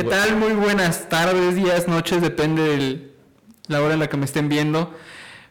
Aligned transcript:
¿Qué 0.00 0.04
tal? 0.04 0.36
Muy 0.36 0.54
buenas 0.54 1.10
tardes, 1.10 1.56
días, 1.56 1.86
noches, 1.86 2.22
depende 2.22 2.62
de 2.62 3.12
la 3.68 3.82
hora 3.82 3.92
en 3.92 4.00
la 4.00 4.08
que 4.08 4.16
me 4.16 4.24
estén 4.24 4.48
viendo. 4.48 4.96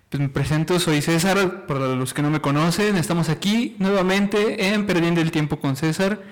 Pues 0.09 0.19
me 0.19 0.27
presento, 0.27 0.79
soy 0.79 1.03
César, 1.03 1.67
para 1.67 1.89
los 1.89 2.15
que 2.15 2.23
no 2.23 2.31
me 2.31 2.41
conocen, 2.41 2.97
estamos 2.97 3.29
aquí 3.29 3.75
nuevamente 3.77 4.73
en 4.73 4.87
Perdiendo 4.87 5.21
el 5.21 5.29
Tiempo 5.29 5.59
con 5.59 5.75
César. 5.75 6.23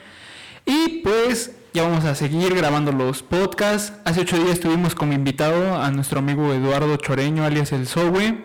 Y 0.65 1.01
pues 1.03 1.51
ya 1.75 1.83
vamos 1.83 2.05
a 2.05 2.15
seguir 2.15 2.55
grabando 2.55 2.91
los 2.91 3.21
podcasts. 3.21 3.93
Hace 4.03 4.21
ocho 4.21 4.37
días 4.37 4.53
estuvimos 4.53 4.95
como 4.95 5.13
invitado 5.13 5.79
a 5.79 5.91
nuestro 5.91 6.17
amigo 6.17 6.51
Eduardo 6.55 6.97
Choreño, 6.97 7.43
alias 7.43 7.71
El 7.71 7.85
Sowe. 7.85 8.43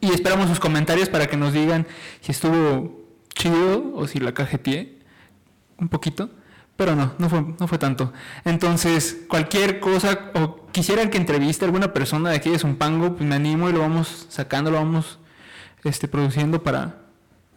Y 0.00 0.12
esperamos 0.12 0.48
sus 0.48 0.60
comentarios 0.60 1.08
para 1.08 1.26
que 1.26 1.36
nos 1.36 1.52
digan 1.52 1.88
si 2.20 2.30
estuvo 2.30 3.08
chido 3.34 3.90
o 3.96 4.06
si 4.06 4.20
la 4.20 4.34
cajeteé 4.34 5.00
un 5.78 5.88
poquito. 5.88 6.30
Pero 6.76 6.96
no, 6.96 7.14
no 7.18 7.28
fue, 7.28 7.44
no 7.58 7.68
fue 7.68 7.78
tanto. 7.78 8.12
Entonces, 8.44 9.24
cualquier 9.28 9.78
cosa, 9.78 10.32
o 10.34 10.66
quisieran 10.72 11.10
que 11.10 11.18
entreviste 11.18 11.64
a 11.64 11.68
alguna 11.68 11.92
persona 11.92 12.30
de 12.30 12.36
aquí 12.36 12.50
de 12.50 12.58
Zumpango, 12.58 13.14
pues 13.14 13.28
me 13.28 13.36
animo 13.36 13.70
y 13.70 13.72
lo 13.72 13.80
vamos 13.80 14.26
sacando, 14.28 14.70
lo 14.70 14.78
vamos 14.78 15.18
este, 15.84 16.08
produciendo 16.08 16.62
para 16.62 16.96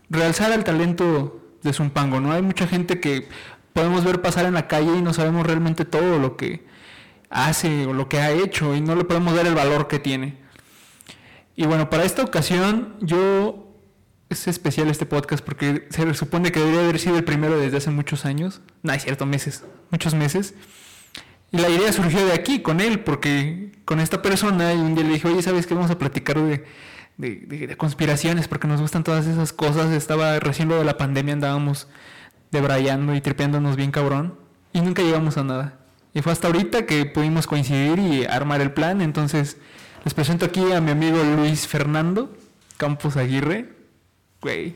realzar 0.09 0.51
el 0.51 0.63
talento 0.63 1.41
de 1.63 1.73
Zumpango, 1.73 2.19
¿no? 2.19 2.31
Hay 2.31 2.41
mucha 2.41 2.67
gente 2.67 2.99
que 2.99 3.27
podemos 3.73 4.03
ver 4.03 4.21
pasar 4.21 4.45
en 4.45 4.53
la 4.53 4.67
calle 4.67 4.95
y 4.97 5.01
no 5.01 5.13
sabemos 5.13 5.45
realmente 5.45 5.85
todo 5.85 6.19
lo 6.19 6.37
que 6.37 6.65
hace 7.29 7.85
o 7.85 7.93
lo 7.93 8.07
que 8.09 8.19
ha 8.19 8.31
hecho 8.31 8.75
y 8.75 8.81
no 8.81 8.95
le 8.95 9.03
podemos 9.03 9.35
dar 9.35 9.47
el 9.47 9.55
valor 9.55 9.87
que 9.87 9.99
tiene. 9.99 10.37
Y 11.55 11.65
bueno, 11.65 11.89
para 11.89 12.03
esta 12.03 12.23
ocasión 12.23 12.95
yo 13.01 13.66
es 14.29 14.47
especial 14.47 14.89
este 14.89 15.05
podcast 15.05 15.43
porque 15.43 15.87
se 15.89 16.13
supone 16.13 16.51
que 16.51 16.59
debería 16.59 16.81
haber 16.81 16.99
sido 16.99 17.17
el 17.17 17.23
primero 17.23 17.57
desde 17.57 17.77
hace 17.77 17.91
muchos 17.91 18.25
años. 18.25 18.61
No, 18.83 18.93
es 18.93 19.03
cierto, 19.03 19.25
meses, 19.25 19.63
muchos 19.89 20.13
meses. 20.13 20.53
Y 21.51 21.57
la 21.57 21.69
idea 21.69 21.93
surgió 21.93 22.25
de 22.25 22.33
aquí, 22.33 22.61
con 22.61 22.81
él, 22.81 22.99
porque 22.99 23.71
con 23.85 24.01
esta 24.01 24.21
persona, 24.21 24.73
y 24.73 24.77
un 24.77 24.95
día 24.95 25.05
le 25.05 25.13
dije, 25.13 25.29
oye, 25.29 25.41
¿sabes 25.41 25.65
qué? 25.65 25.73
Vamos 25.73 25.91
a 25.91 25.97
platicar 25.97 26.37
de, 26.41 26.65
de, 27.17 27.77
conspiraciones, 27.77 28.49
porque 28.49 28.67
nos 28.67 28.81
gustan 28.81 29.05
todas 29.05 29.27
esas 29.27 29.53
cosas. 29.53 29.91
Estaba 29.91 30.39
recién 30.39 30.67
lo 30.67 30.77
de 30.77 30.83
la 30.83 30.97
pandemia, 30.97 31.33
andábamos 31.33 31.87
debrayando 32.51 33.15
y 33.15 33.21
tripeándonos 33.21 33.77
bien 33.77 33.91
cabrón, 33.91 34.37
y 34.73 34.81
nunca 34.81 35.01
llegamos 35.03 35.37
a 35.37 35.43
nada. 35.45 35.79
Y 36.13 36.21
fue 36.21 36.33
hasta 36.33 36.47
ahorita 36.47 36.85
que 36.85 37.05
pudimos 37.05 37.47
coincidir 37.47 37.99
y 37.99 38.25
armar 38.25 38.59
el 38.59 38.71
plan. 38.71 39.01
Entonces, 39.01 39.57
les 40.03 40.13
presento 40.13 40.45
aquí 40.45 40.71
a 40.73 40.81
mi 40.81 40.91
amigo 40.91 41.23
Luis 41.23 41.67
Fernando 41.67 42.35
Campos 42.75 43.15
Aguirre. 43.15 43.76
Güey. 44.41 44.75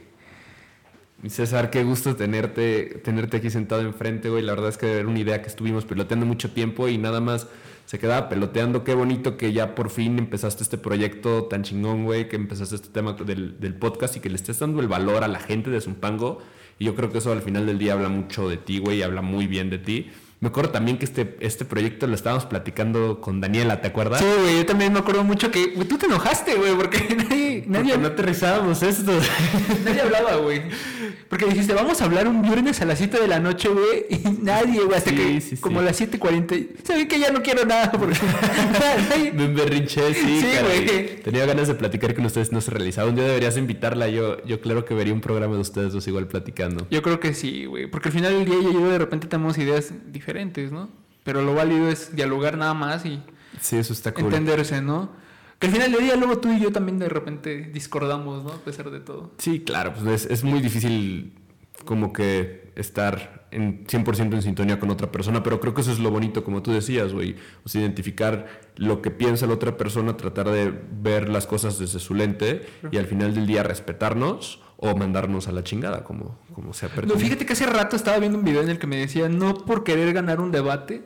César, 1.28 1.70
qué 1.70 1.84
gusto 1.84 2.16
tenerte, 2.16 3.00
tenerte 3.04 3.38
aquí 3.38 3.50
sentado 3.52 3.82
enfrente, 3.82 4.30
güey. 4.30 4.42
La 4.42 4.54
verdad 4.54 4.70
es 4.70 4.78
que 4.78 4.92
era 5.00 5.08
una 5.08 5.20
idea 5.20 5.42
que 5.42 5.48
estuvimos 5.48 5.86
peloteando 5.86 6.26
mucho 6.26 6.52
tiempo 6.52 6.88
y 6.88 6.98
nada 6.98 7.22
más 7.22 7.48
se 7.86 8.00
quedaba 8.00 8.28
peloteando. 8.28 8.84
Qué 8.84 8.96
bonito 8.96 9.38
que 9.38 9.54
ya 9.54 9.76
por 9.76 9.92
fin 9.92 10.18
empezaste 10.18 10.64
este 10.64 10.80
proyecto 10.80 11.44
tan 11.44 11.62
chingón, 11.62 12.06
güey, 12.06 12.28
que 12.28 12.38
empezaste 12.38 12.76
este 12.76 12.90
tema 12.90 13.14
del, 13.14 13.60
del, 13.60 13.76
podcast 13.76 14.16
y 14.18 14.20
que 14.20 14.30
le 14.30 14.36
estés 14.36 14.60
dando 14.60 14.82
el 14.82 14.88
valor 14.88 15.24
a 15.24 15.28
la 15.28 15.40
gente 15.40 15.70
de 15.70 15.80
Zumpango. 15.80 16.40
Y 16.80 16.86
yo 16.86 16.96
creo 16.96 17.12
que 17.12 17.20
eso 17.20 17.32
al 17.32 17.44
final 17.44 17.68
del 17.68 17.78
día 17.78 17.94
habla 17.94 18.10
mucho 18.10 18.50
de 18.50 18.58
ti, 18.58 18.80
güey, 18.80 18.98
y 18.98 19.02
habla 19.04 19.22
muy 19.22 19.46
bien 19.46 19.70
de 19.70 19.78
ti. 19.78 20.10
Me 20.42 20.48
acuerdo 20.48 20.72
también 20.72 20.98
que 20.98 21.06
este, 21.06 21.38
este 21.40 21.66
proyecto 21.66 22.08
lo 22.08 22.16
estábamos 22.16 22.48
platicando 22.48 23.22
con 23.22 23.40
Daniela, 23.40 23.80
¿te 23.80 23.90
acuerdas? 23.90 24.22
Sí, 24.22 24.26
güey, 24.42 24.58
yo 24.58 24.66
también 24.66 24.92
me 24.92 24.98
acuerdo 24.98 25.24
mucho 25.24 25.52
que 25.52 25.68
tú 25.88 26.00
te 26.00 26.08
enojaste, 26.08 26.56
güey, 26.56 26.74
porque 26.74 27.16
nadie... 27.30 27.64
nadie 27.68 27.96
no 28.00 28.08
aterrizábamos 28.08 28.82
esto. 28.82 29.12
nadie 29.86 30.02
hablaba, 30.02 30.38
güey. 30.38 30.64
Porque 31.30 31.46
dijiste, 31.46 31.76
vamos 31.76 32.02
a 32.02 32.06
hablar 32.06 32.28
un 32.28 32.42
viernes 32.42 32.82
a 32.82 32.86
las 32.86 32.98
7 32.98 33.20
de 33.20 33.28
la 33.28 33.40
noche, 33.40 33.70
güey, 33.70 34.08
y 34.10 34.30
nadie, 34.42 34.82
güey, 34.82 34.98
hasta 34.98 35.12
que 35.12 35.44
como 35.60 35.80
a 35.80 35.84
las 35.84 36.02
7.40... 36.02 36.70
Saben 36.86 37.08
que 37.08 37.20
ya 37.20 37.32
no 37.32 37.44
quiero 37.44 37.64
nada, 37.64 37.92
porque... 37.92 38.18
me 39.36 39.46
emberrinché, 39.46 40.12
sí, 40.16 40.42
sí 40.42 40.48
güey. 40.60 41.22
Tenía 41.22 41.46
ganas 41.46 41.68
de 41.68 41.76
platicar 41.76 42.16
con 42.16 42.26
ustedes, 42.26 42.52
no 42.52 42.62
se 42.62 42.72
realizaba. 42.72 43.08
Un 43.10 43.16
día 43.16 43.26
deberías 43.26 43.58
invitarla, 43.58 44.08
yo, 44.08 44.44
yo 44.44 44.60
claro 44.60 44.86
que 44.86 44.96
vería 44.96 45.14
un 45.14 45.22
programa 45.22 45.54
de 45.54 45.62
ustedes 45.62 45.94
dos 45.94 46.08
igual 46.08 46.26
platicando. 46.26 46.88
Yo 46.90 47.04
creo 47.04 47.20
que 47.20 47.36
sí, 47.36 47.66
güey, 47.66 47.86
porque 47.86 48.10
al 48.10 48.14
final 48.14 48.34
del 48.34 48.46
día 48.46 48.72
yo 48.74 48.90
de 48.90 48.98
repente 48.98 49.28
tenemos 49.28 49.56
ideas 49.60 49.94
diferentes 50.12 50.31
diferentes, 50.32 50.72
¿no? 50.72 50.90
Pero 51.24 51.42
lo 51.42 51.54
válido 51.54 51.90
es 51.90 52.16
dialogar 52.16 52.58
nada 52.58 52.74
más 52.74 53.06
y 53.06 53.22
sí, 53.60 53.78
eso 53.78 53.94
está 53.94 54.14
cool. 54.14 54.26
entenderse, 54.26 54.82
¿no? 54.82 55.10
Que 55.60 55.68
al 55.68 55.74
final 55.74 55.92
del 55.92 56.02
día 56.02 56.16
luego 56.16 56.40
tú 56.40 56.52
y 56.52 56.60
yo 56.60 56.72
también 56.72 56.98
de 56.98 57.10
repente 57.10 57.70
discordamos, 57.72 58.44
¿no? 58.44 58.52
A 58.52 58.58
pesar 58.58 58.90
de 58.90 59.02
todo. 59.02 59.32
Sí, 59.38 59.60
claro, 59.60 59.94
pues 59.94 60.26
es, 60.26 60.32
es 60.32 60.44
muy 60.44 60.62
difícil 60.62 61.34
como 61.86 62.14
que 62.14 62.72
estar 62.76 63.48
en 63.52 63.86
100% 63.86 64.34
en 64.34 64.42
sintonía 64.42 64.80
con 64.80 64.90
otra 64.90 65.12
persona, 65.12 65.44
pero 65.44 65.60
creo 65.60 65.74
que 65.74 65.82
eso 65.82 65.92
es 65.92 66.00
lo 66.00 66.10
bonito, 66.10 66.44
como 66.44 66.64
tú 66.64 66.72
decías, 66.72 67.14
güey. 67.14 67.36
O 67.66 67.70
sea, 67.70 67.82
identificar 67.82 68.48
lo 68.78 69.02
que 69.02 69.12
piensa 69.12 69.46
la 69.46 69.54
otra 69.54 69.78
persona, 69.78 70.16
tratar 70.16 70.50
de 70.50 70.74
ver 71.02 71.30
las 71.30 71.46
cosas 71.46 71.78
desde 71.78 72.00
su 72.00 72.14
lente 72.14 72.66
y 72.92 72.98
al 72.98 73.06
final 73.06 73.36
del 73.36 73.46
día 73.46 73.62
respetarnos 73.64 74.62
o 74.84 74.96
mandarnos 74.96 75.48
a 75.48 75.52
la 75.52 75.64
chingada, 75.64 76.04
como, 76.04 76.40
como 76.54 76.74
sea 76.74 76.90
No, 77.06 77.14
fíjate 77.16 77.46
que 77.46 77.54
hace 77.54 77.68
rato 77.68 77.96
estaba 77.96 78.18
viendo 78.18 78.40
un 78.40 78.44
video 78.44 78.64
en 78.64 78.70
el 78.70 78.80
que 78.80 78.88
me 78.88 78.98
decía, 78.98 79.30
no 79.30 79.54
por 79.54 79.84
querer 79.84 80.12
ganar 80.12 80.42
un 80.42 80.52
debate 80.52 81.04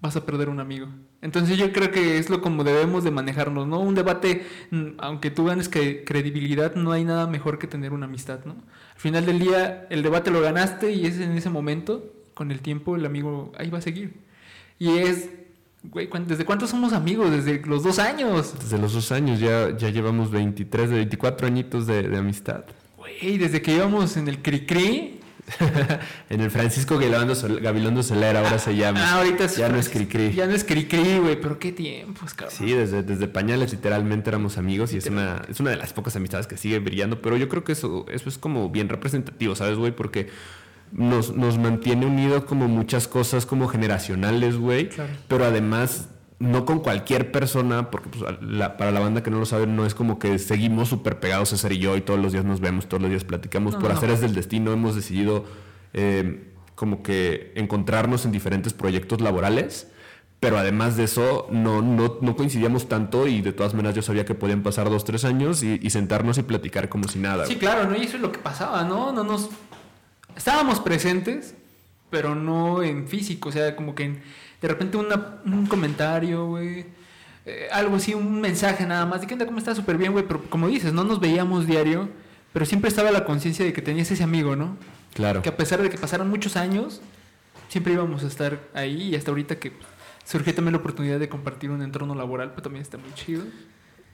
vas 0.00 0.16
a 0.16 0.24
perder 0.24 0.48
un 0.50 0.60
amigo. 0.60 0.86
Entonces 1.20 1.56
yo 1.56 1.72
creo 1.72 1.90
que 1.90 2.18
es 2.18 2.30
lo 2.30 2.42
como 2.42 2.62
debemos 2.62 3.02
de 3.02 3.10
manejarnos, 3.10 3.66
¿no? 3.66 3.80
Un 3.80 3.94
debate, 3.94 4.46
mm, 4.70 4.88
aunque 4.98 5.30
tú 5.30 5.46
ganes 5.46 5.68
credibilidad, 5.68 6.74
no 6.74 6.92
hay 6.92 7.04
nada 7.04 7.26
mejor 7.26 7.58
que 7.58 7.66
tener 7.66 7.92
una 7.92 8.04
amistad, 8.04 8.44
¿no? 8.44 8.52
Al 8.52 9.00
final 9.00 9.26
del 9.26 9.40
día, 9.40 9.86
el 9.90 10.02
debate 10.02 10.30
lo 10.30 10.40
ganaste 10.42 10.92
y 10.92 11.06
es 11.06 11.18
en 11.18 11.32
ese 11.32 11.50
momento, 11.50 12.12
con 12.34 12.52
el 12.52 12.60
tiempo, 12.60 12.94
el 12.94 13.06
amigo 13.06 13.50
ahí 13.58 13.70
va 13.70 13.78
a 13.78 13.82
seguir. 13.82 14.20
Y 14.78 14.98
es 14.98 15.30
Güey, 15.90 16.08
¿desde 16.26 16.44
cuántos 16.44 16.70
somos 16.70 16.92
amigos? 16.92 17.30
Desde 17.30 17.60
los 17.66 17.82
dos 17.82 17.98
años. 17.98 18.54
Desde 18.58 18.78
los 18.78 18.94
dos 18.94 19.12
años, 19.12 19.38
ya, 19.38 19.76
ya 19.76 19.90
llevamos 19.90 20.30
23, 20.30 20.88
de 20.88 20.96
24 20.96 21.46
añitos 21.46 21.86
de, 21.86 22.08
de 22.08 22.16
amistad. 22.16 22.64
Güey, 22.96 23.36
desde 23.36 23.60
que 23.60 23.74
íbamos 23.74 24.16
en 24.16 24.28
el 24.28 24.40
Cricri. 24.42 25.20
en 26.30 26.40
el 26.40 26.50
Francisco 26.50 26.98
Gabilondo 26.98 28.02
Soler 28.02 28.36
ahora 28.36 28.58
se 28.58 28.74
llama. 28.74 29.00
Ah, 29.02 29.18
ahorita 29.18 29.46
ya 29.46 29.68
no 29.68 29.76
es 29.76 29.90
Cricri. 29.90 30.32
Ya 30.32 30.46
no 30.46 30.54
es 30.54 30.64
Cricri, 30.64 31.18
güey, 31.18 31.38
pero 31.38 31.58
qué 31.58 31.70
tiempos, 31.70 32.32
cabrón. 32.32 32.56
Sí, 32.56 32.72
desde, 32.72 33.02
desde 33.02 33.28
pañales 33.28 33.70
literalmente 33.72 34.30
éramos 34.30 34.56
amigos 34.56 34.94
y 34.94 34.96
es 34.96 35.06
una, 35.06 35.42
es 35.48 35.60
una 35.60 35.70
de 35.70 35.76
las 35.76 35.92
pocas 35.92 36.16
amistades 36.16 36.46
que 36.46 36.56
sigue 36.56 36.78
brillando, 36.78 37.20
pero 37.20 37.36
yo 37.36 37.50
creo 37.50 37.62
que 37.62 37.72
eso, 37.72 38.06
eso 38.08 38.28
es 38.30 38.38
como 38.38 38.70
bien 38.70 38.88
representativo, 38.88 39.54
¿sabes, 39.54 39.76
güey? 39.76 39.94
Porque 39.94 40.30
nos, 40.94 41.34
nos 41.34 41.58
mantiene 41.58 42.06
unidos 42.06 42.44
como 42.44 42.68
muchas 42.68 43.08
cosas 43.08 43.46
como 43.46 43.66
generacionales, 43.68 44.56
güey. 44.56 44.90
Pero 45.28 45.44
además, 45.44 46.08
no 46.38 46.64
con 46.64 46.78
cualquier 46.80 47.32
persona, 47.32 47.90
porque 47.90 48.10
pues, 48.10 48.22
para 48.78 48.92
la 48.92 49.00
banda 49.00 49.22
que 49.22 49.30
no 49.30 49.40
lo 49.40 49.46
sabe, 49.46 49.66
no 49.66 49.84
es 49.84 49.94
como 49.94 50.18
que 50.18 50.38
seguimos 50.38 50.88
súper 50.88 51.18
pegados 51.18 51.50
César 51.50 51.72
y 51.72 51.78
yo 51.78 51.96
y 51.96 52.00
todos 52.00 52.20
los 52.20 52.32
días 52.32 52.44
nos 52.44 52.60
vemos, 52.60 52.88
todos 52.88 53.02
los 53.02 53.10
días 53.10 53.24
platicamos. 53.24 53.74
Por 53.74 53.90
hacer 53.90 54.10
es 54.10 54.20
del 54.20 54.34
destino 54.34 54.72
hemos 54.72 54.94
decidido 54.94 55.44
eh, 55.92 56.52
como 56.76 57.02
que 57.02 57.52
encontrarnos 57.56 58.24
en 58.24 58.32
diferentes 58.32 58.72
proyectos 58.72 59.20
laborales. 59.20 59.88
Pero 60.40 60.58
además 60.58 60.98
de 60.98 61.04
eso, 61.04 61.46
no, 61.50 61.80
no, 61.80 62.18
no, 62.20 62.36
coincidíamos 62.36 62.86
tanto 62.86 63.26
y 63.26 63.40
de 63.40 63.54
todas 63.54 63.72
maneras 63.72 63.94
yo 63.94 64.02
sabía 64.02 64.26
que 64.26 64.34
podían 64.34 64.62
pasar 64.62 64.90
dos, 64.90 65.02
tres 65.04 65.24
años 65.24 65.62
y, 65.62 65.80
y 65.82 65.88
sentarnos 65.88 66.36
y 66.36 66.42
platicar 66.42 66.90
como 66.90 67.08
si 67.08 67.18
nada. 67.18 67.46
Sí, 67.46 67.56
claro, 67.56 67.88
¿no? 67.88 67.96
Y 67.96 68.02
eso 68.02 68.16
es 68.16 68.22
lo 68.22 68.30
que 68.30 68.40
pasaba, 68.40 68.84
¿no? 68.84 69.10
No 69.10 69.24
nos 69.24 69.48
estábamos 70.36 70.80
presentes, 70.80 71.54
pero 72.10 72.34
no 72.34 72.82
en 72.82 73.08
físico, 73.08 73.48
o 73.48 73.52
sea, 73.52 73.74
como 73.76 73.94
que 73.94 74.16
de 74.60 74.68
repente 74.68 74.96
un 74.96 75.66
comentario, 75.66 76.46
güey, 76.46 76.86
eh, 77.46 77.68
algo 77.70 77.96
así, 77.96 78.14
un 78.14 78.40
mensaje 78.40 78.86
nada 78.86 79.04
más, 79.04 79.20
de 79.20 79.26
que 79.26 79.34
onda, 79.34 79.46
¿cómo 79.46 79.58
estás? 79.58 79.76
Súper 79.76 79.98
bien, 79.98 80.12
güey, 80.12 80.26
pero 80.26 80.42
como 80.44 80.68
dices, 80.68 80.92
no 80.92 81.04
nos 81.04 81.20
veíamos 81.20 81.66
diario, 81.66 82.08
pero 82.52 82.64
siempre 82.64 82.88
estaba 82.88 83.10
la 83.10 83.24
conciencia 83.24 83.64
de 83.64 83.72
que 83.72 83.82
tenías 83.82 84.10
ese 84.10 84.22
amigo, 84.22 84.56
¿no? 84.56 84.76
Claro. 85.12 85.42
Que 85.42 85.48
a 85.48 85.56
pesar 85.56 85.82
de 85.82 85.90
que 85.90 85.98
pasaron 85.98 86.30
muchos 86.30 86.56
años, 86.56 87.02
siempre 87.68 87.92
íbamos 87.92 88.24
a 88.24 88.28
estar 88.28 88.58
ahí 88.72 89.10
y 89.10 89.16
hasta 89.16 89.30
ahorita 89.30 89.56
que 89.58 89.72
surgió 90.24 90.54
también 90.54 90.72
la 90.72 90.78
oportunidad 90.78 91.18
de 91.18 91.28
compartir 91.28 91.70
un 91.70 91.82
entorno 91.82 92.14
laboral, 92.14 92.52
pues 92.52 92.62
también 92.62 92.82
está 92.82 92.96
muy 92.96 93.12
chido. 93.14 93.44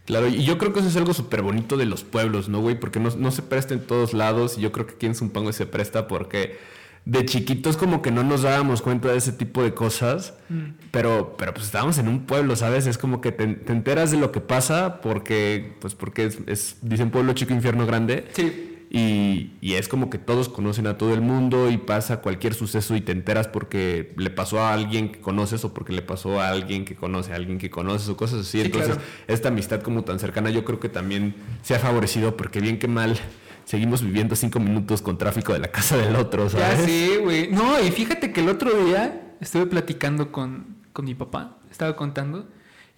Claro, 0.06 0.29
y 0.29 0.44
yo 0.44 0.58
creo 0.58 0.73
que 0.73 0.81
eso 0.81 0.88
es 0.88 0.97
algo 0.97 1.14
súper 1.14 1.43
bonito 1.43 1.76
de 1.76 1.87
los 1.87 2.02
pueblos, 2.02 2.49
¿no, 2.49 2.61
güey? 2.61 2.79
Porque 2.79 2.99
no, 2.99 3.31
se 3.31 3.43
presta 3.43 3.75
en 3.75 3.87
todos 3.87 4.12
lados 4.12 4.58
y 4.58 4.61
yo 4.61 4.73
creo 4.73 4.87
que 4.87 4.94
aquí 4.94 5.06
en 5.06 5.14
Zumpango 5.14 5.52
se 5.52 5.67
presta 5.67 6.08
porque 6.08 6.58
de 7.05 7.25
chiquitos 7.25 7.76
como 7.76 8.02
que 8.02 8.11
no 8.11 8.23
nos 8.25 8.43
dábamos 8.43 8.82
cuenta 8.82 9.08
de 9.08 9.19
ese 9.19 9.32
tipo 9.32 9.62
de 9.62 9.73
cosas, 9.73 10.35
mm. 10.49 10.91
pero, 10.91 11.37
pero 11.38 11.55
pues 11.55 11.67
estábamos 11.67 11.99
en 11.99 12.08
un 12.08 12.26
pueblo, 12.26 12.56
¿sabes? 12.56 12.87
Es 12.87 12.99
como 12.99 13.20
que 13.20 13.32
te, 13.32 13.44
enteras 13.44 14.11
de 14.11 14.19
lo 14.19 14.32
que 14.32 14.41
pasa 14.41 15.00
porque, 15.00 15.76
pues 15.81 15.94
porque 15.94 16.26
es, 16.26 16.38
es, 16.47 16.76
dicen 16.82 17.11
pueblo 17.11 17.32
chico, 17.32 17.55
infierno 17.55 17.87
grande. 17.87 18.26
Sí. 18.32 18.70
Y, 18.93 19.53
es 19.63 19.87
como 19.87 20.11
que 20.11 20.19
todos 20.19 20.49
conocen 20.49 20.89
a 20.89 20.99
todo 20.99 21.15
el 21.15 21.21
mundo 21.21 21.71
y 21.71 21.79
pasa 21.79 22.21
cualquier 22.21 22.55
suceso 22.55 22.97
y 22.97 23.01
te 23.01 23.13
enteras 23.13 23.47
porque 23.47 24.13
le 24.17 24.31
pasó 24.31 24.61
a 24.61 24.73
alguien 24.73 25.13
que 25.13 25.21
conoces 25.21 25.65
o 25.65 25.73
porque 25.73 25.93
le 25.93 26.03
pasó 26.03 26.41
a 26.41 26.49
alguien 26.49 26.85
que 26.85 26.97
conoce 26.97 27.33
a 27.33 27.37
alguien 27.37 27.59
que 27.59 27.71
conoces 27.71 28.09
o 28.09 28.17
cosas 28.17 28.41
así. 28.41 28.61
Entonces, 28.61 28.99
esta 29.29 29.49
amistad 29.49 29.81
como 29.81 30.03
tan 30.03 30.19
cercana 30.19 30.51
yo 30.51 30.65
creo 30.65 30.81
que 30.81 30.89
también 30.89 31.37
se 31.63 31.77
ha 31.77 31.79
favorecido 31.79 32.37
porque 32.37 32.61
bien 32.61 32.81
que 32.81 32.89
mal 32.89 33.17
seguimos 33.65 34.03
viviendo 34.03 34.35
cinco 34.35 34.59
minutos 34.59 35.03
con 35.03 35.17
tráfico 35.17 35.53
de 35.53 35.61
la 35.61 35.69
casa 35.69 35.97
del 35.97 36.17
otro, 36.17 36.51
¿sabes? 36.51 36.81
Ya 36.81 36.85
sí, 36.85 37.17
güey. 37.23 37.49
No, 37.53 37.81
y 37.81 37.93
fíjate 37.93 38.33
que 38.33 38.41
el 38.41 38.49
otro 38.49 38.85
día 38.85 39.37
estuve 39.41 39.67
platicando 39.67 40.33
con, 40.33 40.79
con 40.93 41.05
mi 41.05 41.15
papá, 41.15 41.59
estaba 41.71 41.95
contando, 41.95 42.49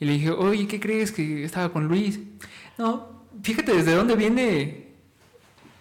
y 0.01 0.07
le 0.07 0.15
dije, 0.15 0.31
oye, 0.31 0.67
¿qué 0.67 0.81
crees 0.81 1.13
que 1.13 1.45
estaba 1.45 1.71
con 1.71 1.87
Luis? 1.87 2.19
No, 2.79 3.27
fíjate 3.43 3.75
desde 3.75 3.95
dónde 3.95 4.17
viene, 4.17 4.82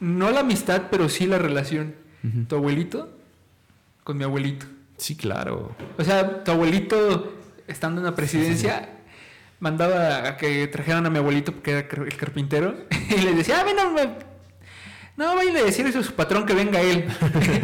no 0.02 0.32
la 0.32 0.42
amistad, 0.42 0.88
pero 0.92 1.08
sí 1.08 1.28
la 1.28 1.38
relación. 1.38 1.96
Tu 2.48 2.56
abuelito 2.56 3.10
con 4.04 4.18
mi 4.18 4.24
abuelito. 4.24 4.66
Sí, 4.98 5.16
claro. 5.16 5.76
O 5.98 6.04
sea, 6.04 6.44
tu 6.44 6.52
abuelito, 6.52 7.34
estando 7.68 8.02
en 8.02 8.06
la 8.06 8.16
presidencia, 8.16 8.90
mandaba 9.60 10.28
a 10.28 10.38
que 10.38 10.68
trajeran 10.68 11.06
a 11.06 11.10
mi 11.10 11.20
abuelito, 11.20 11.54
porque 11.54 11.72
era 11.72 12.04
el 12.04 12.18
carpintero, 12.18 12.76
y 13.10 13.22
le 13.22 13.34
decía, 13.34 13.62
ah, 13.62 13.64
ven, 13.64 13.78
no, 15.18 15.36
me 15.36 15.46
no, 15.46 15.52
vaya 15.52 15.60
a 15.60 15.66
decir 15.66 15.86
eso 15.86 16.00
a 16.00 16.04
su 16.04 16.14
patrón 16.14 16.46
que 16.46 16.54
venga 16.54 16.82
él. 16.82 17.06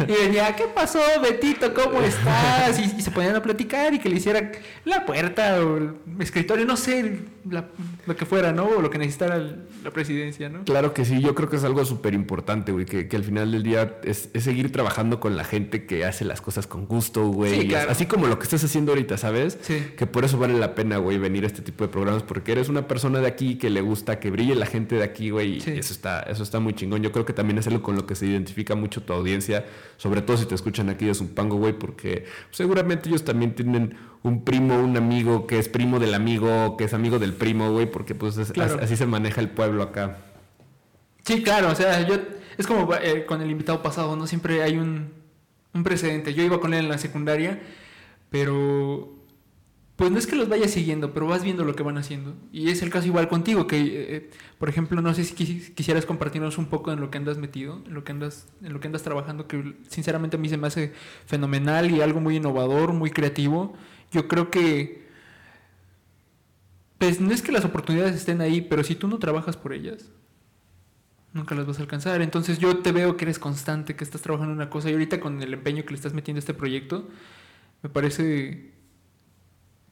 y 0.08 0.26
venía, 0.26 0.54
¿qué 0.54 0.64
pasó, 0.64 1.00
Betito? 1.22 1.72
¿Cómo 1.72 2.00
estás? 2.02 2.78
Y, 2.78 3.00
se 3.00 3.10
ponían 3.10 3.36
a 3.36 3.42
platicar 3.42 3.94
y 3.94 3.98
que 3.98 4.08
le 4.08 4.16
hiciera 4.16 4.52
la 4.84 5.06
puerta 5.06 5.64
o 5.64 5.78
el 5.78 5.94
escritorio, 6.20 6.66
no 6.66 6.76
sé, 6.76 7.20
lo 8.06 8.16
que 8.16 8.26
fuera, 8.26 8.52
¿no? 8.52 8.64
O 8.64 8.82
lo 8.82 8.90
que 8.90 8.98
necesitara 8.98 9.38
la 9.82 9.90
presidencia, 9.90 10.48
¿no? 10.48 10.64
Claro 10.64 10.92
que 10.92 11.04
sí, 11.04 11.20
yo 11.20 11.34
creo 11.34 11.48
que 11.48 11.56
es 11.56 11.64
algo 11.64 11.84
súper 11.84 12.14
importante, 12.14 12.72
güey, 12.72 12.84
que, 12.84 13.16
al 13.16 13.24
final 13.24 13.52
del 13.52 13.62
día 13.62 13.98
es, 14.04 14.28
seguir 14.34 14.70
trabajando 14.70 15.18
con 15.18 15.36
la 15.36 15.44
gente 15.44 15.86
que 15.86 16.04
hace 16.04 16.24
las 16.24 16.40
cosas 16.40 16.66
con 16.66 16.86
gusto, 16.86 17.28
güey. 17.28 17.74
Así 17.74 18.06
como 18.06 18.26
lo 18.26 18.38
que 18.38 18.44
estás 18.44 18.62
haciendo 18.62 18.92
ahorita, 18.92 19.16
¿sabes? 19.16 19.58
Sí. 19.62 19.92
Que 19.96 20.06
por 20.06 20.24
eso 20.24 20.38
vale 20.38 20.54
la 20.54 20.74
pena, 20.74 20.98
güey, 20.98 21.18
venir 21.18 21.44
a 21.44 21.46
este 21.46 21.62
tipo 21.62 21.84
de 21.84 21.88
programas, 21.88 22.22
porque 22.22 22.52
eres 22.52 22.68
una 22.68 22.86
persona 22.86 23.20
de 23.20 23.26
aquí 23.26 23.56
que 23.56 23.70
le 23.70 23.80
gusta 23.80 24.20
que 24.20 24.30
brille 24.30 24.54
la 24.54 24.66
gente 24.66 24.96
de 24.96 25.04
aquí, 25.04 25.30
güey. 25.30 25.58
Y 25.58 25.78
eso 25.78 25.92
está, 25.92 26.20
eso 26.20 26.42
está 26.42 26.60
muy 26.60 26.74
chingón. 26.74 27.02
Yo 27.02 27.12
creo 27.12 27.24
que 27.24 27.32
también 27.38 27.58
es 27.58 27.68
algo 27.68 27.82
con 27.82 27.94
lo 27.94 28.04
que 28.04 28.16
se 28.16 28.26
identifica 28.26 28.74
mucho 28.74 29.00
tu 29.04 29.12
audiencia, 29.12 29.64
sobre 29.96 30.22
todo 30.22 30.36
si 30.36 30.44
te 30.44 30.56
escuchan 30.56 30.88
aquí 30.88 31.06
de 31.06 31.14
Zumpango, 31.14 31.54
güey, 31.56 31.72
porque 31.72 32.24
seguramente 32.50 33.08
ellos 33.08 33.24
también 33.24 33.54
tienen 33.54 33.96
un 34.24 34.42
primo, 34.42 34.76
un 34.76 34.96
amigo 34.96 35.46
que 35.46 35.60
es 35.60 35.68
primo 35.68 36.00
del 36.00 36.14
amigo, 36.14 36.76
que 36.76 36.82
es 36.82 36.94
amigo 36.94 37.20
del 37.20 37.32
primo, 37.34 37.70
güey, 37.70 37.88
porque 37.88 38.16
pues 38.16 38.36
así, 38.38 38.96
se 38.96 39.06
maneja 39.06 39.40
el 39.40 39.50
pueblo 39.50 39.84
acá. 39.84 40.16
Sí, 41.24 41.44
claro, 41.44 41.70
o 41.70 41.76
sea, 41.76 42.04
yo 42.08 42.16
es 42.56 42.66
como 42.66 42.92
eh, 42.96 43.24
con 43.24 43.40
el 43.40 43.52
invitado 43.52 43.84
pasado, 43.84 44.16
¿no? 44.16 44.26
Siempre 44.26 44.64
hay 44.64 44.76
un, 44.76 45.12
un 45.72 45.84
precedente. 45.84 46.34
Yo 46.34 46.42
iba 46.42 46.58
con 46.58 46.74
él 46.74 46.86
en 46.86 46.88
la 46.88 46.98
secundaria, 46.98 47.60
pero 48.30 49.14
pues 49.98 50.12
no 50.12 50.18
es 50.18 50.28
que 50.28 50.36
los 50.36 50.48
vayas 50.48 50.70
siguiendo, 50.70 51.12
pero 51.12 51.26
vas 51.26 51.42
viendo 51.42 51.64
lo 51.64 51.74
que 51.74 51.82
van 51.82 51.98
haciendo. 51.98 52.36
Y 52.52 52.70
es 52.70 52.82
el 52.82 52.90
caso 52.90 53.08
igual 53.08 53.28
contigo, 53.28 53.66
que, 53.66 53.80
eh, 53.80 54.16
eh, 54.16 54.30
por 54.56 54.68
ejemplo, 54.68 55.02
no 55.02 55.12
sé 55.12 55.24
si 55.24 55.34
quisieras 55.34 56.06
compartirnos 56.06 56.56
un 56.56 56.66
poco 56.66 56.92
en 56.92 57.00
lo 57.00 57.10
que 57.10 57.18
andas 57.18 57.36
metido, 57.36 57.82
en 57.84 57.94
lo 57.94 58.04
que 58.04 58.12
andas, 58.12 58.46
en 58.62 58.72
lo 58.72 58.78
que 58.78 58.86
andas 58.86 59.02
trabajando, 59.02 59.48
que 59.48 59.74
sinceramente 59.88 60.36
a 60.36 60.38
mí 60.38 60.48
se 60.48 60.56
me 60.56 60.68
hace 60.68 60.92
fenomenal 61.26 61.90
y 61.90 62.00
algo 62.00 62.20
muy 62.20 62.36
innovador, 62.36 62.92
muy 62.92 63.10
creativo. 63.10 63.74
Yo 64.12 64.28
creo 64.28 64.52
que, 64.52 65.08
pues 66.98 67.20
no 67.20 67.32
es 67.32 67.42
que 67.42 67.50
las 67.50 67.64
oportunidades 67.64 68.14
estén 68.14 68.40
ahí, 68.40 68.60
pero 68.60 68.84
si 68.84 68.94
tú 68.94 69.08
no 69.08 69.18
trabajas 69.18 69.56
por 69.56 69.72
ellas, 69.72 70.12
nunca 71.32 71.56
las 71.56 71.66
vas 71.66 71.80
a 71.80 71.82
alcanzar. 71.82 72.22
Entonces 72.22 72.60
yo 72.60 72.78
te 72.78 72.92
veo 72.92 73.16
que 73.16 73.24
eres 73.24 73.40
constante, 73.40 73.96
que 73.96 74.04
estás 74.04 74.22
trabajando 74.22 74.52
en 74.52 74.58
una 74.58 74.70
cosa 74.70 74.90
y 74.90 74.92
ahorita 74.92 75.18
con 75.18 75.42
el 75.42 75.54
empeño 75.54 75.82
que 75.82 75.90
le 75.90 75.96
estás 75.96 76.14
metiendo 76.14 76.38
a 76.38 76.42
este 76.42 76.54
proyecto, 76.54 77.08
me 77.82 77.88
parece 77.88 78.77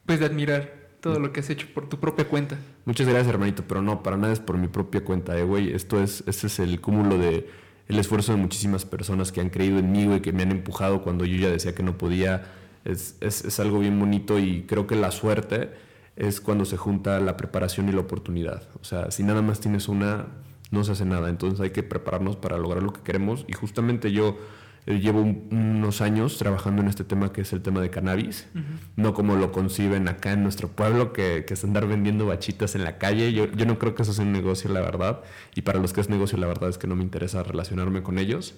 pues 0.06 0.20
de 0.20 0.26
admirar 0.26 0.86
todo 1.00 1.18
lo 1.18 1.32
que 1.32 1.40
has 1.40 1.50
hecho 1.50 1.66
por 1.74 1.88
tu 1.88 2.00
propia 2.00 2.26
cuenta. 2.26 2.58
Muchas 2.84 3.06
gracias, 3.06 3.28
hermanito, 3.28 3.64
pero 3.68 3.82
no, 3.82 4.02
para 4.02 4.16
nada 4.16 4.32
es 4.32 4.40
por 4.40 4.56
mi 4.56 4.68
propia 4.68 5.04
cuenta, 5.04 5.38
eh, 5.38 5.44
güey. 5.44 5.72
Esto 5.72 6.02
es, 6.02 6.24
este 6.26 6.46
es 6.46 6.58
el 6.58 6.80
cúmulo 6.80 7.18
de 7.18 7.48
el 7.88 7.98
esfuerzo 7.98 8.32
de 8.32 8.38
muchísimas 8.38 8.84
personas 8.84 9.30
que 9.30 9.40
han 9.40 9.50
creído 9.50 9.78
en 9.78 9.92
mí, 9.92 10.06
güey, 10.06 10.20
que 10.20 10.32
me 10.32 10.42
han 10.42 10.50
empujado 10.50 11.02
cuando 11.02 11.24
yo 11.24 11.36
ya 11.36 11.50
decía 11.50 11.74
que 11.74 11.82
no 11.82 11.98
podía. 11.98 12.44
Es, 12.84 13.16
es, 13.20 13.44
es 13.44 13.60
algo 13.60 13.80
bien 13.80 13.98
bonito 13.98 14.38
y 14.38 14.62
creo 14.62 14.86
que 14.86 14.94
la 14.96 15.10
suerte 15.10 15.70
es 16.16 16.40
cuando 16.40 16.64
se 16.64 16.76
junta 16.76 17.20
la 17.20 17.36
preparación 17.36 17.88
y 17.88 17.92
la 17.92 18.00
oportunidad. 18.00 18.62
O 18.80 18.84
sea, 18.84 19.10
si 19.10 19.22
nada 19.22 19.42
más 19.42 19.60
tienes 19.60 19.88
una, 19.88 20.26
no 20.70 20.82
se 20.82 20.92
hace 20.92 21.04
nada. 21.04 21.28
Entonces 21.28 21.60
hay 21.60 21.70
que 21.70 21.82
prepararnos 21.82 22.36
para 22.36 22.58
lograr 22.58 22.82
lo 22.82 22.92
que 22.92 23.02
queremos. 23.02 23.44
Y 23.48 23.52
justamente 23.52 24.12
yo 24.12 24.38
eh, 24.86 25.00
llevo 25.00 25.20
unos 25.20 26.00
años 26.00 26.38
trabajando 26.38 26.80
en 26.80 26.88
este 26.88 27.04
tema 27.04 27.32
que 27.32 27.40
es 27.40 27.52
el 27.52 27.60
tema 27.60 27.80
de 27.80 27.90
cannabis, 27.90 28.46
no 28.94 29.14
como 29.14 29.36
lo 29.36 29.50
conciben 29.50 30.08
acá 30.08 30.32
en 30.32 30.42
nuestro 30.42 30.68
pueblo, 30.68 31.12
que, 31.12 31.44
que 31.44 31.54
es 31.54 31.64
andar 31.64 31.86
vendiendo 31.86 32.26
bachitas 32.26 32.74
en 32.76 32.84
la 32.84 32.98
calle. 32.98 33.32
Yo, 33.32 33.46
yo 33.52 33.66
no 33.66 33.78
creo 33.78 33.94
que 33.94 34.02
eso 34.02 34.12
sea 34.12 34.24
un 34.24 34.32
negocio, 34.32 34.70
la 34.70 34.80
verdad, 34.80 35.22
y 35.54 35.62
para 35.62 35.80
los 35.80 35.92
que 35.92 36.00
es 36.00 36.08
negocio, 36.08 36.38
la 36.38 36.46
verdad 36.46 36.70
es 36.70 36.78
que 36.78 36.86
no 36.86 36.94
me 36.94 37.02
interesa 37.02 37.42
relacionarme 37.42 38.02
con 38.02 38.18
ellos, 38.18 38.54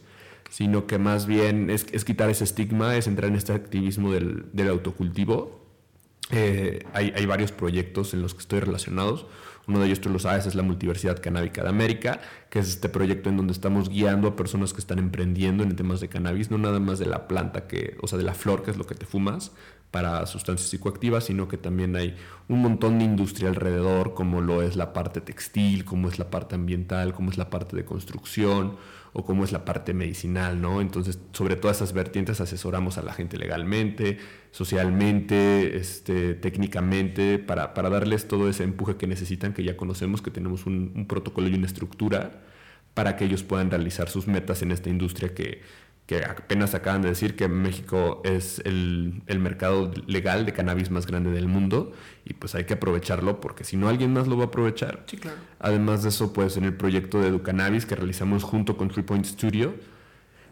sino 0.51 0.87
que 0.87 0.99
más 0.99 1.27
bien 1.27 1.71
es, 1.71 1.87
es 1.93 2.05
quitar 2.05 2.31
ese 2.31 2.45
estigma, 2.45 2.97
es 2.97 3.07
entrar 3.07 3.31
en 3.31 3.37
este 3.37 3.53
activismo 3.53 4.13
del, 4.13 4.47
del 4.53 4.69
autocultivo. 4.69 5.67
Eh, 6.31 6.85
hay, 6.93 7.13
hay 7.17 7.25
varios 7.25 7.53
proyectos 7.53 8.13
en 8.13 8.21
los 8.21 8.35
que 8.35 8.41
estoy 8.41 8.61
relacionados. 8.61 9.27
Uno 9.69 9.81
de 9.81 9.87
ellos, 9.87 10.01
tú 10.01 10.09
lo 10.09 10.19
sabes, 10.19 10.47
es 10.47 10.55
la 10.55 10.63
Multiversidad 10.63 11.21
Canábica 11.21 11.63
de 11.63 11.69
América, 11.69 12.21
que 12.49 12.59
es 12.59 12.69
este 12.69 12.89
proyecto 12.89 13.29
en 13.29 13.37
donde 13.37 13.53
estamos 13.53 13.91
guiando 13.91 14.29
a 14.29 14.35
personas 14.35 14.73
que 14.73 14.81
están 14.81 14.99
emprendiendo 14.99 15.63
en 15.63 15.77
temas 15.77 16.01
de 16.01 16.09
cannabis, 16.09 16.51
no 16.51 16.57
nada 16.57 16.81
más 16.81 16.99
de 16.99 17.05
la 17.05 17.29
planta, 17.29 17.67
que, 17.67 17.99
o 18.01 18.07
sea, 18.09 18.17
de 18.17 18.25
la 18.25 18.33
flor, 18.33 18.63
que 18.63 18.71
es 18.71 18.79
lo 18.79 18.87
que 18.87 18.95
te 18.95 19.05
fumas, 19.05 19.53
para 19.91 20.25
sustancias 20.27 20.71
psicoactivas, 20.71 21.25
sino 21.25 21.49
que 21.49 21.59
también 21.59 21.97
hay 21.97 22.17
un 22.49 22.63
montón 22.63 22.99
de 22.99 23.05
industria 23.05 23.51
alrededor, 23.51 24.15
como 24.15 24.41
lo 24.41 24.63
es 24.63 24.75
la 24.75 24.95
parte 24.95 25.21
textil, 25.21 25.85
como 25.85 26.09
es 26.09 26.19
la 26.19 26.31
parte 26.31 26.55
ambiental, 26.55 27.13
como 27.13 27.31
es 27.31 27.37
la 27.37 27.51
parte 27.51 27.77
de 27.77 27.85
construcción 27.85 28.77
o 29.19 29.25
como 29.25 29.43
es 29.43 29.51
la 29.51 29.65
parte 29.65 29.95
medicinal, 29.95 30.61
¿no? 30.61 30.81
Entonces, 30.81 31.19
sobre 31.33 31.57
todas 31.57 31.79
esas 31.79 31.93
vertientes 31.93 32.41
asesoramos 32.41 32.99
a 32.99 33.03
la 33.03 33.13
gente 33.13 33.37
legalmente, 33.37 34.19
socialmente, 34.53 35.77
este, 35.77 36.35
técnicamente, 36.37 37.41
para, 37.41 37.75
para 37.75 37.91
darles 37.91 38.29
todo 38.29 38.49
ese 38.49 38.63
empuje 38.63 38.97
que 38.97 39.09
necesitan, 39.09 39.55
que 39.55 39.65
ya 39.65 39.77
conocemos, 39.77 40.23
que 40.23 40.31
tenemos 40.31 40.67
un 40.67 41.07
protocolo 41.09 41.49
y 41.49 41.55
una 41.55 41.67
estructura 41.67 42.45
para 42.95 43.17
que 43.17 43.25
ellos 43.25 43.43
puedan 43.43 43.73
realizar 43.73 44.09
sus 44.09 44.29
metas 44.29 44.63
en 44.63 44.71
esta 44.71 44.89
industria 44.89 45.35
que, 45.35 45.63
que 46.09 46.25
apenas 46.25 46.75
acaban 46.75 47.03
de 47.03 47.11
decir 47.11 47.37
que 47.37 47.49
México 47.49 48.23
es 48.25 48.63
el, 48.65 49.21
el, 49.27 49.39
mercado 49.41 49.93
legal 50.07 50.47
de 50.47 50.55
cannabis 50.55 50.91
más 50.91 51.07
grande 51.07 51.31
del 51.31 51.49
mundo 51.49 51.93
y 52.25 52.33
pues 52.33 52.55
hay 52.55 52.65
que 52.65 52.73
aprovecharlo 52.73 53.43
porque 53.43 53.63
si 53.63 53.77
no 53.77 53.91
alguien 53.91 54.15
más 54.15 54.27
lo 54.27 54.39
va 54.39 54.45
a 54.45 54.47
aprovechar. 54.47 55.05
Sí, 55.05 55.19
claro. 55.19 55.37
Además 55.59 56.03
de 56.03 56.09
eso, 56.09 56.33
pues 56.33 56.57
en 56.57 56.65
el 56.65 56.73
proyecto 56.73 57.21
de 57.21 57.29
Educannabis 57.29 57.85
que 57.85 57.95
realizamos 57.95 58.43
junto 58.43 58.79
con 58.79 58.89
Three 58.89 59.03
Point 59.03 59.27
Studio, 59.27 59.75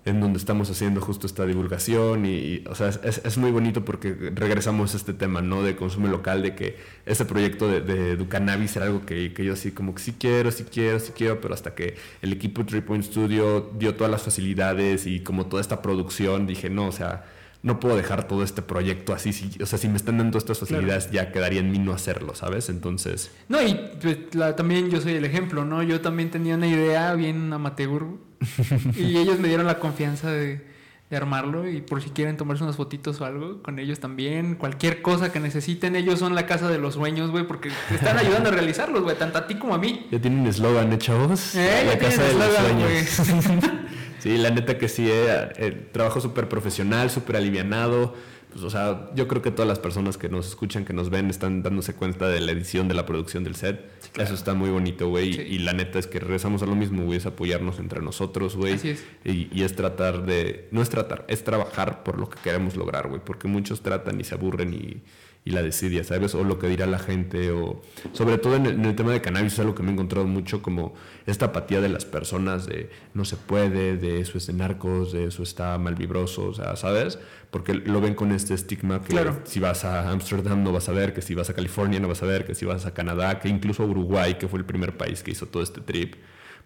en 0.07 0.21
donde 0.21 0.39
estamos 0.39 0.71
haciendo 0.71 1.01
justo 1.01 1.27
esta 1.27 1.45
divulgación 1.45 2.27
y, 2.27 2.63
o 2.69 2.77
sea, 2.77 2.89
es, 2.89 3.21
es, 3.25 3.39
muy 3.39 3.51
bonito 3.51 3.85
porque 3.85 4.15
regresamos 4.35 4.95
a 4.95 4.97
este 4.97 5.13
tema, 5.13 5.43
¿no? 5.43 5.65
De 5.65 5.75
consumo 5.75 6.07
local, 6.07 6.43
de 6.43 6.55
que 6.55 6.77
ese 7.05 7.25
proyecto 7.25 7.69
de, 7.69 7.81
de 7.81 8.13
Educannabis 8.13 8.77
era 8.77 8.87
algo 8.87 9.05
que, 9.05 9.35
que, 9.35 9.45
yo 9.45 9.55
así 9.55 9.73
como 9.73 9.97
que 9.97 10.03
sí 10.03 10.15
quiero, 10.19 10.53
sí 10.53 10.65
quiero, 10.65 11.01
sí 11.01 11.13
quiero, 11.13 11.41
pero 11.41 11.55
hasta 11.55 11.75
que 11.75 11.97
el 12.23 12.33
equipo 12.33 12.65
Three 12.65 12.83
Point 12.83 13.03
Studio 13.05 13.73
dio 13.77 13.97
todas 13.97 14.11
las 14.11 14.23
facilidades 14.23 15.09
y 15.09 15.21
como 15.21 15.47
toda 15.47 15.61
esta 15.61 15.83
producción, 15.83 16.47
dije, 16.47 16.71
no, 16.71 16.87
o 16.87 16.93
sea, 16.93 17.25
no 17.63 17.81
puedo 17.81 17.97
dejar 17.97 18.29
todo 18.29 18.43
este 18.43 18.63
proyecto 18.63 19.13
así. 19.13 19.33
Si, 19.33 19.63
o 19.63 19.67
sea, 19.67 19.79
si 19.79 19.89
me 19.89 19.97
están 19.97 20.19
dando 20.19 20.39
estas 20.39 20.59
facilidades, 20.59 21.11
ya 21.11 21.33
quedaría 21.33 21.61
en 21.61 21.71
mí 21.71 21.79
no 21.79 21.93
hacerlo, 21.93 22.35
¿sabes? 22.35 22.69
Entonces. 22.69 23.31
No, 23.49 23.63
y 23.63 23.75
pues, 24.01 24.35
la, 24.35 24.57
también 24.57 24.91
yo 24.91 25.01
soy 25.01 25.15
el 25.15 25.25
ejemplo, 25.25 25.65
¿no? 25.65 25.83
Yo 25.83 26.01
también 26.01 26.31
tenía 26.31 26.55
una 26.55 26.69
idea 26.69 27.15
bien 27.15 27.53
amateur 27.53 28.05
y 28.97 29.17
ellos 29.17 29.39
me 29.41 29.49
dieron 29.49 29.67
la 29.67 29.79
confianza 29.79 30.31
de, 30.31 30.65
de, 31.11 31.17
armarlo 31.17 31.69
y 31.69 31.81
por 31.81 32.03
si 32.03 32.11
quieren 32.11 32.37
tomarse 32.37 32.63
unas 32.63 32.77
fotitos 32.77 33.21
o 33.21 33.25
algo 33.25 33.63
con 33.63 33.79
ellos 33.79 33.99
también, 33.99 34.57
cualquier 34.57 35.03
cosa 35.03 35.33
que 35.33 35.41
necesiten, 35.41 35.97
ellos 35.97 36.19
son 36.19 36.35
la 36.35 36.47
casa 36.47 36.69
de 36.69 36.79
los 36.79 36.95
sueños, 36.95 37.31
güey, 37.31 37.47
porque 37.47 37.71
te 37.89 37.95
están 37.95 38.19
ayudando 38.19 38.51
a 38.51 38.53
realizarlos, 38.53 39.03
güey, 39.03 39.17
tanto 39.17 39.39
a 39.39 39.47
ti 39.47 39.55
como 39.55 39.75
a 39.75 39.79
mí. 39.79 40.07
Ya 40.11 40.21
tienen 40.21 40.47
eslogan, 40.47 40.93
¿eh, 40.93 40.99
chavos? 40.99 41.55
Eh, 41.55 41.85
la 41.87 41.99
casa 41.99 42.23
de 42.23 42.35
los 42.35 42.55
sueños. 42.55 43.77
Sí, 44.27 44.39
la 44.39 44.51
neta 44.51 44.77
que 44.77 44.89
sí, 44.89 45.09
eh, 45.09 45.53
eh 45.57 45.89
trabajo 45.93 46.21
súper 46.21 46.49
profesional, 46.49 47.11
súper 47.11 47.37
alivianado. 47.37 48.13
Pues, 48.51 48.65
o 48.65 48.71
sea, 48.71 49.09
yo 49.15 49.29
creo 49.29 49.41
que 49.41 49.53
todas 49.53 49.69
las 49.69 49.79
personas 49.79 50.19
que 50.19 50.29
nos 50.29 50.49
escuchan, 50.49 50.85
que 50.85 50.93
nos 50.93 51.11
ven, 51.11 51.31
están 51.31 51.63
dándose 51.63 51.95
cuenta 51.95 52.27
de 52.27 52.41
la 52.41 52.51
edición, 52.51 52.89
de 52.89 52.95
la 52.95 53.07
producción 53.07 53.45
del 53.45 53.55
set. 53.55 53.89
Eso 54.17 54.35
está 54.35 54.55
muy 54.55 54.71
bonito, 54.71 55.09
güey. 55.09 55.41
Y 55.41 55.61
la 55.61 55.75
neta 55.75 56.01
es 56.01 56.09
que 56.09 56.19
regresamos 56.19 56.61
a 56.65 56.67
lo 56.67 56.75
mismo, 56.75 57.05
güey, 57.05 57.19
es 57.19 57.27
apoyarnos 57.27 57.79
entre 57.79 58.03
nosotros, 58.03 58.57
güey. 58.57 58.73
Así 58.73 58.89
es. 58.89 59.05
Y, 59.25 59.49
y, 59.53 59.63
es 59.63 59.77
tratar 59.77 60.27
de, 60.27 60.67
no 60.73 60.83
es 60.83 60.91
tratar, 60.91 61.25
es 61.29 61.45
trabajar 61.45 62.03
por 62.03 62.19
lo 62.19 62.29
que 62.29 62.41
queremos 62.43 62.75
lograr, 62.75 63.07
güey. 63.07 63.21
Porque 63.25 63.47
muchos 63.47 63.81
tratan 63.81 64.21
y 64.21 64.25
se 64.25 64.35
aburren 64.35 64.75
y 64.75 65.03
y 65.47 65.53
la 65.53 65.63
desidia, 65.63 66.03
¿sabes? 66.03 66.35
O 66.35 66.43
lo 66.43 66.59
que 66.59 66.67
dirá 66.67 66.87
la 66.87 66.99
gente, 66.99 67.53
o 67.53 67.81
sobre 68.13 68.37
todo 68.37 68.57
en 68.57 68.67
el, 68.67 68.97
tema 68.97 69.13
de 69.13 69.21
cannabis 69.21 69.53
es 69.53 69.61
algo 69.61 69.77
que 69.77 69.85
me 69.85 69.91
he 69.91 69.93
encontrado 69.93 70.27
mucho 70.27 70.61
como 70.61 70.93
esta 71.25 71.47
apatía 71.47 71.81
de 71.81 71.89
las 71.89 72.05
personas 72.05 72.67
de 72.67 72.91
no 73.15 73.25
se 73.25 73.37
puede, 73.37 73.97
de 73.97 74.21
eso 74.21 74.39
es 74.39 74.49
de 74.49 74.55
narcos, 74.55 75.13
de 75.13 75.25
eso 75.25 75.45
está 75.45 75.79
mal 75.79 75.95
vibroso, 75.95 76.47
o 76.47 76.53
sea, 76.53 76.75
¿sabes? 76.75 77.21
Porque 77.53 77.75
lo 77.75 78.01
ven 78.01 78.17
con 78.17 78.33
este 78.33 78.55
estigma 78.55 79.03
que 79.03 79.15
si 79.45 79.61
vas 79.61 79.85
a 79.85 80.11
Ámsterdam 80.11 80.65
no 80.65 80.73
vas 80.73 80.89
a 80.89 80.93
ver, 80.93 81.15
que 81.15 81.23
si 81.23 81.37
vas 81.37 81.49
a 81.49 81.55
California 81.55 82.01
no 82.01 82.09
vas 82.09 82.25
a 82.25 82.27
ver, 82.27 82.45
que 82.45 82.57
si 82.57 82.65
vas 82.67 82.85
a 82.85 82.93
Canadá, 82.93 83.39
que 83.39 83.49
incluso 83.49 83.85
Uruguay, 83.85 84.35
que 84.35 84.49
fue 84.49 84.59
el 84.59 84.65
primer 84.65 84.97
país 84.97 85.23
que 85.23 85.31
hizo 85.31 85.47
todo 85.47 85.63
este 85.63 85.81
trip, 85.81 86.17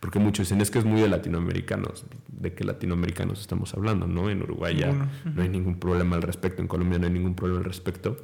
Porque 0.00 0.18
muchos 0.18 0.46
dicen, 0.46 0.62
es 0.62 0.70
que 0.70 0.78
es 0.78 0.86
muy 0.86 1.02
de 1.02 1.08
latinoamericanos. 1.08 2.06
¿De 2.28 2.54
qué 2.54 2.64
latinoamericanos 2.64 3.42
estamos 3.42 3.74
hablando? 3.74 4.06
¿no? 4.06 4.30
En 4.30 4.40
Uruguay 4.40 4.74
ya 4.74 4.90
no 4.90 5.42
hay 5.42 5.50
ningún 5.50 5.78
problema 5.78 6.16
al 6.16 6.22
respecto, 6.22 6.62
en 6.62 6.68
Colombia 6.68 6.98
no 6.98 7.04
hay 7.04 7.12
ningún 7.12 7.34
problema 7.34 7.58
al 7.58 7.66
respecto. 7.66 8.16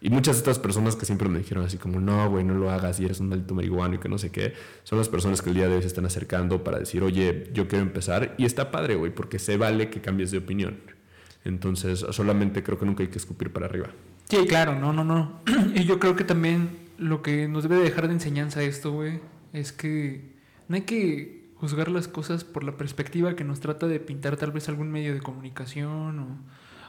Y 0.00 0.10
muchas 0.10 0.36
de 0.36 0.40
estas 0.40 0.58
personas 0.58 0.94
que 0.94 1.06
siempre 1.06 1.28
me 1.28 1.38
dijeron 1.38 1.64
así 1.64 1.78
como, 1.78 2.00
no, 2.00 2.28
güey, 2.28 2.44
no 2.44 2.54
lo 2.54 2.70
hagas 2.70 3.00
y 3.00 3.06
eres 3.06 3.20
un 3.20 3.30
maldito 3.30 3.54
marihuano 3.54 3.94
y 3.94 3.98
que 3.98 4.08
no 4.08 4.18
sé 4.18 4.30
qué, 4.30 4.52
son 4.82 4.98
las 4.98 5.08
personas 5.08 5.40
que 5.40 5.48
el 5.48 5.56
día 5.56 5.68
de 5.68 5.76
hoy 5.76 5.80
se 5.80 5.88
están 5.88 6.04
acercando 6.04 6.62
para 6.62 6.78
decir, 6.78 7.02
oye, 7.02 7.50
yo 7.54 7.66
quiero 7.66 7.82
empezar. 7.82 8.34
Y 8.36 8.44
está 8.44 8.70
padre, 8.70 8.96
güey, 8.96 9.14
porque 9.14 9.38
se 9.38 9.56
vale 9.56 9.88
que 9.88 10.02
cambies 10.02 10.30
de 10.30 10.38
opinión. 10.38 10.80
Entonces, 11.44 12.04
solamente 12.10 12.62
creo 12.62 12.78
que 12.78 12.84
nunca 12.84 13.02
hay 13.02 13.08
que 13.08 13.18
escupir 13.18 13.52
para 13.52 13.66
arriba. 13.66 13.88
Sí, 14.28 14.44
claro, 14.46 14.78
no, 14.78 14.92
no, 14.92 15.02
no. 15.02 15.40
y 15.74 15.84
yo 15.84 15.98
creo 15.98 16.14
que 16.14 16.24
también 16.24 16.70
lo 16.98 17.22
que 17.22 17.48
nos 17.48 17.62
debe 17.62 17.76
dejar 17.76 18.08
de 18.08 18.14
enseñanza 18.14 18.62
esto, 18.62 18.92
güey, 18.92 19.20
es 19.52 19.72
que 19.72 20.34
no 20.68 20.76
hay 20.76 20.82
que 20.82 21.46
juzgar 21.54 21.90
las 21.90 22.06
cosas 22.06 22.44
por 22.44 22.64
la 22.64 22.76
perspectiva 22.76 23.34
que 23.34 23.44
nos 23.44 23.60
trata 23.60 23.86
de 23.86 23.98
pintar 23.98 24.36
tal 24.36 24.52
vez 24.52 24.68
algún 24.68 24.90
medio 24.90 25.14
de 25.14 25.20
comunicación 25.20 26.38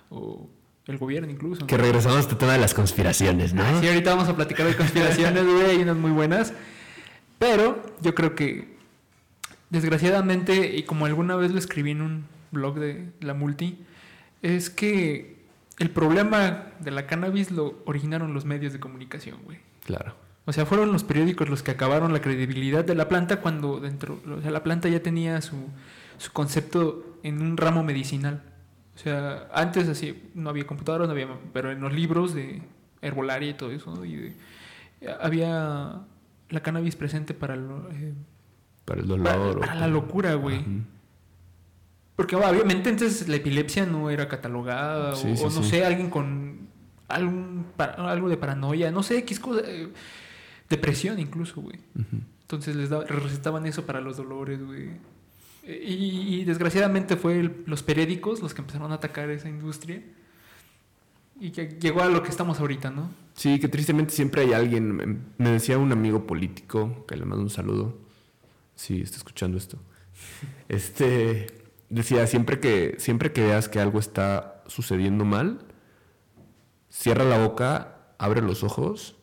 o 0.10 0.50
el 0.88 0.98
gobierno 0.98 1.30
incluso. 1.30 1.68
Que 1.68 1.78
regresamos 1.78 2.18
a 2.18 2.22
este 2.22 2.36
tema 2.36 2.54
de 2.54 2.60
las 2.60 2.74
conspiraciones, 2.74 3.54
¿no? 3.54 3.64
sí, 3.80 3.88
ahorita 3.88 4.12
vamos 4.12 4.30
a 4.30 4.36
platicar 4.36 4.66
de 4.68 4.76
conspiraciones, 4.76 5.46
güey, 5.46 5.66
hay 5.72 5.78
unas 5.78 5.98
muy 5.98 6.12
buenas. 6.12 6.54
Pero 7.40 7.84
yo 8.02 8.16
creo 8.16 8.36
que, 8.36 8.78
desgraciadamente, 9.70 10.76
y 10.76 10.84
como 10.84 11.06
alguna 11.06 11.36
vez 11.36 11.52
lo 11.52 11.60
escribí 11.60 11.92
en 11.92 12.02
un 12.02 12.26
blog 12.52 12.80
de 12.80 13.12
la 13.22 13.34
multi, 13.34 13.78
es 14.42 14.70
que 14.70 15.38
el 15.78 15.92
problema 15.92 16.70
de 16.80 16.92
la 16.92 17.06
cannabis 17.06 17.52
lo 17.52 17.82
originaron 17.86 18.34
los 18.34 18.46
medios 18.46 18.74
de 18.74 18.80
comunicación, 18.80 19.40
güey. 19.44 19.60
Claro. 19.86 20.16
O 20.46 20.54
sea, 20.54 20.66
fueron 20.66 20.92
los 20.94 21.04
periódicos 21.04 21.50
los 21.50 21.62
que 21.62 21.72
acabaron 21.72 22.14
la 22.14 22.22
credibilidad 22.22 22.86
de 22.86 22.96
la 22.96 23.10
planta 23.10 23.42
cuando 23.42 23.80
dentro, 23.80 24.20
o 24.26 24.42
sea, 24.42 24.50
la 24.50 24.64
planta 24.64 24.88
ya 24.88 25.04
tenía 25.04 25.42
su, 25.42 25.58
su 26.18 26.32
concepto 26.32 27.18
en 27.22 27.42
un 27.42 27.58
ramo 27.58 27.84
medicinal. 27.84 28.42
O 28.98 29.00
sea, 29.00 29.48
antes 29.54 29.88
así 29.88 30.24
no 30.34 30.50
había 30.50 30.66
computadoras, 30.66 31.08
no 31.08 31.12
había, 31.12 31.28
pero 31.54 31.72
en 31.72 31.82
los 31.82 31.94
libros 31.94 32.34
de 32.34 32.64
herbolaria 33.00 33.52
y 33.52 33.54
todo 33.54 33.70
eso, 33.70 34.04
y 34.04 34.36
había 35.20 36.02
la 36.50 36.64
cannabis 36.64 36.96
presente 36.96 37.36
para 37.36 37.54
eh, 37.54 38.14
para 38.86 39.02
el 39.02 39.08
dolor 39.08 39.60
para, 39.60 39.76
la 39.76 39.88
locura, 39.88 40.34
güey. 40.34 40.66
Porque 42.16 42.36
obviamente 42.36 42.90
entonces 42.90 43.28
la 43.28 43.36
epilepsia 43.36 43.86
no 43.86 44.10
era 44.10 44.28
catalogada 44.28 45.14
o, 45.14 45.50
no 45.52 45.62
sé, 45.62 45.86
alguien 45.86 46.10
con 46.10 46.68
algún 47.08 47.68
algo 47.78 48.30
de 48.30 48.38
paranoia, 48.38 48.90
no 48.90 49.04
sé, 49.04 49.20
X 49.20 49.40
cosa, 49.40 49.62
eh, 49.64 49.90
depresión 50.70 51.20
incluso, 51.20 51.62
güey. 51.62 51.78
Entonces 52.42 52.76
les, 52.76 52.90
les 52.90 53.24
recetaban 53.24 53.68
eso 53.68 53.86
para 53.86 54.02
los 54.02 54.18
dolores, 54.18 54.60
güey. 54.66 54.90
Y, 55.68 56.46
desgraciadamente 56.46 57.18
fue 57.18 57.52
los 57.66 57.84
periódicos 57.84 58.42
los 58.42 58.54
que 58.54 58.62
empezaron 58.62 58.92
a 58.92 58.96
atacar 58.96 59.30
esa 59.30 59.50
industria. 59.50 60.02
Y 61.40 61.52
que 61.52 61.78
llegó 61.80 62.02
a 62.02 62.08
lo 62.08 62.24
que 62.24 62.30
estamos 62.30 62.60
ahorita, 62.60 62.90
¿no? 62.90 63.12
Sí, 63.36 63.60
que 63.60 63.68
tristemente 63.68 64.14
siempre 64.14 64.42
hay 64.42 64.54
alguien, 64.54 65.24
me 65.38 65.52
decía 65.52 65.78
un 65.78 65.92
amigo 65.92 66.26
político, 66.26 67.06
que 67.06 67.16
le 67.16 67.26
mando 67.26 67.44
un 67.44 67.50
saludo, 67.50 68.00
si 68.76 69.02
está 69.02 69.18
escuchando 69.18 69.58
esto, 69.58 69.78
este, 70.70 71.48
decía, 71.90 72.26
siempre 72.26 72.60
que, 72.60 72.96
siempre 72.98 73.34
que 73.34 73.44
veas 73.44 73.70
que 73.70 73.80
algo 73.80 74.00
está 74.00 74.64
sucediendo 74.68 75.26
mal, 75.26 75.60
cierra 76.90 77.24
la 77.24 77.38
boca, 77.38 78.14
abre 78.18 78.42
los 78.42 78.64
ojos 78.64 79.17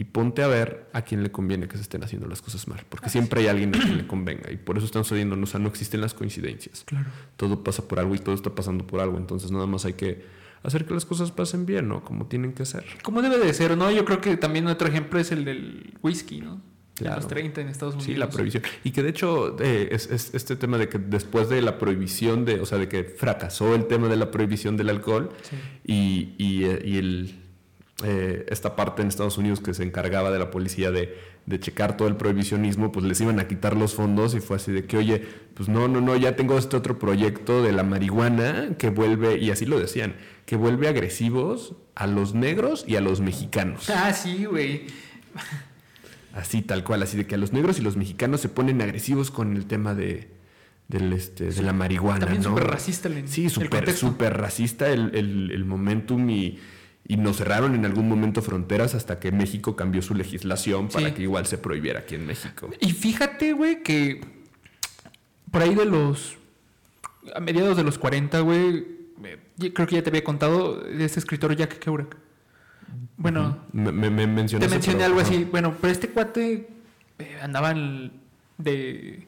y 0.00 0.04
ponte 0.04 0.44
a 0.44 0.46
ver 0.46 0.86
a 0.92 1.02
quién 1.02 1.24
le 1.24 1.32
conviene 1.32 1.66
que 1.66 1.76
se 1.76 1.82
estén 1.82 2.04
haciendo 2.04 2.28
las 2.28 2.40
cosas 2.40 2.68
mal, 2.68 2.84
porque 2.88 3.10
siempre 3.10 3.40
hay 3.40 3.48
alguien 3.48 3.74
a 3.74 3.80
quien 3.80 3.96
le 3.96 4.06
convenga 4.06 4.50
y 4.52 4.56
por 4.56 4.76
eso 4.76 4.86
están 4.86 5.02
sucediendo, 5.02 5.36
o 5.36 5.46
sea, 5.46 5.58
no 5.58 5.68
existen 5.68 6.00
las 6.00 6.14
coincidencias. 6.14 6.84
Claro. 6.84 7.10
Todo 7.36 7.64
pasa 7.64 7.88
por 7.88 7.98
algo 7.98 8.14
y 8.14 8.20
todo 8.20 8.36
está 8.36 8.54
pasando 8.54 8.86
por 8.86 9.00
algo, 9.00 9.18
entonces 9.18 9.50
nada 9.50 9.66
más 9.66 9.84
hay 9.84 9.94
que 9.94 10.24
hacer 10.62 10.86
que 10.86 10.94
las 10.94 11.04
cosas 11.04 11.32
pasen 11.32 11.66
bien, 11.66 11.88
¿no? 11.88 12.04
Como 12.04 12.26
tienen 12.26 12.52
que 12.52 12.64
ser. 12.64 12.84
Como 13.02 13.22
debe 13.22 13.38
de 13.38 13.52
ser, 13.52 13.76
¿no? 13.76 13.90
Yo 13.90 14.04
creo 14.04 14.20
que 14.20 14.36
también 14.36 14.68
otro 14.68 14.86
ejemplo 14.86 15.18
es 15.18 15.32
el 15.32 15.44
del 15.44 15.94
whisky, 16.00 16.42
¿no? 16.42 16.62
Claro. 16.94 17.16
los 17.16 17.28
30 17.28 17.60
en 17.60 17.68
Estados 17.68 17.94
Unidos. 17.94 18.12
Sí, 18.12 18.16
la 18.16 18.28
prohibición. 18.28 18.64
Y 18.82 18.90
que 18.90 19.04
de 19.04 19.10
hecho 19.10 19.56
eh, 19.60 19.88
es, 19.92 20.34
este 20.34 20.56
tema 20.56 20.78
de 20.78 20.88
que 20.88 20.98
después 20.98 21.48
de 21.48 21.62
la 21.62 21.78
prohibición 21.78 22.44
de, 22.44 22.60
o 22.60 22.66
sea, 22.66 22.78
de 22.78 22.88
que 22.88 23.04
fracasó 23.04 23.76
el 23.76 23.86
tema 23.86 24.08
de 24.08 24.16
la 24.16 24.32
prohibición 24.32 24.76
del 24.76 24.88
alcohol 24.88 25.30
y, 25.84 26.34
y, 26.38 26.64
eh, 26.64 26.82
y 26.84 26.96
el 26.98 27.47
eh, 28.04 28.46
esta 28.48 28.76
parte 28.76 29.02
en 29.02 29.08
Estados 29.08 29.38
Unidos 29.38 29.60
que 29.60 29.74
se 29.74 29.82
encargaba 29.82 30.30
de 30.30 30.38
la 30.38 30.52
policía 30.52 30.92
de, 30.92 31.18
checar 31.58 31.96
todo 31.96 32.06
el 32.06 32.16
prohibicionismo, 32.16 32.92
pues 32.92 33.06
les 33.06 33.20
iban 33.20 33.40
a 33.40 33.48
quitar 33.48 33.74
los 33.74 33.94
fondos 33.94 34.34
y 34.34 34.40
fue 34.40 34.56
así 34.56 34.70
de 34.70 34.84
que, 34.84 34.98
oye, 34.98 35.26
pues 35.54 35.68
no, 35.68 35.88
no, 35.88 36.00
no, 36.00 36.14
ya 36.14 36.36
tengo 36.36 36.58
este 36.58 36.76
otro 36.76 36.98
proyecto 36.98 37.62
de 37.62 37.72
la 37.72 37.82
marihuana 37.82 38.76
que 38.78 38.90
vuelve, 38.90 39.38
y 39.38 39.50
así 39.50 39.64
lo 39.64 39.80
decían, 39.80 40.14
que 40.44 40.56
vuelve 40.56 40.88
agresivos 40.88 41.74
a 41.94 42.06
los 42.06 42.34
negros 42.34 42.84
y 42.86 42.96
a 42.96 43.00
los 43.00 43.20
mexicanos. 43.20 43.90
Ah, 43.94 44.12
sí, 44.12 44.44
güey. 44.44 44.86
Así, 46.34 46.62
tal 46.62 46.84
cual, 46.84 47.02
así 47.02 47.16
de 47.16 47.26
que 47.26 47.34
a 47.34 47.38
los 47.38 47.52
negros 47.52 47.78
y 47.78 47.82
los 47.82 47.96
mexicanos 47.96 48.40
se 48.40 48.48
ponen 48.48 48.80
agresivos 48.80 49.30
con 49.30 49.56
el 49.56 49.66
tema 49.66 49.94
de, 49.94 50.28
del 50.86 51.12
este, 51.14 51.50
de 51.50 51.62
la 51.62 51.72
marihuana. 51.72 52.20
También 52.20 52.42
¿no? 52.42 52.50
súper 52.50 52.66
racista 52.68 53.08
el 53.08 53.26
Sí, 53.26 53.48
súper, 53.48 53.92
súper 53.92 54.36
racista 54.36 54.88
el, 54.88 55.14
el, 55.14 55.50
el 55.50 55.64
momentum 55.64 56.28
y 56.30 56.58
y 57.10 57.16
nos 57.16 57.38
cerraron 57.38 57.74
en 57.74 57.86
algún 57.86 58.06
momento 58.06 58.42
fronteras 58.42 58.94
hasta 58.94 59.18
que 59.18 59.32
México 59.32 59.74
cambió 59.74 60.02
su 60.02 60.14
legislación 60.14 60.88
para 60.88 61.14
que 61.14 61.22
igual 61.22 61.46
se 61.46 61.56
prohibiera 61.56 62.00
aquí 62.00 62.14
en 62.14 62.26
México. 62.26 62.68
Y 62.80 62.92
fíjate, 62.92 63.54
güey, 63.54 63.82
que 63.82 64.20
por 65.50 65.62
ahí 65.62 65.74
de 65.74 65.86
los. 65.86 66.36
A 67.34 67.40
mediados 67.40 67.78
de 67.78 67.82
los 67.82 67.98
40, 67.98 68.40
güey, 68.40 68.86
creo 69.74 69.86
que 69.86 69.96
ya 69.96 70.02
te 70.02 70.10
había 70.10 70.22
contado 70.22 70.80
de 70.82 71.02
este 71.04 71.18
escritor 71.18 71.56
Jack 71.56 71.78
Kerouac. 71.78 72.14
Bueno, 73.16 73.58
me, 73.72 73.90
me, 73.90 74.26
mencionaste. 74.26 74.68
Te 74.68 74.74
mencioné 74.74 75.04
algo 75.04 75.20
así. 75.20 75.44
Bueno, 75.44 75.74
pero 75.80 75.92
este 75.92 76.08
cuate 76.08 76.68
eh, 77.18 77.38
andaba 77.42 77.74
de. 78.58 79.26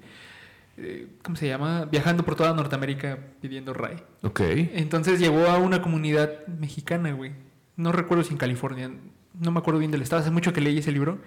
¿Cómo 1.23 1.37
se 1.37 1.47
llama? 1.47 1.87
Viajando 1.87 2.25
por 2.25 2.37
toda 2.37 2.53
Norteamérica 2.53 3.19
pidiendo 3.41 3.73
RAI. 3.73 4.03
Ok. 4.23 4.41
Entonces 4.41 5.19
llegó 5.19 5.47
a 5.47 5.57
una 5.59 5.81
comunidad 5.81 6.47
mexicana, 6.47 7.13
güey 7.13 7.50
no 7.77 7.93
recuerdo 7.93 8.25
si 8.25 8.33
en 8.33 8.39
California, 8.39 8.91
no 9.39 9.51
me 9.51 9.59
acuerdo 9.59 9.81
bien 9.81 9.91
del 9.91 10.03
estado, 10.03 10.23
hace 10.23 10.31
mucho 10.31 10.53
que 10.53 10.61
leí 10.61 10.79
ese 10.79 10.93
libro, 10.93 11.19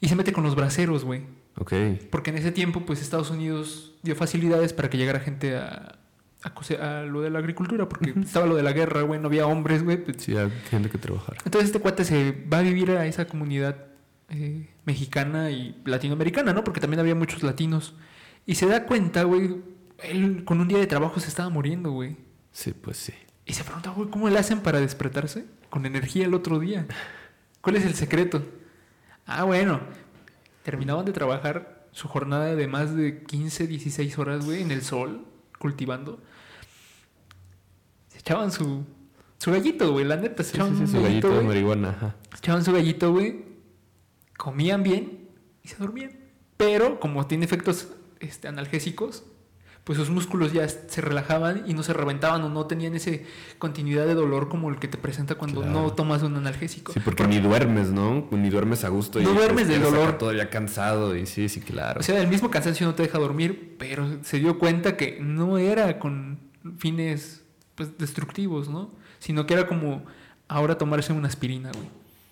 y 0.00 0.08
se 0.08 0.16
mete 0.16 0.32
con 0.32 0.42
los 0.44 0.56
braceros, 0.56 1.04
güey. 1.04 1.22
Ok. 1.56 1.72
Porque 2.10 2.30
en 2.30 2.38
ese 2.38 2.50
tiempo, 2.50 2.84
pues 2.84 3.00
Estados 3.00 3.30
Unidos 3.30 3.94
dio 4.02 4.16
facilidades 4.16 4.72
para 4.72 4.90
que 4.90 4.98
llegara 4.98 5.20
gente 5.20 5.56
a, 5.56 5.98
a, 6.42 7.02
lo 7.02 7.20
de 7.20 7.30
la 7.30 7.38
agricultura, 7.38 7.88
porque 7.88 8.12
estaba 8.20 8.46
lo 8.46 8.56
de 8.56 8.62
la 8.62 8.72
guerra, 8.72 9.02
güey, 9.02 9.20
no 9.20 9.28
había 9.28 9.46
hombres, 9.46 9.84
güey. 9.84 10.02
Pues. 10.02 10.16
Sí, 10.18 10.36
había 10.36 10.58
gente 10.70 10.90
que 10.90 10.98
trabajar. 10.98 11.36
Entonces 11.44 11.68
este 11.68 11.80
cuate 11.80 12.04
se 12.04 12.32
va 12.52 12.58
a 12.58 12.62
vivir 12.62 12.90
a 12.90 13.06
esa 13.06 13.26
comunidad 13.26 13.76
eh, 14.28 14.68
mexicana 14.84 15.50
y 15.50 15.80
latinoamericana, 15.84 16.52
¿no? 16.52 16.64
Porque 16.64 16.80
también 16.80 17.00
había 17.00 17.14
muchos 17.14 17.42
latinos. 17.42 17.94
Y 18.44 18.56
se 18.56 18.66
da 18.66 18.86
cuenta, 18.86 19.22
güey, 19.22 19.62
él 20.02 20.44
con 20.44 20.60
un 20.60 20.68
día 20.68 20.78
de 20.78 20.86
trabajo 20.86 21.20
se 21.20 21.28
estaba 21.28 21.48
muriendo, 21.48 21.92
güey. 21.92 22.16
Sí, 22.50 22.72
pues 22.72 22.96
sí. 22.96 23.12
Y 23.44 23.54
se 23.54 23.64
pregunta, 23.64 23.90
güey, 23.90 24.08
¿cómo 24.08 24.28
le 24.28 24.38
hacen 24.38 24.60
para 24.60 24.80
despertarse 24.80 25.46
con 25.68 25.86
energía 25.86 26.26
el 26.26 26.34
otro 26.34 26.58
día? 26.58 26.86
¿Cuál 27.60 27.76
es 27.76 27.84
el 27.84 27.94
secreto? 27.94 28.42
Ah, 29.26 29.44
bueno, 29.44 29.80
terminaban 30.62 31.04
de 31.04 31.12
trabajar 31.12 31.86
su 31.92 32.08
jornada 32.08 32.54
de 32.54 32.66
más 32.68 32.94
de 32.96 33.22
15, 33.24 33.66
16 33.66 34.18
horas, 34.18 34.44
güey, 34.44 34.62
en 34.62 34.70
el 34.70 34.82
sol, 34.82 35.26
cultivando. 35.58 36.20
Se 38.08 38.18
echaban 38.18 38.52
su, 38.52 38.84
su 39.38 39.50
gallito, 39.50 39.92
güey, 39.92 40.04
la 40.04 40.16
neta, 40.16 40.42
se 40.42 40.56
echaban 40.56 40.86
su 40.86 41.02
gallito, 41.02 41.36
de 41.36 41.42
marihuana. 41.42 42.16
Se 42.32 42.38
echaban 42.38 42.64
su 42.64 42.72
gallito, 42.72 43.12
güey, 43.12 43.44
comían 44.36 44.82
bien 44.82 45.28
y 45.62 45.68
se 45.68 45.76
dormían. 45.76 46.18
Pero 46.56 47.00
como 47.00 47.26
tiene 47.26 47.44
efectos 47.44 47.88
este, 48.20 48.48
analgésicos, 48.48 49.24
pues 49.84 49.98
sus 49.98 50.10
músculos 50.10 50.52
ya 50.52 50.68
se 50.68 51.00
relajaban 51.00 51.64
y 51.66 51.74
no 51.74 51.82
se 51.82 51.92
reventaban 51.92 52.42
o 52.42 52.48
no 52.48 52.66
tenían 52.66 52.94
esa 52.94 53.10
continuidad 53.58 54.06
de 54.06 54.14
dolor 54.14 54.48
como 54.48 54.70
el 54.70 54.78
que 54.78 54.86
te 54.86 54.96
presenta 54.96 55.34
cuando 55.34 55.64
no 55.64 55.92
tomas 55.92 56.22
un 56.22 56.36
analgésico. 56.36 56.92
Sí, 56.92 57.00
porque, 57.00 57.26
ni 57.26 57.40
duermes, 57.40 57.90
¿no? 57.90 58.28
Ni 58.30 58.48
duermes 58.48 58.84
a 58.84 58.90
gusto. 58.90 59.20
No 59.20 59.32
duermes 59.32 59.66
del 59.66 59.82
dolor. 59.82 60.18
Todavía 60.18 60.50
cansado 60.50 61.16
y 61.16 61.26
sí, 61.26 61.48
sí, 61.48 61.60
claro. 61.60 61.98
O 61.98 62.02
sea, 62.02 62.20
el 62.20 62.28
mismo 62.28 62.48
cansancio 62.48 62.86
no 62.86 62.94
te 62.94 63.02
deja 63.02 63.18
dormir, 63.18 63.74
pero 63.78 64.22
se 64.22 64.38
dio 64.38 64.58
cuenta 64.58 64.96
que 64.96 65.18
no 65.20 65.58
era 65.58 65.98
con 65.98 66.38
fines 66.78 67.42
pues, 67.74 67.98
destructivos, 67.98 68.68
¿no? 68.68 68.92
Sino 69.18 69.46
que 69.46 69.54
era 69.54 69.66
como 69.66 70.04
ahora 70.46 70.78
tomarse 70.78 71.12
una 71.12 71.26
aspirina, 71.26 71.72
güey. 71.72 71.88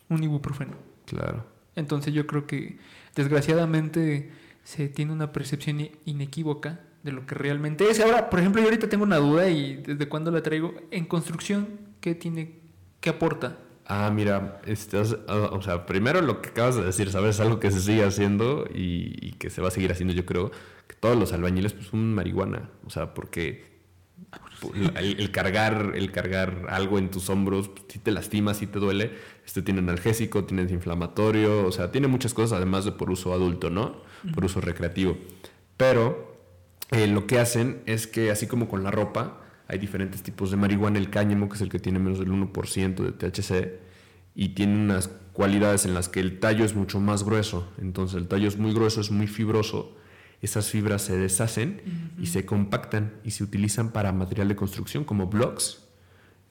Un 0.09 0.23
ibuprofeno. 0.23 0.75
Claro. 1.07 1.45
Entonces 1.75 2.15
yo 2.15 2.29
creo 2.29 2.47
que 2.47 2.79
desgraciadamente 3.17 4.31
se 4.63 4.89
tiene 4.89 5.13
una 5.13 5.33
percepción 5.33 5.89
inequívoca 6.05 6.81
de 7.03 7.13
lo 7.13 7.27
que 7.27 7.35
realmente 7.35 7.89
es. 7.89 8.01
Ahora, 8.01 8.31
por 8.31 8.41
ejemplo, 8.41 8.61
yo 8.61 8.69
ahorita 8.69 8.89
tengo 8.89 9.05
una 9.05 9.17
duda 9.17 9.49
y 9.49 9.77
desde 9.77 10.09
cuándo 10.09 10.31
la 10.31 10.43
traigo. 10.43 10.75
En 10.91 11.07
construcción, 11.07 11.69
¿qué 12.01 12.15
tiene, 12.15 12.61
qué 13.01 13.11
aporta 13.11 13.59
Ah, 13.93 14.09
mira, 14.15 14.61
ah, 15.27 15.49
o 15.51 15.63
sea, 15.63 15.85
primero 15.85 16.21
lo 16.21 16.41
que 16.41 16.51
acabas 16.51 16.77
de 16.77 16.85
decir, 16.85 17.11
¿sabes? 17.11 17.41
Algo 17.41 17.59
que 17.59 17.73
se 17.73 17.81
sigue 17.81 18.05
haciendo 18.05 18.69
y, 18.73 19.17
y 19.21 19.33
que 19.33 19.51
se 19.51 19.61
va 19.61 19.67
a 19.67 19.71
seguir 19.73 19.91
haciendo, 19.91 20.15
yo 20.15 20.25
creo, 20.25 20.53
que 20.87 20.95
todos 20.95 21.19
los 21.19 21.33
albañiles 21.33 21.73
pues 21.73 21.89
son 21.89 22.15
marihuana, 22.15 22.71
o 22.87 22.91
sea, 22.91 23.15
porque 23.15 23.65
el, 24.97 25.19
el, 25.19 25.33
cargar, 25.33 25.95
el 25.97 26.13
cargar 26.13 26.67
algo 26.69 27.01
en 27.01 27.11
tus 27.11 27.29
hombros, 27.31 27.69
pues, 27.71 27.83
si 27.89 27.99
te 27.99 28.13
lastimas, 28.13 28.59
si 28.59 28.69
te 28.69 28.79
duele, 28.79 29.11
este 29.45 29.61
tiene 29.61 29.81
analgésico, 29.81 30.45
tiene 30.45 30.63
antiinflamatorio, 30.63 31.67
o 31.67 31.73
sea, 31.73 31.91
tiene 31.91 32.07
muchas 32.07 32.33
cosas, 32.33 32.59
además 32.59 32.85
de 32.85 32.93
por 32.93 33.11
uso 33.11 33.33
adulto, 33.33 33.71
¿no? 33.71 34.03
Por 34.33 34.45
uso 34.45 34.61
recreativo. 34.61 35.19
Pero 35.77 36.30
eh, 36.91 37.07
lo 37.07 37.27
que 37.27 37.39
hacen 37.39 37.83
es 37.87 38.07
que, 38.07 38.31
así 38.31 38.47
como 38.47 38.69
con 38.69 38.83
la 38.83 38.91
ropa, 38.91 39.41
hay 39.69 39.79
diferentes 39.79 40.23
tipos 40.23 40.51
de 40.51 40.57
marihuana. 40.57 40.99
El 40.99 41.11
cáñamo, 41.11 41.49
que 41.49 41.55
es 41.55 41.61
el 41.61 41.69
que 41.69 41.79
tiene 41.79 41.99
menos 41.99 42.19
del 42.19 42.31
1% 42.31 42.95
de 42.95 43.13
THC, 43.13 43.81
y 44.35 44.51
tiene 44.51 44.75
unas 44.75 45.09
cualidades 45.33 45.85
en 45.85 45.95
las 45.95 46.09
que 46.09 46.21
el 46.21 46.39
tallo 46.41 46.65
es 46.65 46.75
mucho 46.75 47.01
más 47.01 47.25
grueso. 47.25 47.73
Entonces, 47.81 48.17
el 48.17 48.29
tallo 48.29 48.49
es 48.49 48.57
muy 48.57 48.73
grueso, 48.73 49.01
es 49.01 49.11
muy 49.11 49.27
fibroso 49.27 49.97
esas 50.43 50.71
fibras 50.71 51.03
se 51.03 51.19
deshacen 51.19 51.83
y 52.19 52.27
se 52.27 52.47
compactan 52.47 53.13
y 53.25 53.33
se 53.33 53.45
utilizan 53.45 53.91
para 53.93 54.13
material 54.13 54.49
de 54.49 54.57
construcción 54.57 55.05
como 55.05 55.27
blocks. 55.27 55.85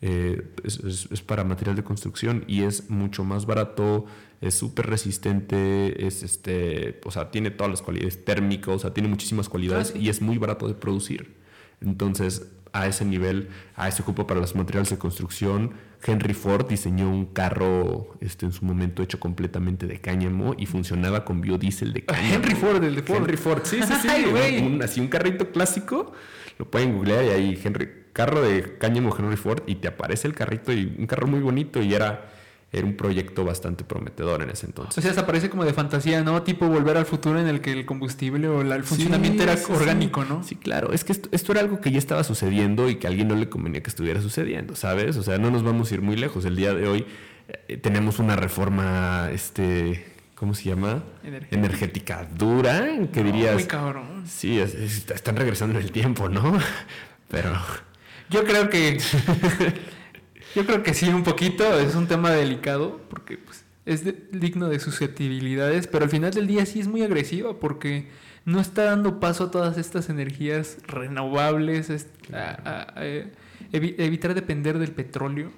Eh, 0.01 0.41
es, 0.63 1.22
para 1.24 1.44
material 1.44 1.75
de 1.75 1.84
construcción 1.84 2.46
y 2.48 2.63
es 2.63 2.89
mucho 2.89 3.25
más 3.25 3.46
barato, 3.46 4.06
es 4.39 4.56
súper 4.56 4.88
resistente, 4.88 6.08
es 6.08 6.24
este, 6.24 7.01
o 7.03 7.12
sea, 7.12 7.32
tiene 7.32 7.51
todas 7.51 7.70
las 7.70 7.82
cualidades 7.82 8.24
térmicas, 8.24 8.75
o 8.75 8.79
sea, 8.79 8.94
tiene 8.94 9.10
muchísimas 9.10 9.50
cualidades 9.50 9.94
y 9.94 10.08
es 10.08 10.22
muy 10.22 10.38
barato 10.38 10.68
de 10.70 10.74
producir. 10.74 11.38
Entonces, 11.82 12.48
a 12.74 12.88
ese 12.88 13.06
nivel, 13.06 13.50
a 13.76 13.88
ese 13.88 14.02
ocupa 14.02 14.28
para 14.28 14.40
los 14.40 14.56
materiales 14.56 14.90
de 14.90 14.98
construcción. 14.98 15.74
Henry 16.06 16.34
Ford 16.34 16.68
diseñó 16.68 17.10
un 17.10 17.26
carro 17.26 18.16
este, 18.22 18.46
en 18.46 18.54
su 18.54 18.64
momento 18.64 19.04
hecho 19.04 19.20
completamente 19.20 19.86
de 19.86 20.00
cáñamo 20.00 20.56
y 20.58 20.66
funcionaba 20.66 21.26
con 21.26 21.42
biodiesel 21.42 21.94
de 21.94 22.06
cáñamo. 22.06 22.36
Henry 22.36 22.56
Ford, 22.56 22.84
el 22.84 22.96
de 22.96 23.04
Ford. 23.04 23.18
Henry 23.18 23.38
Ford, 23.38 23.62
sí, 23.66 23.80
sí, 23.84 23.94
sí. 24.02 24.62
un, 24.64 24.82
así 24.82 25.02
un 25.02 25.08
carrito 25.08 25.52
clásico, 25.52 26.14
lo 26.58 26.70
pueden 26.70 26.96
googlear 26.96 27.26
y 27.26 27.30
ahí 27.30 27.62
Henry, 27.62 27.90
carro 28.14 28.42
de 28.42 28.78
cáñamo 28.78 29.16
Henry 29.18 29.36
Ford 29.36 29.64
y 29.68 29.76
te 29.76 29.88
aparece 29.88 30.28
el 30.28 30.36
carrito 30.36 30.72
y 30.72 30.96
un 30.98 31.06
carro 31.06 31.28
muy 31.28 31.42
bonito 31.42 31.82
y 31.82 31.94
era 31.94 32.30
era 32.72 32.86
un 32.86 32.96
proyecto 32.96 33.44
bastante 33.44 33.84
prometedor 33.84 34.44
en 34.44 34.52
ese 34.52 34.68
entonces. 34.68 34.98
O 34.98 35.02
sea, 35.02 35.14
se 35.14 35.24
parece 35.24 35.50
como 35.50 35.66
de 35.66 35.74
fantasía, 35.74 36.24
¿no? 36.24 36.44
Tipo 36.44 36.68
volver 36.68 36.98
al 36.98 37.06
futuro 37.06 37.40
en 37.40 37.48
el 37.48 37.62
que 37.62 37.72
el 37.72 37.86
combustible 37.86 38.48
o 38.48 38.62
el 38.62 38.84
funcionamiento 38.84 39.42
era 39.42 39.58
orgánico, 39.70 40.24
¿no? 40.24 40.44
Sí, 40.44 40.56
claro. 40.56 40.94
Es 40.94 41.04
que 41.04 41.14
esto, 41.14 41.52
era 41.52 41.62
algo 41.62 41.82
que 41.82 41.92
ya 41.92 41.98
estaba 41.98 42.24
sucediendo 42.24 42.88
y 42.90 42.96
que 42.96 43.08
a 43.08 43.10
alguien 43.10 43.28
no 43.28 43.36
le 43.36 43.50
convenía 43.50 43.82
que 43.82 43.90
estuviera 43.90 44.22
sucediendo, 44.22 44.76
¿sabes? 44.76 45.18
O 45.18 45.24
sea, 45.24 45.40
no 45.40 45.50
nos 45.50 45.64
vamos 45.64 45.92
a 45.92 45.96
ir 45.96 46.02
muy 46.04 46.16
lejos. 46.16 46.46
El 46.46 46.56
día 46.56 46.76
de 46.76 46.88
hoy 46.88 47.06
eh, 47.68 47.78
tenemos 47.78 48.20
una 48.20 48.36
reforma, 48.36 49.30
este, 49.34 50.06
¿cómo 50.36 50.54
se 50.54 50.66
llama? 50.66 51.04
Energética, 51.50 52.28
dura, 52.38 52.88
que 53.12 53.24
dirías. 53.24 53.56
Muy 53.56 53.64
cabrón. 53.64 54.26
Sí, 54.28 54.60
están 54.60 55.38
regresando 55.38 55.80
en 55.80 55.84
el 55.84 55.92
tiempo, 55.92 56.30
¿no? 56.30 56.60
Pero. 57.30 57.52
Yo 58.30 58.44
creo 58.44 58.70
que. 58.70 59.00
Yo 60.60 60.66
creo 60.66 60.84
que 60.84 60.94
sí, 60.94 61.08
un 61.08 61.24
poquito. 61.24 61.80
Es 61.80 61.96
un 61.96 62.08
tema 62.08 62.32
delicado 62.32 63.00
porque 63.10 63.38
pues, 63.38 63.63
es 63.86 64.04
digno 64.32 64.68
de 64.68 64.80
susceptibilidades, 64.82 65.88
pero 65.88 66.04
al 66.04 66.10
final 66.10 66.32
del 66.32 66.48
día 66.48 66.66
sí 66.66 66.82
es 66.82 66.89
muy 66.89 67.01
agresiva 67.01 67.58
porque 67.62 68.10
no 68.44 68.60
está 68.60 68.84
dando 68.84 69.22
paso 69.22 69.46
a 69.46 69.51
todas 69.51 69.78
estas 69.78 70.10
energías 70.10 70.78
renovables, 70.86 71.89
a, 72.34 72.94
eh, 72.98 73.32
evitar 73.72 74.34
depender 74.34 74.80
del 74.80 74.92
petróleo. 74.92 75.50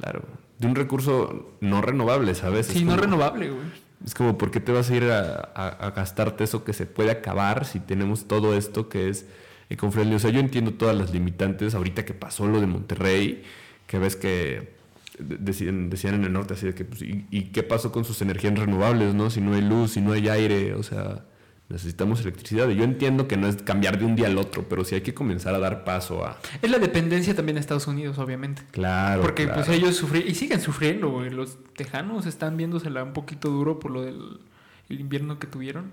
Claro, 0.00 0.24
de 0.58 0.66
un 0.66 0.74
recurso 0.74 1.56
no 1.60 1.80
renovable, 1.82 2.34
¿sabes? 2.34 2.66
Sí, 2.66 2.84
no 2.84 2.96
renovable, 2.96 3.50
güey. 3.50 3.86
Es 4.04 4.14
como, 4.14 4.36
¿por 4.36 4.50
qué 4.50 4.58
te 4.58 4.72
vas 4.72 4.90
a 4.90 4.96
ir 4.96 5.04
a, 5.04 5.92
gastarte 5.94 6.42
eso 6.42 6.64
que 6.64 6.72
se 6.72 6.84
puede 6.84 7.12
acabar 7.12 7.64
si 7.64 7.78
tenemos 7.78 8.26
todo 8.26 8.56
esto 8.56 8.88
que 8.88 9.08
es 9.08 9.26
eco-friendly? 9.70 10.16
O 10.16 10.18
sea, 10.18 10.30
yo 10.30 10.40
entiendo 10.40 10.72
todas 10.72 10.96
las 10.96 11.12
limitantes. 11.12 11.76
Ahorita 11.76 12.04
que 12.04 12.12
pasó 12.12 12.48
lo 12.48 12.60
de 12.60 12.66
Monterrey, 12.66 13.44
que 13.86 13.98
ves 13.98 14.16
que 14.16 14.76
decían, 15.18 15.90
decían 15.90 16.14
en 16.14 16.24
el 16.24 16.32
norte 16.32 16.54
así 16.54 16.66
de 16.66 16.74
que, 16.74 16.84
pues, 16.84 17.02
¿y, 17.02 17.50
qué 17.52 17.62
pasó 17.62 17.92
con 17.92 18.04
sus 18.04 18.20
energías 18.22 18.58
renovables, 18.58 19.14
no? 19.14 19.30
Si 19.30 19.40
no 19.40 19.54
hay 19.54 19.62
luz, 19.62 19.92
si 19.92 20.00
no 20.00 20.12
hay 20.12 20.28
aire, 20.28 20.74
o 20.74 20.82
sea, 20.82 21.24
necesitamos 21.68 22.20
electricidad. 22.20 22.68
Y 22.68 22.76
yo 22.76 22.84
entiendo 22.84 23.26
que 23.28 23.36
no 23.36 23.46
es 23.48 23.56
cambiar 23.62 23.98
de 23.98 24.04
un 24.04 24.16
día 24.16 24.26
al 24.26 24.38
otro, 24.38 24.68
pero 24.68 24.84
sí 24.84 24.94
hay 24.94 25.00
que 25.00 25.14
comenzar 25.14 25.54
a 25.54 25.58
dar 25.58 25.84
paso 25.84 26.24
a... 26.24 26.38
Es 26.62 26.70
la 26.70 26.78
dependencia 26.78 27.34
también 27.34 27.54
de 27.54 27.60
Estados 27.60 27.86
Unidos, 27.86 28.18
obviamente. 28.18 28.62
Claro, 28.70 29.22
Porque 29.22 29.48
pues 29.48 29.68
ellos 29.68 29.96
sufrieron, 29.96 30.30
y 30.30 30.34
siguen 30.34 30.60
sufriendo, 30.60 31.10
güey. 31.10 31.30
Los 31.30 31.58
tejanos 31.74 32.26
están 32.26 32.56
viéndosela 32.56 33.02
un 33.02 33.12
poquito 33.12 33.48
duro 33.48 33.78
por 33.78 33.90
lo 33.90 34.02
del 34.02 34.40
invierno 34.88 35.38
que 35.38 35.46
tuvieron. 35.46 35.92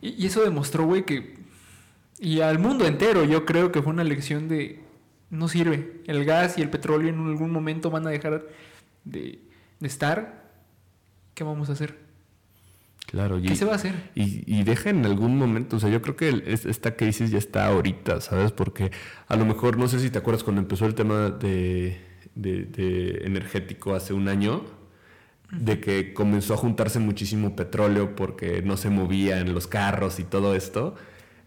Y, 0.00 0.22
y 0.22 0.26
eso 0.26 0.42
demostró, 0.42 0.84
güey, 0.84 1.04
que... 1.04 1.46
Y 2.18 2.40
al 2.40 2.58
mundo 2.58 2.86
entero 2.86 3.24
yo 3.24 3.44
creo 3.44 3.72
que 3.72 3.82
fue 3.82 3.92
una 3.92 4.02
lección 4.02 4.48
de 4.48 4.85
no 5.30 5.48
sirve. 5.48 6.02
El 6.06 6.24
gas 6.24 6.58
y 6.58 6.62
el 6.62 6.70
petróleo 6.70 7.08
en 7.08 7.26
algún 7.26 7.50
momento 7.50 7.90
van 7.90 8.06
a 8.06 8.10
dejar 8.10 8.46
de, 9.04 9.40
estar. 9.80 10.44
¿Qué 11.34 11.44
vamos 11.44 11.68
a 11.68 11.72
hacer? 11.72 11.98
Claro, 13.06 13.40
¿Qué 13.40 13.54
se 13.54 13.64
va 13.64 13.72
a 13.72 13.76
hacer? 13.76 13.94
Y, 14.16 14.42
y, 14.52 14.64
deja 14.64 14.90
en 14.90 15.06
algún 15.06 15.38
momento, 15.38 15.76
o 15.76 15.80
sea, 15.80 15.88
yo 15.90 16.02
creo 16.02 16.16
que 16.16 16.42
esta 16.46 16.96
crisis 16.96 17.30
ya 17.30 17.38
está 17.38 17.66
ahorita, 17.66 18.20
¿sabes? 18.20 18.50
Porque 18.50 18.90
a 19.28 19.36
lo 19.36 19.46
mejor, 19.46 19.78
no 19.78 19.86
sé 19.86 20.00
si 20.00 20.10
te 20.10 20.18
acuerdas 20.18 20.42
cuando 20.42 20.60
empezó 20.60 20.86
el 20.86 20.96
tema 20.96 21.30
de, 21.30 22.00
de 22.34 23.20
energético 23.24 23.94
hace 23.94 24.12
un 24.12 24.26
año, 24.26 24.64
de 25.52 25.80
que 25.80 26.12
comenzó 26.14 26.54
a 26.54 26.56
juntarse 26.56 26.98
muchísimo 26.98 27.54
petróleo 27.54 28.16
porque 28.16 28.62
no 28.62 28.76
se 28.76 28.90
movía 28.90 29.38
en 29.38 29.54
los 29.54 29.66
carros 29.66 30.18
y 30.18 30.24
todo 30.24 30.54
esto. 30.54 30.96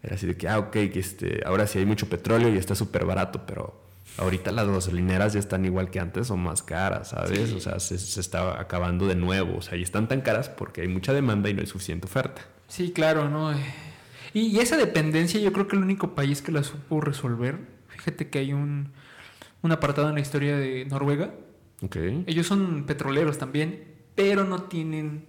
Era 0.02 0.16
así 0.16 0.26
de 0.26 0.36
que, 0.36 0.48
ah, 0.48 0.58
ok, 0.58 0.72
que 0.72 0.98
este, 0.98 1.42
ahora 1.44 1.66
sí 1.66 1.78
hay 1.78 1.86
mucho 1.86 2.08
petróleo 2.08 2.48
y 2.48 2.56
está 2.56 2.74
súper 2.74 3.04
barato, 3.04 3.42
pero 3.46 3.80
ahorita 4.16 4.50
las 4.52 4.68
gasolineras 4.68 5.32
ya 5.32 5.40
están 5.40 5.64
igual 5.64 5.90
que 5.90 6.00
antes 6.00 6.30
o 6.30 6.36
más 6.36 6.62
caras, 6.62 7.10
¿sabes? 7.10 7.52
O 7.52 7.60
sea, 7.60 7.78
se, 7.80 7.94
está 7.94 8.60
acabando 8.60 9.06
de 9.06 9.14
nuevo. 9.14 9.58
O 9.58 9.62
sea, 9.62 9.76
y 9.76 9.82
están 9.82 10.08
tan 10.08 10.20
caras 10.20 10.48
porque 10.48 10.82
hay 10.82 10.88
mucha 10.88 11.12
demanda 11.12 11.50
y 11.50 11.54
no 11.54 11.60
hay 11.60 11.66
suficiente 11.66 12.06
oferta. 12.06 12.42
Sí, 12.68 12.92
claro, 12.92 13.28
¿no? 13.28 13.52
Y, 14.32 14.58
esa 14.58 14.76
dependencia 14.76 15.40
yo 15.40 15.52
creo 15.52 15.66
que 15.68 15.76
el 15.76 15.82
único 15.82 16.14
país 16.14 16.40
que 16.40 16.52
la 16.52 16.62
supo 16.62 17.00
resolver, 17.00 17.58
fíjate 17.88 18.28
que 18.28 18.38
hay 18.38 18.52
un, 18.52 18.90
un 19.62 19.72
apartado 19.72 20.08
en 20.08 20.14
la 20.14 20.20
historia 20.20 20.56
de 20.56 20.84
Noruega. 20.86 21.34
Ok. 21.82 21.96
Ellos 22.26 22.46
son 22.46 22.84
petroleros 22.84 23.38
también, 23.38 23.84
pero 24.14 24.44
no 24.44 24.62
tienen 24.64 25.26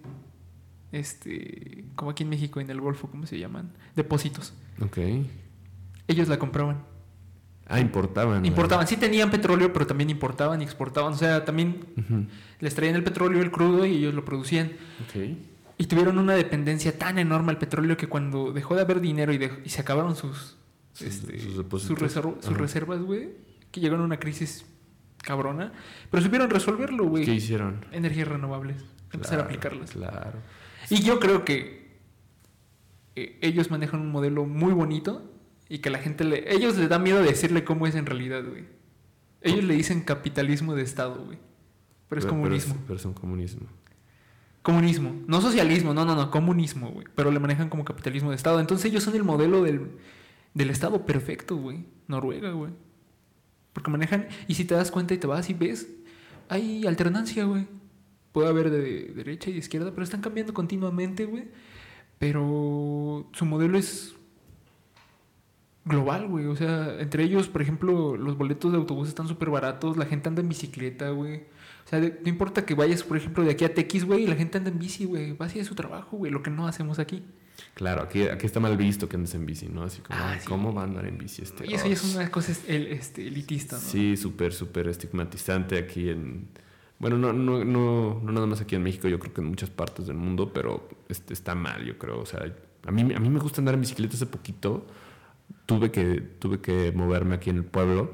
este, 0.92 1.84
como 1.94 2.10
aquí 2.10 2.22
en 2.22 2.28
México, 2.28 2.60
en 2.60 2.70
el 2.70 2.80
Golfo, 2.80 3.08
¿cómo 3.10 3.26
se 3.26 3.38
llaman? 3.38 3.72
Depósitos. 3.96 4.52
Ok. 4.80 4.98
Ellos 6.06 6.28
la 6.28 6.38
compraban. 6.38 6.84
Ah, 7.66 7.80
importaban. 7.80 8.44
Importaban, 8.44 8.86
sí 8.86 8.96
tenían 8.98 9.30
petróleo, 9.30 9.72
pero 9.72 9.86
también 9.86 10.10
importaban 10.10 10.60
y 10.60 10.64
exportaban. 10.64 11.14
O 11.14 11.16
sea, 11.16 11.44
también 11.44 11.86
les 12.60 12.74
traían 12.74 12.96
el 12.96 13.04
petróleo, 13.04 13.42
el 13.42 13.50
crudo 13.50 13.86
y 13.86 13.96
ellos 13.96 14.12
lo 14.12 14.24
producían. 14.24 14.72
Ok. 15.08 15.22
Y 15.78 15.86
tuvieron 15.86 16.18
una 16.18 16.34
dependencia 16.34 16.98
tan 16.98 17.18
enorme 17.18 17.50
al 17.50 17.58
petróleo 17.58 17.96
que 17.96 18.08
cuando 18.08 18.52
dejó 18.52 18.74
de 18.74 18.82
haber 18.82 19.00
dinero 19.00 19.32
y, 19.32 19.50
y 19.64 19.68
se 19.70 19.80
acabaron 19.80 20.14
sus, 20.14 20.58
este, 21.00 21.40
sus, 21.40 21.98
reservas, 21.98 23.00
güey, 23.00 23.30
que 23.70 23.80
llegaron 23.80 24.02
a 24.02 24.04
una 24.04 24.18
crisis 24.18 24.66
cabrona, 25.22 25.72
pero 26.10 26.22
supieron 26.22 26.50
resolverlo, 26.50 27.06
güey. 27.06 27.24
¿Qué 27.24 27.34
hicieron? 27.34 27.86
Energías 27.92 28.28
renovables. 28.28 28.84
empezar 29.12 29.40
a 29.40 29.44
aplicarlas. 29.44 29.92
Claro. 29.92 30.38
Y 30.92 31.00
yo 31.00 31.18
creo 31.18 31.42
que 31.46 31.96
eh, 33.16 33.38
ellos 33.40 33.70
manejan 33.70 34.00
un 34.00 34.12
modelo 34.12 34.44
muy 34.44 34.74
bonito 34.74 35.32
y 35.70 35.78
que 35.78 35.88
la 35.88 35.98
gente 35.98 36.22
le... 36.22 36.54
Ellos 36.54 36.76
les 36.76 36.90
da 36.90 36.98
miedo 36.98 37.22
decirle 37.22 37.64
cómo 37.64 37.86
es 37.86 37.94
en 37.94 38.04
realidad, 38.04 38.44
güey. 38.44 38.66
Ellos 39.40 39.64
le 39.64 39.74
dicen 39.74 40.02
capitalismo 40.02 40.74
de 40.74 40.82
Estado, 40.82 41.24
güey. 41.24 41.38
Pero 42.10 42.18
es 42.18 42.26
comunismo. 42.26 42.76
Pero 42.86 42.96
es, 42.98 43.04
un 43.06 43.14
comunismo. 43.14 43.68
Comunismo. 44.60 45.16
No 45.26 45.40
socialismo, 45.40 45.94
no, 45.94 46.04
no, 46.04 46.14
no, 46.14 46.30
comunismo, 46.30 46.90
güey. 46.90 47.06
Pero 47.14 47.30
le 47.30 47.40
manejan 47.40 47.70
como 47.70 47.86
capitalismo 47.86 48.28
de 48.28 48.36
Estado. 48.36 48.60
Entonces 48.60 48.84
ellos 48.84 49.02
son 49.02 49.14
el 49.14 49.24
modelo 49.24 49.62
del, 49.62 49.92
del 50.52 50.68
Estado 50.68 51.06
perfecto, 51.06 51.56
güey. 51.56 51.86
Noruega, 52.06 52.50
güey. 52.50 52.72
Porque 53.72 53.90
manejan... 53.90 54.28
Y 54.46 54.56
si 54.56 54.66
te 54.66 54.74
das 54.74 54.90
cuenta 54.90 55.14
y 55.14 55.16
te 55.16 55.26
vas 55.26 55.48
y 55.48 55.54
ves, 55.54 55.88
hay 56.50 56.86
alternancia, 56.86 57.44
güey. 57.44 57.66
Puede 58.32 58.48
haber 58.48 58.70
de 58.70 59.12
derecha 59.14 59.50
y 59.50 59.52
de 59.52 59.58
izquierda, 59.58 59.90
pero 59.90 60.02
están 60.02 60.20
cambiando 60.20 60.54
continuamente, 60.54 61.26
güey. 61.26 61.48
Pero 62.18 63.28
su 63.32 63.44
modelo 63.44 63.78
es 63.78 64.14
global, 65.84 66.28
güey. 66.28 66.46
O 66.46 66.56
sea, 66.56 67.00
entre 67.00 67.24
ellos, 67.24 67.48
por 67.48 67.62
ejemplo, 67.62 68.16
los 68.16 68.36
boletos 68.36 68.72
de 68.72 68.78
autobús 68.78 69.08
están 69.08 69.28
súper 69.28 69.50
baratos, 69.50 69.96
la 69.96 70.06
gente 70.06 70.28
anda 70.28 70.40
en 70.40 70.48
bicicleta, 70.48 71.10
güey. 71.10 71.42
O 71.84 71.88
sea, 71.88 72.00
no 72.00 72.28
importa 72.28 72.64
que 72.64 72.74
vayas, 72.74 73.02
por 73.02 73.16
ejemplo, 73.16 73.44
de 73.44 73.50
aquí 73.50 73.64
a 73.64 73.74
Tex, 73.74 74.04
güey, 74.04 74.26
la 74.26 74.36
gente 74.36 74.58
anda 74.58 74.70
en 74.70 74.78
bici, 74.78 75.04
güey. 75.04 75.32
Va 75.32 75.46
hacia 75.46 75.64
su 75.64 75.74
trabajo, 75.74 76.16
güey, 76.16 76.30
lo 76.30 76.42
que 76.42 76.50
no 76.50 76.66
hacemos 76.66 76.98
aquí. 76.98 77.24
Claro, 77.74 78.02
aquí, 78.02 78.22
aquí 78.28 78.46
está 78.46 78.60
mal 78.60 78.76
visto 78.76 79.08
que 79.08 79.16
andes 79.16 79.34
en 79.34 79.46
bici, 79.46 79.68
¿no? 79.68 79.82
Así 79.82 80.00
como, 80.00 80.18
ah, 80.18 80.38
¿cómo 80.46 80.74
va 80.74 80.82
a 80.82 80.84
andar 80.84 81.06
en 81.06 81.18
bici 81.18 81.42
este? 81.42 81.68
Y 81.68 81.74
eso 81.74 81.86
ya 81.86 81.94
es 81.94 82.14
una 82.14 82.30
cosa 82.30 82.52
este, 82.52 83.26
elitista, 83.26 83.76
¿no? 83.76 83.82
Sí, 83.82 84.16
súper, 84.16 84.52
súper 84.52 84.88
estigmatizante 84.88 85.78
aquí 85.78 86.08
en 86.08 86.48
Bueno, 87.02 87.18
no, 87.18 87.32
no, 87.32 87.64
no, 87.64 88.20
no 88.22 88.32
nada 88.32 88.46
más 88.46 88.60
aquí 88.60 88.76
en 88.76 88.84
México, 88.84 89.08
yo 89.08 89.18
creo 89.18 89.34
que 89.34 89.40
en 89.40 89.48
muchas 89.48 89.70
partes 89.70 90.06
del 90.06 90.14
mundo, 90.14 90.52
pero 90.52 90.88
este, 91.08 91.34
está 91.34 91.56
mal, 91.56 91.84
yo 91.84 91.98
creo. 91.98 92.20
O 92.20 92.26
sea, 92.26 92.44
a 92.86 92.92
mí, 92.92 93.12
a 93.12 93.18
mí 93.18 93.28
me 93.28 93.40
gusta 93.40 93.60
andar 93.60 93.74
en 93.74 93.80
bicicleta 93.80 94.14
hace 94.14 94.26
poquito. 94.26 94.86
Tuve 95.66 95.90
que, 95.90 96.20
tuve 96.38 96.60
que 96.60 96.92
moverme 96.92 97.34
aquí 97.34 97.50
en 97.50 97.56
el 97.56 97.64
pueblo 97.64 98.12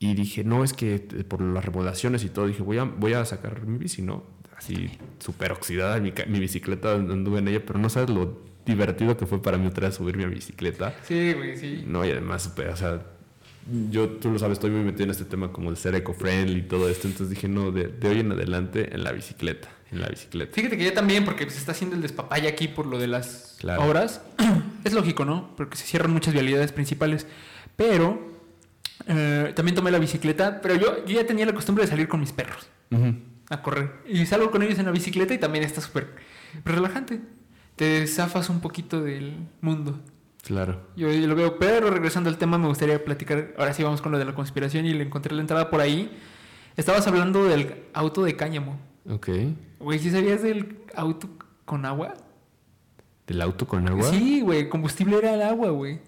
y 0.00 0.14
dije, 0.14 0.42
no, 0.42 0.64
es 0.64 0.72
que 0.72 0.98
por 0.98 1.40
las 1.42 1.64
remodelaciones 1.64 2.24
y 2.24 2.28
todo, 2.28 2.48
dije, 2.48 2.64
voy 2.64 2.78
a, 2.78 2.82
voy 2.82 3.12
a 3.12 3.24
sacar 3.24 3.64
mi 3.64 3.78
bici, 3.78 4.02
¿no? 4.02 4.24
Así 4.56 4.90
súper 5.20 5.52
oxidada 5.52 6.00
mi, 6.00 6.12
mi 6.26 6.40
bicicleta, 6.40 6.94
anduve 6.94 7.38
en 7.38 7.46
ella, 7.46 7.64
pero 7.64 7.78
no 7.78 7.88
sabes 7.88 8.10
lo 8.10 8.42
divertido 8.66 9.16
que 9.16 9.26
fue 9.26 9.40
para 9.40 9.58
mí 9.58 9.68
otra 9.68 9.86
vez 9.86 9.94
subirme 9.94 10.24
a 10.24 10.26
mi 10.26 10.34
bicicleta. 10.34 10.92
Sí, 11.04 11.34
güey, 11.34 11.56
sí. 11.56 11.84
No, 11.86 12.04
y 12.04 12.10
además, 12.10 12.52
o 12.52 12.76
sea, 12.76 13.06
yo, 13.90 14.08
tú 14.08 14.30
lo 14.30 14.38
sabes, 14.38 14.56
estoy 14.56 14.70
muy 14.70 14.82
metido 14.82 15.04
en 15.04 15.10
este 15.10 15.24
tema 15.24 15.52
como 15.52 15.70
de 15.70 15.76
ser 15.76 15.94
eco-friendly 15.94 16.60
y 16.60 16.62
todo 16.62 16.88
esto. 16.88 17.06
Entonces 17.06 17.30
dije, 17.30 17.48
no, 17.48 17.70
de, 17.70 17.94
hoy 18.08 18.20
en 18.20 18.32
adelante 18.32 18.94
en 18.94 19.04
la 19.04 19.12
bicicleta. 19.12 19.68
En 19.90 20.00
la 20.00 20.08
bicicleta. 20.08 20.54
Fíjate 20.54 20.78
que 20.78 20.84
yo 20.84 20.92
también, 20.92 21.24
porque 21.24 21.48
se 21.50 21.58
está 21.58 21.72
haciendo 21.72 21.94
el 21.96 22.02
despapaya 22.02 22.48
aquí 22.48 22.66
por 22.66 22.86
lo 22.86 22.98
de 22.98 23.08
las 23.08 23.58
obras. 23.78 24.22
es 24.84 24.94
lógico, 24.94 25.24
¿no? 25.24 25.54
Porque 25.56 25.76
se 25.76 25.84
cierran 25.84 26.12
muchas 26.12 26.32
vialidades 26.32 26.72
principales. 26.72 27.26
Pero 27.76 28.26
eh, 29.06 29.52
también 29.54 29.74
tomé 29.74 29.90
la 29.90 29.98
bicicleta. 29.98 30.60
Pero 30.62 30.76
yo, 30.76 31.04
yo, 31.04 31.14
ya 31.20 31.26
tenía 31.26 31.44
la 31.44 31.54
costumbre 31.54 31.84
de 31.84 31.90
salir 31.90 32.08
con 32.08 32.20
mis 32.20 32.32
perros 32.32 32.68
a 33.50 33.62
correr. 33.62 33.92
Y 34.06 34.24
salgo 34.26 34.50
con 34.50 34.62
ellos 34.62 34.78
en 34.78 34.86
la 34.86 34.92
bicicleta 34.92 35.34
y 35.34 35.38
también 35.38 35.64
está 35.64 35.80
súper 35.80 36.14
relajante. 36.64 37.20
Te 37.76 38.06
zafas 38.06 38.48
un 38.48 38.60
poquito 38.60 39.02
del 39.02 39.36
mundo. 39.60 40.00
Claro. 40.42 40.88
Yo, 40.96 41.08
lo 41.08 41.34
veo, 41.36 41.58
pero 41.58 41.88
regresando 41.90 42.28
al 42.28 42.36
tema, 42.36 42.58
me 42.58 42.66
gustaría 42.66 43.02
platicar. 43.04 43.54
Ahora 43.56 43.72
sí 43.72 43.82
vamos 43.82 44.02
con 44.02 44.10
lo 44.10 44.18
de 44.18 44.24
la 44.24 44.34
conspiración 44.34 44.84
y 44.86 44.92
le 44.92 45.04
encontré 45.04 45.34
la 45.34 45.40
entrada 45.40 45.70
por 45.70 45.80
ahí. 45.80 46.10
Estabas 46.76 47.06
hablando 47.06 47.44
del 47.44 47.84
auto 47.94 48.24
de 48.24 48.34
cáñamo. 48.34 48.78
Ok. 49.08 49.28
Güey, 49.78 49.98
¿sí 50.00 50.10
sabías 50.10 50.42
del 50.42 50.78
auto 50.94 51.28
con 51.64 51.84
agua? 51.86 52.14
¿Del 53.26 53.40
auto 53.40 53.68
con 53.68 53.88
agua? 53.88 54.10
Sí, 54.10 54.40
güey, 54.40 54.68
combustible 54.68 55.18
era 55.18 55.34
el 55.34 55.42
agua, 55.42 55.70
güey. 55.70 56.00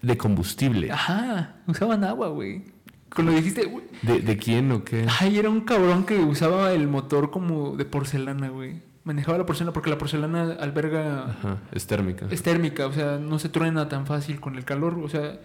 ¿De 0.00 0.16
combustible? 0.16 0.90
Ajá, 0.90 1.56
usaban 1.66 2.04
agua, 2.04 2.28
güey. 2.28 2.64
Cuando 3.12 3.32
dijiste, 3.32 3.64
güey. 3.64 3.84
¿De, 4.02 4.20
¿De 4.20 4.36
quién 4.36 4.70
o 4.70 4.84
qué? 4.84 5.06
Ay, 5.20 5.38
era 5.38 5.50
un 5.50 5.62
cabrón 5.62 6.04
que 6.04 6.18
usaba 6.20 6.72
el 6.72 6.86
motor 6.86 7.30
como 7.30 7.76
de 7.76 7.84
porcelana, 7.84 8.48
güey 8.48 8.91
manejaba 9.04 9.38
la 9.38 9.46
porcelana 9.46 9.72
porque 9.72 9.90
la 9.90 9.98
porcelana 9.98 10.52
alberga... 10.60 11.30
Ajá, 11.30 11.58
es 11.72 11.86
térmica. 11.86 12.26
Es 12.30 12.42
térmica, 12.42 12.86
o 12.86 12.92
sea, 12.92 13.18
no 13.18 13.38
se 13.38 13.48
truena 13.48 13.88
tan 13.88 14.06
fácil 14.06 14.40
con 14.40 14.56
el 14.56 14.64
calor. 14.64 14.98
O 15.02 15.08
sea, 15.08 15.40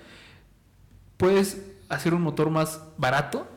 puedes 1.18 1.66
hacer 1.90 2.14
un 2.14 2.22
motor 2.22 2.50
más 2.50 2.84
barato 2.98 3.48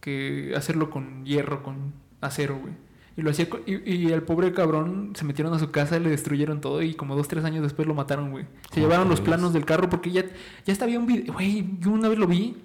que 0.00 0.54
hacerlo 0.56 0.90
con 0.90 1.24
hierro, 1.24 1.62
con 1.62 1.92
acero, 2.20 2.58
güey. 2.58 2.72
Y 3.16 3.22
lo 3.22 3.30
hacía 3.30 3.48
y, 3.66 4.12
el 4.12 4.22
pobre 4.22 4.52
cabrón 4.52 5.12
se 5.14 5.24
metieron 5.24 5.52
a 5.52 5.58
su 5.58 5.70
casa 5.70 5.96
y 5.96 6.00
le 6.00 6.10
destruyeron 6.10 6.60
todo 6.60 6.80
y 6.80 6.94
como 6.94 7.16
dos, 7.16 7.28
tres 7.28 7.44
años 7.44 7.62
después 7.62 7.86
lo 7.86 7.92
mataron, 7.92 8.30
güey. 8.30 8.46
Se 8.72 8.80
llevaron 8.80 9.08
los 9.08 9.20
planos 9.20 9.52
del 9.52 9.66
carro 9.66 9.90
porque 9.90 10.10
ya, 10.10 10.24
ya 10.64 10.72
estaba 10.72 10.90
un 10.92 11.06
video, 11.06 11.34
güey, 11.34 11.66
yo 11.80 11.90
una 11.90 12.08
vez 12.08 12.18
lo 12.18 12.26
vi. 12.26 12.56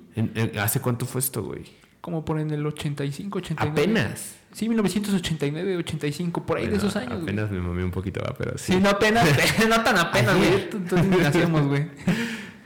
¿Hace 0.58 0.80
cuánto 0.80 1.06
fue 1.06 1.20
esto, 1.20 1.44
güey? 1.44 1.66
Como 2.06 2.24
por 2.24 2.40
en 2.40 2.52
el 2.52 2.64
85, 2.64 3.40
89. 3.40 3.82
Apenas. 3.82 4.36
Sí, 4.54 4.70
1989, 4.70 5.78
85, 5.78 6.46
por 6.46 6.60
ahí 6.60 6.68
de 6.68 6.76
esos 6.76 6.96
años. 6.96 7.24
Apenas 7.24 7.50
me 7.50 7.60
mamé 7.60 7.84
un 7.84 7.90
poquito, 7.90 8.22
va, 8.22 8.36
pero 8.38 8.60
sí. 8.60 8.74
Sí, 8.74 8.80
no 8.80 8.92
apenas, 8.92 9.28
no 9.68 9.84
tan 9.84 9.98
apenas, 9.98 10.38
güey. 10.38 10.70
Entonces 10.72 11.20
nacemos, 11.20 11.66
güey. 11.66 11.88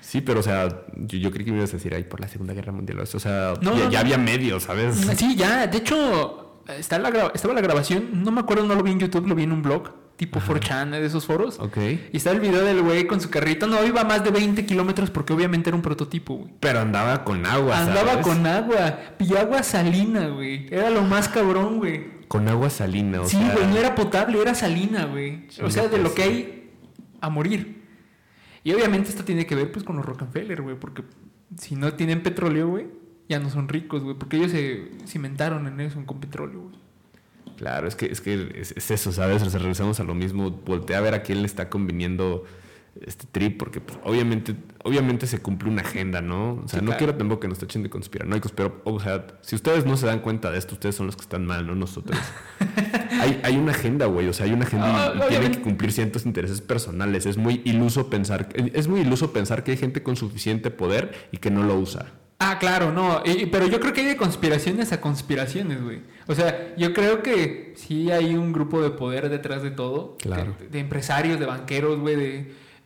Sí, 0.01 0.19
pero 0.19 0.41
o 0.41 0.43
sea, 0.43 0.67
yo, 0.97 1.31
creí 1.31 1.45
que 1.45 1.51
me 1.51 1.59
ibas 1.59 1.69
a 1.69 1.77
decir 1.77 1.95
ahí 1.95 2.03
por 2.03 2.19
la 2.19 2.27
Segunda 2.27 2.53
Guerra 2.53 2.73
Mundial. 2.73 2.99
O 2.99 3.05
sea, 3.05 3.53
ya, 3.89 4.01
había 4.01 4.17
medios, 4.17 4.63
¿sabes? 4.63 4.97
Sí, 5.15 5.37
ya. 5.37 5.67
De 5.67 5.77
hecho, 5.77 6.61
está 6.67 6.99
la, 6.99 7.31
estaba 7.33 7.53
la 7.53 7.61
grabación. 7.61 8.21
No 8.21 8.31
me 8.31 8.41
acuerdo, 8.41 8.65
no 8.65 8.75
lo 8.75 8.83
vi 8.83 8.91
en 8.91 8.99
YouTube, 8.99 9.25
lo 9.25 9.35
vi 9.35 9.43
en 9.43 9.53
un 9.53 9.61
blog 9.61 9.89
tipo 10.19 10.41
4chan, 10.41 10.91
de 10.91 11.05
esos 11.05 11.25
foros. 11.25 11.59
Ok. 11.59 11.77
Y 12.11 12.17
está 12.17 12.31
el 12.31 12.41
video 12.41 12.65
del 12.65 12.81
güey 12.81 13.07
con 13.07 13.21
su 13.21 13.29
carrito. 13.29 13.67
No 13.67 13.85
iba 13.85 14.03
más 14.03 14.21
de 14.21 14.31
20 14.31 14.65
kilómetros 14.65 15.09
porque 15.09 15.31
obviamente 15.31 15.69
era 15.69 15.77
un 15.77 15.81
prototipo, 15.81 16.35
güey. 16.35 16.53
Pero 16.59 16.81
andaba 16.81 17.23
con 17.23 17.45
agua, 17.45 17.79
Andaba 17.79 18.19
con 18.19 18.45
agua. 18.45 18.99
Y 19.17 19.33
agua 19.37 19.63
salina, 19.63 20.27
güey. 20.27 20.67
Era 20.71 20.89
lo 20.89 21.03
más 21.03 21.29
cabrón, 21.29 21.77
güey. 21.77 22.19
Con 22.27 22.49
agua 22.49 22.69
salina, 22.69 23.21
o 23.21 23.25
sí, 23.25 23.37
sea. 23.37 23.49
Sí, 23.49 23.55
güey, 23.55 23.67
no 23.67 23.77
era 23.77 23.95
potable, 23.95 24.41
era 24.41 24.53
salina, 24.53 25.05
güey. 25.05 25.47
O 25.63 25.71
sea, 25.71 25.87
de 25.87 25.99
lo 25.99 26.13
que 26.13 26.23
hay 26.23 26.71
a 27.21 27.29
morir. 27.29 27.85
Y 28.65 28.73
obviamente 28.73 29.09
esto 29.09 29.23
tiene 29.23 29.45
que 29.45 29.55
ver, 29.55 29.71
pues, 29.71 29.85
con 29.85 29.95
los 29.95 30.05
Rockefeller, 30.05 30.61
güey. 30.61 30.75
Porque 30.77 31.05
si 31.57 31.77
no 31.77 31.93
tienen 31.93 32.23
petróleo, 32.23 32.67
güey, 32.67 32.87
ya 33.29 33.39
no 33.39 33.49
son 33.49 33.69
ricos, 33.69 34.03
güey. 34.03 34.17
Porque 34.17 34.35
ellos 34.35 34.51
se 34.51 34.91
cimentaron 35.07 35.65
en 35.65 35.79
eso, 35.79 36.05
con 36.05 36.19
petróleo, 36.19 36.63
güey. 36.63 36.88
Claro, 37.59 37.89
es 37.89 37.95
que 37.97 38.05
es, 38.05 38.21
que 38.21 38.53
es, 38.55 38.89
eso, 38.89 39.11
¿sabes? 39.11 39.43
O 39.43 39.49
sea, 39.49 39.59
regresamos 39.59 39.99
a 39.99 40.05
lo 40.05 40.15
mismo. 40.15 40.49
Voltea 40.49 40.99
a 40.99 41.01
ver 41.01 41.13
a 41.13 41.23
quién 41.23 41.41
le 41.41 41.45
está 41.45 41.67
conviniendo 41.67 42.45
este 43.05 43.27
trip, 43.29 43.57
porque 43.57 43.81
pues, 43.81 43.99
obviamente, 44.05 44.55
obviamente 44.85 45.27
se 45.27 45.39
cumple 45.39 45.69
una 45.69 45.81
agenda, 45.81 46.21
¿no? 46.21 46.61
O 46.63 46.69
sea, 46.69 46.79
no 46.79 46.95
quiero 46.95 47.15
tampoco 47.15 47.41
que 47.41 47.47
nos 47.49 47.61
echen 47.61 47.83
de 47.83 47.89
conspiranoicos, 47.89 48.53
pero, 48.53 48.79
o 48.85 48.97
sea, 49.01 49.27
si 49.41 49.57
ustedes 49.57 49.85
no 49.85 49.97
se 49.97 50.05
dan 50.05 50.19
cuenta 50.19 50.51
de 50.51 50.57
esto, 50.57 50.75
ustedes 50.75 50.95
son 50.95 51.07
los 51.07 51.17
que 51.17 51.23
están 51.23 51.45
mal, 51.45 51.67
no 51.67 51.75
nosotros. 51.75 52.17
hay, 53.19 53.41
hay 53.43 53.57
una 53.57 53.73
agenda, 53.73 54.05
güey, 54.05 54.29
o 54.29 54.33
sea, 54.33 54.45
hay 54.45 54.53
una 54.53 54.63
agenda 54.63 55.15
y, 55.17 55.27
tienen 55.27 55.51
que 55.51 55.59
cumplir 55.59 55.91
ciertos 55.91 56.25
intereses 56.25 56.61
personales. 56.61 57.25
Es 57.25 57.35
muy 57.35 57.61
iluso 57.65 58.09
pensar, 58.09 58.47
es 58.55 58.87
muy 58.87 59.01
iluso 59.01 59.33
pensar 59.33 59.65
que 59.65 59.71
hay 59.71 59.77
gente 59.77 60.01
con 60.01 60.15
suficiente 60.15 60.71
poder 60.71 61.27
y 61.33 61.39
que 61.39 61.51
no 61.51 61.63
lo 61.63 61.77
usa. 61.77 62.18
Ah, 62.41 62.57
claro, 62.57 62.93
no. 62.93 63.21
pero 63.51 63.67
yo 63.67 63.81
creo 63.81 63.91
que 63.91 63.99
hay 63.99 64.07
de 64.07 64.17
conspiraciones 64.17 64.93
a 64.93 65.01
conspiraciones, 65.01 65.83
güey. 65.83 65.99
O 66.25 66.33
sea, 66.33 66.73
yo 66.77 66.93
creo 66.93 67.21
que 67.21 67.73
sí 67.75 68.11
hay 68.11 68.35
un 68.35 68.53
grupo 68.53 68.81
de 68.81 68.91
poder 68.91 69.27
detrás 69.27 69.61
de 69.61 69.71
todo. 69.71 70.15
Claro. 70.21 70.55
De, 70.71 70.79
empresarios, 70.79 71.37
de 71.37 71.45
banqueros, 71.45 71.99
güey, 71.99 72.15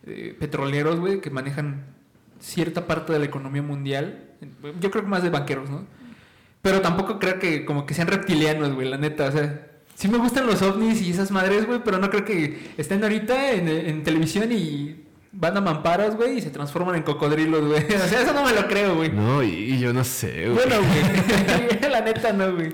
de, 0.02 0.34
petroleros, 0.40 0.98
güey, 0.98 1.20
que 1.20 1.30
manejan 1.30 1.84
cierta 2.40 2.88
parte 2.88 3.12
de 3.12 3.20
la 3.20 3.26
economía 3.26 3.62
mundial. 3.62 4.24
Yo 4.80 4.90
creo 4.90 5.04
que 5.04 5.10
más 5.10 5.22
de 5.22 5.30
banqueros, 5.30 5.70
¿no? 5.70 5.86
Pero 6.60 6.80
tampoco 6.80 7.20
creo 7.20 7.38
que 7.38 7.64
como 7.64 7.86
que 7.86 7.94
sean 7.94 8.08
reptilianos, 8.08 8.74
güey, 8.74 8.88
la 8.88 8.98
neta. 8.98 9.28
O 9.28 9.32
sea, 9.32 9.70
sí 9.94 10.08
me 10.08 10.18
gustan 10.18 10.48
los 10.48 10.62
ovnis 10.62 11.00
y 11.00 11.10
esas 11.10 11.30
madres, 11.30 11.64
güey, 11.64 11.80
pero 11.84 11.98
no 11.98 12.10
creo 12.10 12.24
que 12.24 12.72
estén 12.76 13.04
ahorita 13.04 13.52
en, 13.52 13.68
en 13.68 14.02
televisión 14.02 14.50
y 14.50 15.03
van 15.36 15.56
a 15.56 15.60
mamparas, 15.60 16.16
güey, 16.16 16.38
y 16.38 16.40
se 16.40 16.50
transforman 16.50 16.96
en 16.96 17.02
cocodrilos, 17.02 17.66
güey. 17.66 17.84
O 17.94 18.08
sea, 18.08 18.22
eso 18.22 18.32
no 18.32 18.44
me 18.44 18.52
lo 18.52 18.66
creo, 18.66 18.96
güey. 18.96 19.10
No, 19.10 19.42
y, 19.42 19.78
yo 19.78 19.92
no 19.92 20.04
sé, 20.04 20.48
güey. 20.48 20.54
Bueno, 20.54 20.76
güey. 20.78 21.80
La 21.90 22.00
neta 22.00 22.32
no, 22.32 22.54
güey. 22.54 22.72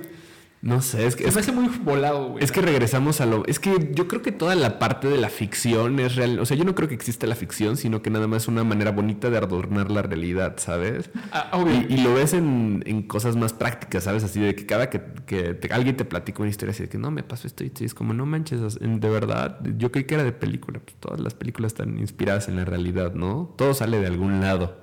No 0.62 0.83
sé, 0.83 1.07
es 1.07 1.16
que. 1.16 1.25
Se 1.25 1.33
me 1.33 1.40
hace 1.40 1.53
muy 1.53 1.68
volado, 1.68 2.33
güey. 2.33 2.44
Es 2.44 2.53
que 2.53 2.61
regresamos 2.61 3.23
a 3.23 3.27
lo. 3.27 3.46
Es 3.46 3.59
que 3.59 3.92
yo 3.94 4.07
creo 4.09 4.20
que 4.20 4.31
toda 4.31 4.55
la 4.55 4.79
parte 4.79 5.09
de 5.09 5.16
la 5.16 5.31
ficción 5.31 5.99
es 6.01 6.16
real. 6.16 6.38
O 6.38 6.44
sea, 6.44 6.55
yo 6.55 6.64
no 6.64 6.75
creo 6.75 6.87
que 6.87 6.94
exista 6.94 7.27
la 7.27 7.35
ficción, 7.35 7.79
sino 7.79 8.03
que 8.03 8.11
nada 8.11 8.27
más 8.27 8.42
es 8.42 8.49
una 8.49 8.62
manera 8.62 8.90
bonita 8.90 9.31
de 9.31 9.38
adornar 9.38 9.90
la 9.90 10.03
realidad, 10.03 10.57
¿sabes? 10.59 11.09
Ah, 11.33 11.49
obvio. 11.55 11.87
Y, 11.88 11.96
lo 12.03 12.12
ves 12.12 12.35
en, 12.35 12.83
en, 12.85 13.03
cosas 13.05 13.37
más 13.37 13.55
prácticas, 13.55 14.05
¿sabes? 14.05 14.23
Así 14.23 14.38
de 14.38 14.55
que 14.55 14.66
cada 14.66 14.90
que, 14.90 15.01
que 15.25 15.59
alguien 15.70 15.96
te 15.96 16.05
platica 16.05 16.42
una 16.42 16.51
historia 16.51 16.73
así 16.73 16.83
de 16.83 16.88
que 16.90 16.99
no 16.99 17.11
me 17.11 17.23
pasó 17.23 17.46
esto 17.46 17.64
y 17.64 17.73
es 17.81 17.94
como 17.94 18.12
no 18.12 18.27
manches, 18.27 18.79
de 18.79 19.09
verdad. 19.09 19.61
Yo 19.79 19.90
creí 19.90 20.05
que 20.05 20.14
era 20.14 20.25
de 20.25 20.33
película. 20.33 20.79
Pues 20.81 20.94
todas 21.01 21.20
las 21.20 21.33
películas 21.33 21.73
están 21.73 21.99
inspiradas 21.99 22.49
en 22.49 22.57
la 22.57 22.66
realidad, 22.66 23.14
¿no? 23.14 23.55
Todo 23.57 23.73
sale 23.73 23.99
de 23.99 24.07
algún 24.07 24.42
lado. 24.42 24.79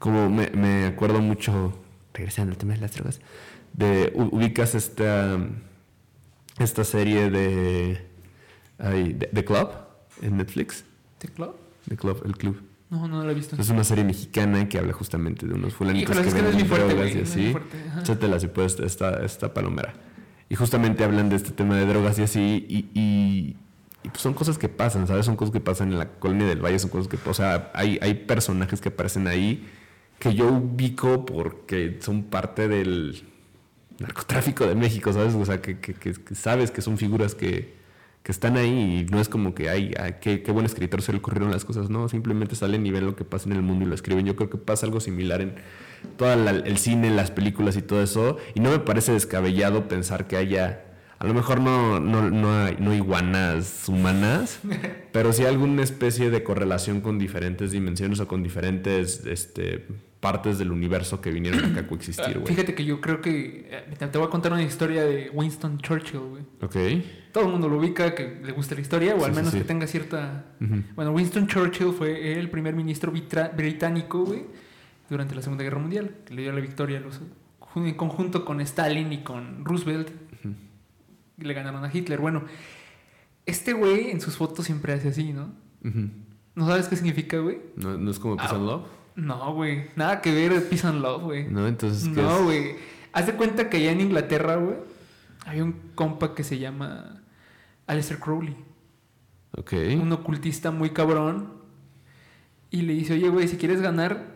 Como 0.00 0.28
me, 0.28 0.50
me 0.50 0.86
acuerdo 0.86 1.20
mucho, 1.20 1.72
regresando 2.12 2.50
al 2.50 2.58
tema 2.58 2.74
de 2.74 2.80
las 2.80 2.92
drogas 2.92 3.20
de 3.72 4.12
ubicas 4.14 4.74
esta 4.74 5.38
esta 6.58 6.84
serie 6.84 7.30
de 7.30 8.06
The 8.78 9.44
Club 9.44 9.70
en 10.20 10.36
Netflix. 10.36 10.84
¿The 11.18 11.28
Club? 11.28 11.56
The 11.88 11.96
Club, 11.96 12.22
el 12.24 12.36
club. 12.36 12.62
No, 12.90 13.08
no 13.08 13.24
la 13.24 13.32
he 13.32 13.34
visto. 13.34 13.56
Es 13.58 13.70
una 13.70 13.84
serie 13.84 14.04
mexicana 14.04 14.68
que 14.68 14.78
habla 14.78 14.92
justamente 14.92 15.46
de 15.46 15.54
unos 15.54 15.72
fulanitos 15.72 16.14
que 16.14 16.30
venden 16.30 16.68
drogas 16.68 17.14
y 17.14 17.20
así. 17.20 17.54
Échatela 17.98 18.38
si 18.38 18.48
puedes, 18.48 18.78
esta, 18.80 19.24
esta 19.24 19.54
palomera. 19.54 19.94
Y 20.50 20.56
justamente 20.56 21.02
hablan 21.02 21.30
de 21.30 21.36
este 21.36 21.52
tema 21.52 21.76
de 21.76 21.86
drogas 21.86 22.18
y 22.18 22.22
así. 22.22 22.66
Y, 22.68 22.90
y, 22.92 23.56
pues 24.02 24.20
son 24.20 24.34
cosas 24.34 24.58
que 24.58 24.68
pasan, 24.68 25.06
¿sabes? 25.06 25.24
Son 25.24 25.36
cosas 25.36 25.52
que 25.52 25.60
pasan 25.60 25.90
en 25.90 25.98
la 25.98 26.10
colonia 26.10 26.46
del 26.46 26.62
Valle, 26.62 26.78
son 26.78 26.90
cosas 26.90 27.08
que... 27.08 27.16
O 27.26 27.32
sea, 27.32 27.70
hay, 27.72 27.98
hay 28.02 28.12
personajes 28.12 28.80
que 28.82 28.90
aparecen 28.90 29.26
ahí 29.26 29.66
que 30.18 30.34
yo 30.34 30.48
ubico 30.48 31.24
porque 31.24 31.98
son 32.02 32.24
parte 32.24 32.68
del 32.68 33.24
narcotráfico 34.02 34.66
de 34.66 34.74
México, 34.74 35.12
¿sabes? 35.12 35.34
O 35.34 35.44
sea, 35.44 35.60
que, 35.60 35.76
sabes 36.34 36.70
que 36.70 36.82
son 36.82 36.98
figuras 36.98 37.34
que, 37.34 37.80
están 38.24 38.56
ahí 38.56 39.00
y 39.00 39.12
no 39.12 39.20
es 39.20 39.28
como 39.28 39.54
que, 39.54 39.68
ay, 39.68 39.94
qué, 40.20 40.42
buen 40.52 40.64
escritor 40.64 41.02
se 41.02 41.12
le 41.12 41.18
ocurrieron 41.18 41.50
las 41.50 41.64
cosas, 41.64 41.90
no, 41.90 42.08
simplemente 42.08 42.54
salen 42.54 42.86
y 42.86 42.90
ven 42.90 43.04
lo 43.04 43.16
que 43.16 43.24
pasa 43.24 43.48
en 43.48 43.56
el 43.56 43.62
mundo 43.62 43.84
y 43.84 43.88
lo 43.88 43.94
escriben. 43.94 44.24
Yo 44.24 44.36
creo 44.36 44.48
que 44.48 44.58
pasa 44.58 44.86
algo 44.86 45.00
similar 45.00 45.40
en 45.40 45.54
todo 46.16 46.32
el 46.32 46.78
cine, 46.78 47.10
las 47.10 47.30
películas 47.30 47.76
y 47.76 47.82
todo 47.82 48.02
eso, 48.02 48.36
y 48.54 48.60
no 48.60 48.70
me 48.70 48.78
parece 48.78 49.12
descabellado 49.12 49.88
pensar 49.88 50.26
que 50.26 50.36
haya... 50.36 50.84
A 51.18 51.26
lo 51.26 51.34
mejor 51.34 51.60
no, 51.60 52.00
no, 52.00 52.30
no, 52.30 52.64
hay, 52.64 52.76
no 52.80 52.92
iguanas 52.92 53.88
humanas, 53.88 54.58
pero 55.12 55.32
sí 55.32 55.44
alguna 55.44 55.84
especie 55.84 56.30
de 56.30 56.42
correlación 56.42 57.00
con 57.00 57.16
diferentes 57.20 57.70
dimensiones 57.70 58.18
o 58.18 58.26
con 58.26 58.42
diferentes 58.42 59.24
este, 59.26 59.86
partes 60.22 60.56
del 60.58 60.70
universo 60.70 61.20
que 61.20 61.30
vinieron 61.32 61.64
acá 61.64 61.80
a 61.80 61.86
coexistir, 61.88 62.38
güey. 62.38 62.46
Fíjate 62.46 62.74
que 62.76 62.84
yo 62.84 63.00
creo 63.00 63.20
que. 63.20 63.68
eh, 63.68 63.96
Te 63.98 64.16
voy 64.18 64.28
a 64.28 64.30
contar 64.30 64.52
una 64.52 64.62
historia 64.62 65.02
de 65.04 65.28
Winston 65.34 65.78
Churchill, 65.78 66.20
güey. 66.20 66.42
Ok. 66.62 67.04
Todo 67.32 67.44
el 67.46 67.50
mundo 67.50 67.68
lo 67.68 67.78
ubica, 67.78 68.14
que 68.14 68.40
le 68.42 68.52
gusta 68.52 68.76
la 68.76 68.82
historia, 68.82 69.14
o 69.16 69.18
Sí, 69.18 69.24
al 69.24 69.32
menos 69.34 69.50
sí. 69.50 69.58
que 69.58 69.64
tenga 69.64 69.86
cierta. 69.88 70.44
Bueno, 70.94 71.10
Winston 71.10 71.48
Churchill 71.48 71.92
fue 71.92 72.38
el 72.38 72.48
primer 72.50 72.74
ministro 72.76 73.10
británico, 73.10 74.24
güey, 74.24 74.44
durante 75.10 75.34
la 75.34 75.42
Segunda 75.42 75.64
Guerra 75.64 75.80
Mundial, 75.80 76.14
que 76.24 76.34
le 76.34 76.42
dio 76.42 76.52
la 76.52 76.60
victoria 76.60 76.98
a 76.98 77.00
los, 77.00 77.20
en 77.74 77.94
conjunto 77.94 78.44
con 78.44 78.60
Stalin 78.60 79.12
y 79.12 79.22
con 79.24 79.64
Roosevelt. 79.64 80.08
Y 81.38 81.44
le 81.44 81.54
ganaron 81.54 81.84
a 81.84 81.90
Hitler. 81.92 82.20
Bueno, 82.20 82.44
este 83.44 83.72
güey 83.72 84.10
en 84.12 84.20
sus 84.20 84.36
fotos 84.36 84.66
siempre 84.66 84.92
hace 84.92 85.08
así, 85.08 85.32
¿no? 85.32 85.50
¿No 86.54 86.66
sabes 86.68 86.86
qué 86.86 86.94
significa, 86.94 87.38
güey? 87.38 87.58
¿No, 87.74 87.96
no 87.98 88.10
es 88.10 88.20
como 88.20 88.36
Peace 88.36 88.54
Ah? 88.54 88.82
No, 89.14 89.54
güey. 89.54 89.86
Nada 89.96 90.20
que 90.20 90.32
ver 90.32 90.54
de 90.54 90.60
Peace 90.60 90.86
and 90.86 91.00
Love, 91.02 91.22
güey. 91.22 91.44
No, 91.48 91.66
entonces, 91.66 92.08
¿qué 92.14 92.22
No, 92.22 92.44
güey. 92.44 92.76
Haz 93.12 93.26
de 93.26 93.34
cuenta 93.34 93.68
que 93.68 93.76
allá 93.76 93.92
en 93.92 94.00
Inglaterra, 94.00 94.56
güey, 94.56 94.76
había 95.44 95.64
un 95.64 95.74
compa 95.94 96.34
que 96.34 96.44
se 96.44 96.58
llama 96.58 97.22
Aleister 97.86 98.18
Crowley. 98.18 98.56
Ok. 99.56 99.72
Un 100.00 100.12
ocultista 100.12 100.70
muy 100.70 100.90
cabrón. 100.90 101.60
Y 102.70 102.82
le 102.82 102.94
dice, 102.94 103.12
oye, 103.12 103.28
güey, 103.28 103.48
si 103.48 103.58
quieres 103.58 103.82
ganar 103.82 104.32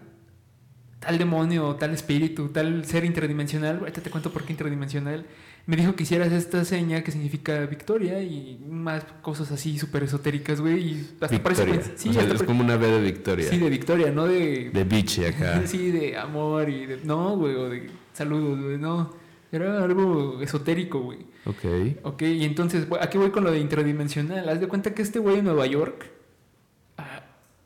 tal 1.00 1.18
demonio, 1.18 1.76
tal 1.76 1.92
espíritu, 1.92 2.48
tal 2.48 2.84
ser 2.84 3.04
interdimensional, 3.04 3.78
ahorita 3.78 4.02
te 4.02 4.10
cuento 4.10 4.30
por 4.30 4.44
qué 4.44 4.52
interdimensional. 4.52 5.26
Me 5.66 5.76
dijo 5.76 5.96
que 5.96 6.04
hicieras 6.04 6.32
esta 6.32 6.64
seña 6.64 7.02
que 7.02 7.10
significa 7.10 7.66
victoria 7.66 8.22
y 8.22 8.56
más 8.68 9.04
cosas 9.20 9.50
así 9.50 9.78
súper 9.78 10.04
esotéricas, 10.04 10.60
güey. 10.60 10.78
Y 10.80 11.10
hasta 11.20 11.42
parece... 11.42 11.64
Victoria. 11.64 11.92
Sí, 11.96 12.08
O 12.10 12.12
sea, 12.12 12.22
hasta 12.22 12.34
es 12.34 12.42
como 12.44 12.60
una 12.62 12.76
B 12.76 12.86
de 12.86 13.00
victoria. 13.00 13.48
sí, 13.48 13.58
de 13.58 13.68
victoria, 13.68 14.12
no 14.12 14.26
de... 14.26 14.70
De 14.70 14.84
biche 14.84 15.26
acá. 15.26 15.62
Sí, 15.66 15.90
de 15.90 16.16
amor 16.16 16.68
y 16.68 16.86
de... 16.86 16.98
No, 17.04 17.36
güey, 17.36 17.56
o 17.56 17.68
de 17.68 17.90
saludos, 18.12 18.62
güey, 18.62 18.78
no. 18.78 19.12
Era 19.50 19.82
algo 19.82 20.40
esotérico, 20.40 21.00
güey. 21.00 21.18
ok. 21.46 22.04
Ok, 22.04 22.22
y 22.22 22.44
entonces, 22.44 22.86
aquí 23.00 23.18
voy 23.18 23.30
con 23.30 23.42
lo 23.42 23.50
de 23.50 23.58
interdimensional. 23.58 24.48
Haz 24.48 24.60
de 24.60 24.68
cuenta 24.68 24.94
que 24.94 25.02
este 25.02 25.18
güey 25.18 25.38
en 25.38 25.46
Nueva 25.46 25.66
York 25.66 26.15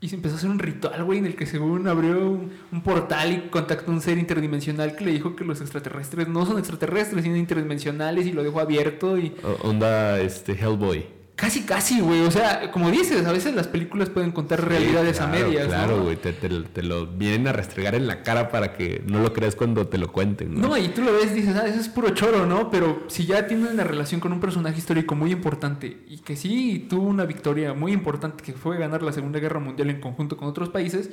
y 0.00 0.08
se 0.08 0.16
empezó 0.16 0.34
a 0.34 0.38
hacer 0.38 0.50
un 0.50 0.58
ritual, 0.58 1.04
güey, 1.04 1.18
en 1.18 1.26
el 1.26 1.36
que 1.36 1.44
según 1.44 1.86
abrió 1.86 2.30
un, 2.30 2.82
portal 2.82 3.32
y 3.32 3.50
contactó 3.50 3.92
un 3.92 4.00
ser 4.00 4.16
interdimensional 4.16 4.96
que 4.96 5.04
le 5.04 5.12
dijo 5.12 5.36
que 5.36 5.44
los 5.44 5.60
extraterrestres 5.60 6.26
no 6.26 6.46
son 6.46 6.58
extraterrestres, 6.58 7.22
sino 7.22 7.36
interdimensionales 7.36 8.26
y 8.26 8.32
lo 8.32 8.42
dejó 8.42 8.60
abierto 8.60 9.18
y 9.18 9.34
onda 9.62 10.18
este 10.20 10.52
Hellboy. 10.52 11.19
Casi, 11.40 11.62
casi, 11.62 12.00
güey. 12.00 12.20
O 12.20 12.30
sea, 12.30 12.70
como 12.70 12.90
dices, 12.90 13.24
a 13.24 13.32
veces 13.32 13.54
las 13.54 13.66
películas 13.66 14.10
pueden 14.10 14.30
contar 14.30 14.62
realidades 14.68 15.16
Sí, 15.16 15.22
a 15.22 15.26
medias, 15.26 15.66
Claro, 15.68 15.96
¿no? 15.96 16.02
güey. 16.04 16.16
Te, 16.16 16.32
te- 16.34 16.48
te 16.48 16.82
lo 16.82 17.06
vienen 17.06 17.48
a 17.48 17.52
restregar 17.52 17.94
en 17.94 18.06
la 18.06 18.22
cara 18.22 18.50
para 18.50 18.74
que 18.74 19.02
no 19.06 19.20
lo 19.20 19.32
creas 19.32 19.56
cuando 19.56 19.86
te 19.88 19.96
lo 19.98 20.12
cuenten. 20.12 20.54
¿no? 20.54 20.68
No, 20.68 20.76
y 20.76 20.88
tú 20.88 21.02
lo 21.02 21.12
ves 21.14 21.30
y 21.32 21.36
dices, 21.36 21.56
ah, 21.56 21.66
eso 21.66 21.80
es 21.80 21.88
puro 21.88 22.10
choro, 22.10 22.44
¿no? 22.46 22.70
Pero 22.70 23.04
si 23.08 23.24
ya 23.24 23.46
tiene 23.46 23.68
una 23.70 23.84
relación 23.84 24.20
con 24.20 24.32
un 24.32 24.40
personaje 24.40 24.78
histórico 24.78 25.14
muy 25.16 25.32
importante 25.32 26.04
y 26.08 26.18
que 26.18 26.36
sí 26.36 26.86
tuvo 26.90 27.06
una 27.08 27.24
victoria 27.24 27.72
muy 27.72 27.92
importante 27.92 28.44
que 28.44 28.52
fue 28.52 28.76
ganar 28.78 29.02
la 29.02 29.12
Segunda 29.12 29.38
Guerra 29.40 29.58
Mundial 29.60 29.88
en 29.90 30.00
conjunto 30.00 30.36
con 30.36 30.46
otros 30.48 30.68
países, 30.68 31.10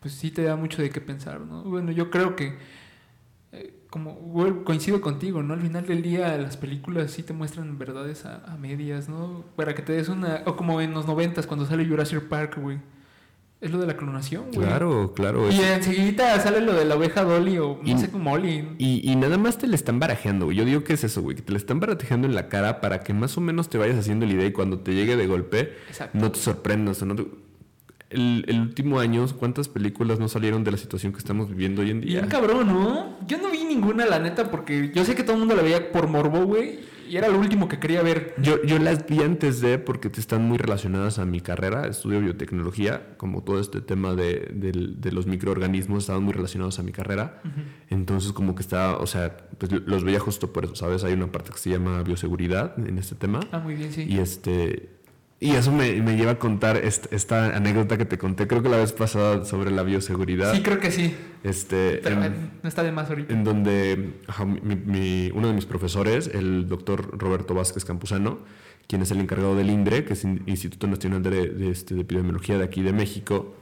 pues 0.00 0.14
sí 0.14 0.30
te 0.30 0.42
da 0.44 0.54
mucho 0.54 0.80
de 0.80 0.90
qué 0.90 1.00
pensar, 1.00 1.40
¿no? 1.40 1.64
Bueno, 1.64 1.90
yo 1.90 2.08
creo 2.10 2.36
que, 2.36 2.56
como 3.90 4.64
coincido 4.64 5.00
contigo, 5.00 5.42
¿no? 5.42 5.54
Al 5.54 5.60
final 5.62 5.86
del 5.86 6.02
día 6.02 6.36
las 6.36 6.56
películas 6.56 7.10
sí 7.10 7.22
te 7.22 7.32
muestran 7.32 7.78
verdades 7.78 8.26
a, 8.26 8.44
a 8.52 8.56
medias, 8.56 9.08
¿no? 9.08 9.44
Para 9.56 9.74
que 9.74 9.82
te 9.82 9.92
des 9.92 10.08
una... 10.08 10.42
O 10.46 10.56
como 10.56 10.80
en 10.80 10.92
los 10.92 11.06
noventas 11.06 11.46
cuando 11.46 11.64
sale 11.66 11.86
Jurassic 11.86 12.20
Park, 12.24 12.58
güey. 12.60 12.78
Es 13.60 13.72
lo 13.72 13.78
de 13.78 13.86
la 13.88 13.96
clonación, 13.96 14.44
güey. 14.54 14.66
Claro, 14.68 15.12
claro. 15.16 15.50
Y 15.50 15.58
enseguida 15.58 16.38
sale 16.38 16.60
lo 16.60 16.74
de 16.74 16.84
la 16.84 16.94
oveja 16.94 17.24
Dolly 17.24 17.58
o 17.58 17.80
no 17.82 17.88
Y- 17.88 17.98
sé 17.98 18.08
cómo 18.10 18.30
Molly. 18.30 18.68
Y, 18.78 19.10
y 19.10 19.16
nada 19.16 19.36
más 19.36 19.58
te 19.58 19.66
le 19.66 19.74
están 19.74 19.98
barajeando, 19.98 20.44
güey. 20.44 20.56
Yo 20.56 20.64
digo 20.64 20.84
que 20.84 20.92
es 20.92 21.02
eso, 21.02 21.22
güey. 21.22 21.34
Que 21.34 21.42
te 21.42 21.50
le 21.50 21.58
están 21.58 21.80
barajeando 21.80 22.28
en 22.28 22.34
la 22.36 22.48
cara 22.48 22.80
para 22.80 23.00
que 23.00 23.12
más 23.14 23.36
o 23.36 23.40
menos 23.40 23.68
te 23.68 23.76
vayas 23.78 23.96
haciendo 23.98 24.26
la 24.26 24.32
idea 24.34 24.46
y 24.46 24.52
cuando 24.52 24.78
te 24.78 24.94
llegue 24.94 25.16
de 25.16 25.26
golpe 25.26 25.72
Exacto. 25.88 26.16
no 26.18 26.30
te 26.30 26.38
sorprendas. 26.38 27.02
o 27.02 27.06
no 27.06 27.16
te- 27.16 27.26
El, 28.10 28.44
el 28.46 28.60
último 28.60 29.00
año, 29.00 29.26
¿cuántas 29.36 29.68
películas 29.68 30.20
no 30.20 30.28
salieron 30.28 30.62
de 30.62 30.70
la 30.70 30.76
situación 30.78 31.12
que 31.12 31.18
estamos 31.18 31.48
viviendo 31.50 31.82
hoy 31.82 31.90
en 31.90 32.00
día? 32.00 32.20
Bien 32.20 32.30
cabrón, 32.30 32.68
¿no? 32.68 33.18
Yo 33.26 33.38
no 33.38 33.50
vi 33.50 33.57
ninguna, 33.80 34.06
la 34.06 34.18
neta, 34.18 34.50
porque 34.50 34.90
yo 34.94 35.04
sé 35.04 35.14
que 35.14 35.22
todo 35.22 35.34
el 35.34 35.38
mundo 35.40 35.54
la 35.56 35.62
veía 35.62 35.90
por 35.92 36.08
morbo, 36.08 36.44
güey. 36.44 36.80
Y 37.08 37.16
era 37.16 37.28
lo 37.28 37.38
último 37.38 37.68
que 37.68 37.78
quería 37.78 38.02
ver. 38.02 38.34
Yo, 38.36 38.62
yo 38.64 38.78
las 38.78 39.06
vi 39.06 39.22
antes 39.22 39.62
de, 39.62 39.78
porque 39.78 40.08
están 40.14 40.42
muy 40.42 40.58
relacionadas 40.58 41.18
a 41.18 41.24
mi 41.24 41.40
carrera, 41.40 41.86
estudio 41.86 42.20
biotecnología, 42.20 43.14
como 43.16 43.42
todo 43.42 43.60
este 43.60 43.80
tema 43.80 44.14
de, 44.14 44.50
del- 44.52 45.00
de 45.00 45.12
los 45.12 45.26
microorganismos 45.26 46.02
estaban 46.04 46.22
muy 46.22 46.34
relacionados 46.34 46.78
a 46.78 46.82
mi 46.82 46.92
carrera. 46.92 47.40
Entonces 47.88 48.32
como 48.32 48.54
que 48.54 48.60
estaba, 48.60 48.98
o 48.98 49.06
sea, 49.06 49.34
pues 49.56 49.72
los 49.86 50.04
veía 50.04 50.20
justo 50.20 50.52
por 50.52 50.66
eso, 50.66 50.74
¿sabes? 50.76 51.02
Hay 51.02 51.14
una 51.14 51.32
parte 51.32 51.50
que 51.50 51.58
se 51.58 51.70
llama 51.70 52.02
bioseguridad 52.02 52.78
en 52.78 52.98
este 52.98 53.14
tema. 53.14 53.40
Ah, 53.52 53.58
muy 53.58 53.74
bien, 53.74 53.90
sí. 53.90 54.04
Y 54.06 54.18
este... 54.18 54.97
Y 55.40 55.52
eso 55.52 55.70
me, 55.70 56.02
me 56.02 56.16
lleva 56.16 56.32
a 56.32 56.38
contar 56.38 56.76
est- 56.78 57.12
esta 57.12 57.54
anécdota 57.56 57.96
que 57.96 58.04
te 58.04 58.18
conté, 58.18 58.48
creo 58.48 58.60
que 58.60 58.68
la 58.68 58.78
vez 58.78 58.92
pasada 58.92 59.44
sobre 59.44 59.70
la 59.70 59.84
bioseguridad. 59.84 60.52
Sí, 60.52 60.62
creo 60.62 60.80
que 60.80 60.90
sí. 60.90 61.14
Este, 61.44 62.00
Pero 62.02 62.24
en- 62.24 62.32
eh, 62.32 62.36
no 62.62 62.68
está 62.68 62.82
de 62.82 62.90
más 62.90 63.08
ahorita. 63.08 63.32
en 63.32 63.44
donde 63.44 64.14
ajá, 64.26 64.44
mi- 64.44 64.74
mi- 64.74 65.30
uno 65.32 65.46
de 65.46 65.54
mis 65.54 65.64
profesores, 65.64 66.28
el 66.34 66.66
doctor 66.68 67.16
Roberto 67.16 67.54
Vázquez 67.54 67.84
Campuzano, 67.84 68.40
quien 68.88 69.02
es 69.02 69.12
el 69.12 69.20
encargado 69.20 69.54
del 69.54 69.70
INDRE, 69.70 70.04
que 70.04 70.14
es 70.14 70.24
el 70.24 70.42
Instituto 70.46 70.88
Nacional 70.88 71.22
de, 71.22 71.30
de, 71.50 71.70
este, 71.70 71.94
de 71.94 72.00
Epidemiología 72.00 72.58
de 72.58 72.64
aquí 72.64 72.82
de 72.82 72.92
México, 72.92 73.54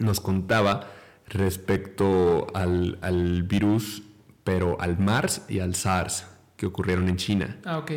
nos 0.00 0.18
contaba 0.20 0.90
respecto 1.28 2.46
al, 2.54 2.98
al 3.02 3.42
virus, 3.44 4.02
pero 4.42 4.80
al 4.80 4.98
MARS 4.98 5.42
y 5.48 5.60
al 5.60 5.74
SARS 5.74 6.26
que 6.56 6.66
ocurrieron 6.66 7.08
en 7.08 7.16
China. 7.16 7.56
Ah, 7.64 7.78
ok. 7.78 7.92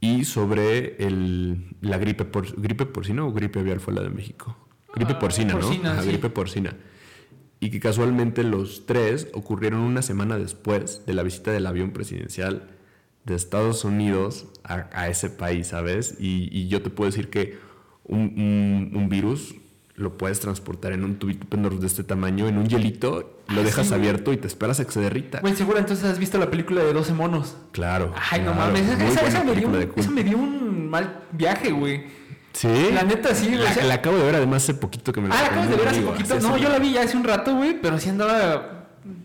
Y 0.00 0.24
sobre 0.24 0.96
el, 1.04 1.74
la 1.80 1.98
gripe, 1.98 2.24
por, 2.24 2.60
gripe 2.60 2.86
porcina 2.86 3.24
o 3.24 3.32
gripe 3.32 3.58
aviar 3.58 3.80
fue 3.80 3.94
la 3.94 4.02
de 4.02 4.10
México. 4.10 4.56
Gripe 4.94 5.14
Ah, 5.14 5.18
porcina, 5.18 5.52
porcina, 5.54 5.84
¿no? 5.84 5.90
Ajá, 5.94 6.02
sí. 6.02 6.08
gripe 6.08 6.30
porcina. 6.30 6.76
Y 7.60 7.70
que 7.70 7.80
casualmente 7.80 8.44
los 8.44 8.86
tres 8.86 9.28
ocurrieron 9.34 9.80
una 9.80 10.02
semana 10.02 10.38
después 10.38 11.04
de 11.06 11.14
la 11.14 11.24
visita 11.24 11.50
del 11.50 11.66
avión 11.66 11.90
presidencial 11.90 12.68
de 13.24 13.34
Estados 13.34 13.84
Unidos 13.84 14.46
a, 14.62 14.88
a 14.92 15.08
ese 15.08 15.28
país, 15.30 15.66
¿sabes? 15.68 16.16
Y, 16.20 16.48
y 16.56 16.68
yo 16.68 16.80
te 16.82 16.90
puedo 16.90 17.10
decir 17.10 17.28
que 17.28 17.58
un, 18.04 18.20
un- 18.36 18.96
un 18.96 19.08
virus 19.08 19.56
lo 19.96 20.16
puedes 20.16 20.38
transportar 20.38 20.92
en 20.92 21.02
un 21.04 21.16
tubito 21.16 21.56
de 21.56 21.86
este 21.86 22.04
tamaño, 22.04 22.46
en 22.46 22.56
un 22.58 22.68
hielito, 22.68 23.37
lo 23.48 23.60
Ah, 23.60 23.64
dejas 23.64 23.88
sí, 23.88 23.94
abierto 23.94 24.32
y 24.32 24.36
te 24.36 24.46
esperas 24.46 24.78
a 24.80 24.84
que 24.84 24.92
se 24.92 25.00
derrita. 25.00 25.40
Güey, 25.40 25.54
seguro 25.56 25.78
entonces 25.78 26.04
has 26.04 26.18
visto 26.18 26.38
la 26.38 26.50
película 26.50 26.82
de 26.82 26.92
12 26.92 27.12
monos. 27.14 27.56
Claro. 27.72 28.14
Ay, 28.30 28.42
no 28.42 28.54
mames. 28.54 28.82
Esa, 28.88 29.42
me 29.44 29.54
dio 29.54 29.68
un, 29.68 29.78
de 29.78 29.86
culto. 29.86 30.00
esa 30.00 30.10
me 30.10 30.22
dio 30.24 30.36
un 30.38 30.88
mal 30.90 31.22
viaje, 31.32 31.70
güey. 31.72 32.04
Sí. 32.52 32.68
La 32.92 33.02
neta, 33.04 33.34
sí. 33.34 33.50
La, 33.54 33.70
o 33.70 33.74
sea- 33.74 33.84
la 33.84 33.94
acabo 33.94 34.16
de 34.16 34.24
ver 34.24 34.34
además 34.36 34.64
hace 34.64 34.74
poquito 34.74 35.12
que 35.12 35.20
me 35.20 35.28
Ah, 35.28 35.40
la 35.42 35.46
acabas 35.46 35.70
de 35.70 35.76
ver 35.76 35.88
hace 35.88 36.00
poquito. 36.02 36.40
No, 36.40 36.56
yo 36.56 36.68
la 36.68 36.78
vi 36.78 36.92
ya 36.92 37.02
hace 37.02 37.16
un 37.16 37.24
rato, 37.24 37.54
güey, 37.54 37.80
pero 37.80 37.98
sí 37.98 38.08
andaba. 38.08 38.74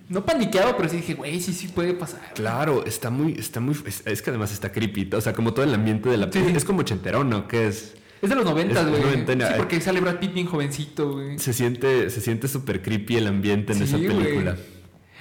No 0.07 0.23
paniqueado, 0.25 0.77
pero 0.77 0.87
sí 0.87 0.97
dije, 0.97 1.15
güey, 1.15 1.39
sí, 1.41 1.51
sí 1.53 1.67
puede 1.67 1.93
pasar. 1.93 2.33
Claro, 2.35 2.85
está 2.85 3.09
muy, 3.09 3.33
está 3.33 3.59
muy, 3.59 3.75
es, 3.85 4.03
es 4.05 4.21
que 4.21 4.29
además 4.29 4.51
está 4.53 4.71
creepy, 4.71 5.09
o 5.13 5.19
sea, 5.21 5.33
como 5.33 5.53
todo 5.53 5.65
el 5.65 5.73
ambiente 5.73 6.09
de 6.09 6.17
la 6.17 6.31
Sí. 6.31 6.39
es 6.55 6.63
como 6.63 6.83
chenterón, 6.83 7.29
¿no? 7.29 7.47
Que 7.47 7.67
es, 7.67 7.95
Es 8.23 8.29
de 8.29 8.35
los 8.35 8.45
noventas, 8.45 8.85
Es 8.85 8.89
güey. 8.89 9.01
noventena, 9.03 9.47
Sí, 9.47 9.53
porque 9.57 9.79
sale 9.81 9.99
Brad 9.99 10.17
Pitt 10.19 10.33
bien 10.33 10.47
jovencito, 10.47 11.11
güey. 11.13 11.37
se 11.37 11.53
siente, 11.53 12.09
se 12.09 12.21
siente 12.21 12.47
súper 12.47 12.81
creepy 12.81 13.17
el 13.17 13.27
ambiente 13.27 13.73
en 13.73 13.79
Sí, 13.79 13.83
esa 13.83 13.97
película. 13.97 14.55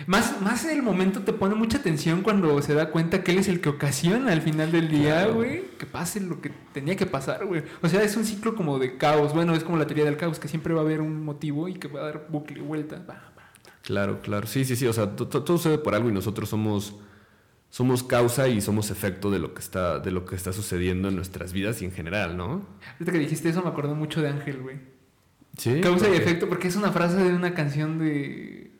Más, 0.06 0.40
más 0.40 0.64
el 0.64 0.82
momento 0.82 1.20
te 1.20 1.32
pone 1.32 1.54
mucha 1.54 1.78
atención 1.78 2.22
cuando 2.22 2.60
se 2.62 2.74
da 2.74 2.90
cuenta 2.90 3.22
que 3.22 3.32
él 3.32 3.38
es 3.38 3.46
el 3.48 3.60
que 3.60 3.68
ocasiona 3.68 4.32
al 4.32 4.40
final 4.40 4.72
del 4.72 4.88
día, 4.88 5.14
Claro. 5.24 5.34
güey, 5.34 5.64
que 5.78 5.86
pase 5.86 6.20
lo 6.20 6.40
que 6.40 6.50
tenía 6.72 6.96
que 6.96 7.06
pasar, 7.06 7.44
güey. 7.46 7.62
O 7.82 7.88
sea, 7.88 8.02
es 8.02 8.16
un 8.16 8.24
ciclo 8.24 8.54
como 8.56 8.78
de 8.78 8.96
caos. 8.96 9.32
Bueno, 9.34 9.54
es 9.54 9.62
como 9.62 9.76
la 9.76 9.86
teoría 9.86 10.04
del 10.04 10.16
caos, 10.16 10.38
que 10.40 10.48
siempre 10.48 10.72
va 10.74 10.80
a 10.80 10.84
haber 10.84 11.00
un 11.00 11.24
motivo 11.24 11.68
y 11.68 11.74
que 11.74 11.88
va 11.88 12.00
a 12.00 12.04
dar 12.04 12.26
bucle, 12.30 12.60
vuelta. 12.62 12.96
Va, 13.08 13.14
va. 13.38 13.50
Claro, 13.82 14.20
claro. 14.22 14.46
Sí, 14.46 14.64
sí, 14.64 14.74
sí. 14.76 14.86
O 14.86 14.92
sea, 14.92 15.14
to- 15.14 15.28
to- 15.28 15.42
todo 15.44 15.56
sucede 15.58 15.78
por 15.78 15.94
algo 15.94 16.08
y 16.08 16.12
nosotros 16.12 16.48
somos, 16.48 16.94
somos 17.72 18.02
causa 18.02 18.48
y 18.48 18.60
somos 18.60 18.90
efecto 18.90 19.30
de 19.30 19.38
lo 19.38 19.54
que 19.54 19.60
está, 19.60 19.98
de 19.98 20.10
lo 20.10 20.26
que 20.26 20.36
está 20.36 20.52
sucediendo 20.52 21.08
en 21.08 21.16
nuestras 21.16 21.54
vidas 21.54 21.80
y 21.80 21.86
en 21.86 21.92
general, 21.92 22.36
¿no? 22.36 22.66
Ahorita 22.98 23.12
que 23.12 23.18
dijiste 23.18 23.48
eso 23.48 23.62
me 23.62 23.70
acordé 23.70 23.94
mucho 23.94 24.20
de 24.20 24.28
Ángel, 24.28 24.58
güey. 24.60 24.76
Sí. 25.56 25.80
Causa 25.80 26.08
y 26.10 26.16
efecto, 26.16 26.48
porque 26.50 26.68
es 26.68 26.76
una 26.76 26.92
frase 26.92 27.16
de 27.16 27.32
una 27.34 27.54
canción 27.54 27.98
de. 27.98 28.72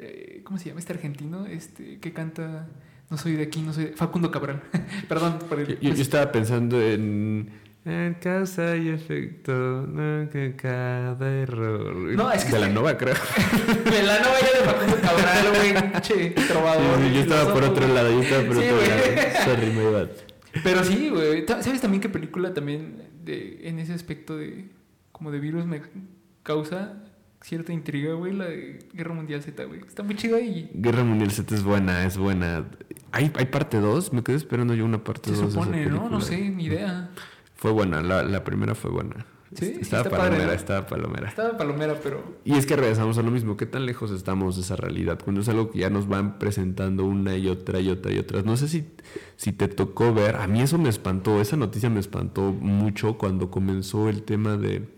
eh, 0.00 0.40
¿Cómo 0.44 0.58
se 0.58 0.68
llama 0.70 0.80
este 0.80 0.92
argentino? 0.92 1.46
Este, 1.46 1.98
que 2.00 2.12
canta. 2.12 2.66
No 3.10 3.16
soy 3.16 3.32
de 3.36 3.44
aquí, 3.44 3.60
no 3.62 3.72
soy 3.72 3.84
de. 3.86 3.92
Facundo 3.92 4.30
Cabral. 4.32 4.60
Perdón 5.08 5.38
por 5.48 5.60
el. 5.60 5.78
Yo- 5.80 5.94
yo 5.94 6.02
estaba 6.02 6.32
pensando 6.32 6.80
en, 6.82 7.48
en 7.84 8.14
causa 8.14 8.76
y 8.76 8.88
efecto, 8.90 9.52
no 9.52 10.28
que 10.30 10.54
cada 10.56 11.30
error. 11.32 11.94
No, 11.94 12.30
es 12.30 12.44
que 12.44 12.52
de 12.52 12.58
la 12.60 12.66
este- 12.66 12.74
nova, 12.74 12.96
creo. 12.96 13.14
De 13.84 14.02
la 14.02 14.18
novela 14.20 14.48
de 14.58 14.64
Facundo 14.64 14.96
Cabral, 15.02 15.46
güey. 15.54 15.92
Che, 16.02 16.30
trovador. 16.48 16.98
Sí, 16.98 17.08
sí, 17.08 17.14
yo 17.14 17.20
estaba 17.20 17.52
por 17.52 17.64
otro 17.64 17.88
lado, 17.88 18.10
yo 18.12 18.22
estaba 18.22 18.44
por 18.44 18.56
Sí, 18.56 18.62
otro 18.62 18.76
güey. 18.76 18.88
lado. 19.16 19.44
Sorry, 19.44 19.92
bad. 19.92 20.08
Pero 20.62 20.84
sí, 20.84 21.08
güey. 21.08 21.44
¿Sabes 21.46 21.80
también 21.80 22.00
qué 22.00 22.08
película 22.08 22.54
también 22.54 23.02
de, 23.24 23.60
en 23.68 23.78
ese 23.78 23.94
aspecto 23.94 24.36
de 24.36 24.68
como 25.10 25.30
de 25.30 25.40
virus 25.40 25.66
me 25.66 25.82
causa 26.42 26.94
cierta 27.42 27.72
intriga, 27.72 28.14
güey, 28.14 28.32
la 28.32 28.46
de 28.46 28.78
Guerra 28.92 29.14
Mundial 29.14 29.42
Z, 29.42 29.64
güey. 29.64 29.80
Está 29.86 30.02
muy 30.02 30.14
chida 30.16 30.40
y... 30.40 30.70
Guerra 30.74 31.02
Mundial 31.04 31.30
Z 31.32 31.52
es 31.54 31.62
buena, 31.62 32.04
es 32.04 32.16
buena. 32.16 32.64
¿Hay, 33.10 33.32
hay 33.34 33.46
parte 33.46 33.78
2? 33.80 34.12
Me 34.12 34.22
quedé 34.22 34.36
esperando 34.36 34.74
yo 34.74 34.84
una 34.84 35.02
parte 35.02 35.30
2 35.30 35.38
Se 35.38 35.44
de 35.44 35.50
esa 35.50 35.60
supone, 35.60 35.86
¿no? 35.86 36.08
No 36.08 36.20
sé, 36.20 36.38
ni 36.50 36.64
idea. 36.66 37.10
Fue 37.62 37.70
buena, 37.70 38.02
la, 38.02 38.24
la 38.24 38.42
primera 38.42 38.74
fue 38.74 38.90
buena. 38.90 39.24
Sí, 39.54 39.66
sí, 39.66 39.78
estaba 39.82 40.02
padre, 40.02 40.16
palomera, 40.16 40.46
¿no? 40.46 40.52
estaba 40.52 40.86
palomera. 40.88 41.28
Estaba 41.28 41.56
palomera, 41.56 41.94
pero... 42.02 42.24
Y 42.44 42.54
es 42.54 42.66
que 42.66 42.74
regresamos 42.74 43.18
a 43.18 43.22
lo 43.22 43.30
mismo, 43.30 43.56
¿qué 43.56 43.66
tan 43.66 43.86
lejos 43.86 44.10
estamos 44.10 44.56
de 44.56 44.62
esa 44.62 44.74
realidad? 44.74 45.20
Cuando 45.22 45.42
es 45.42 45.48
algo 45.48 45.70
que 45.70 45.78
ya 45.78 45.88
nos 45.88 46.08
van 46.08 46.40
presentando 46.40 47.04
una 47.04 47.36
y 47.36 47.46
otra 47.46 47.78
y 47.78 47.88
otra 47.88 48.10
y 48.10 48.18
otra. 48.18 48.42
No 48.42 48.56
sé 48.56 48.66
si, 48.66 48.90
si 49.36 49.52
te 49.52 49.68
tocó 49.68 50.12
ver, 50.12 50.34
a 50.34 50.48
mí 50.48 50.60
eso 50.60 50.76
me 50.76 50.88
espantó, 50.88 51.40
esa 51.40 51.56
noticia 51.56 51.88
me 51.88 52.00
espantó 52.00 52.50
mucho 52.50 53.16
cuando 53.16 53.48
comenzó 53.48 54.08
el 54.08 54.24
tema 54.24 54.56
de... 54.56 54.88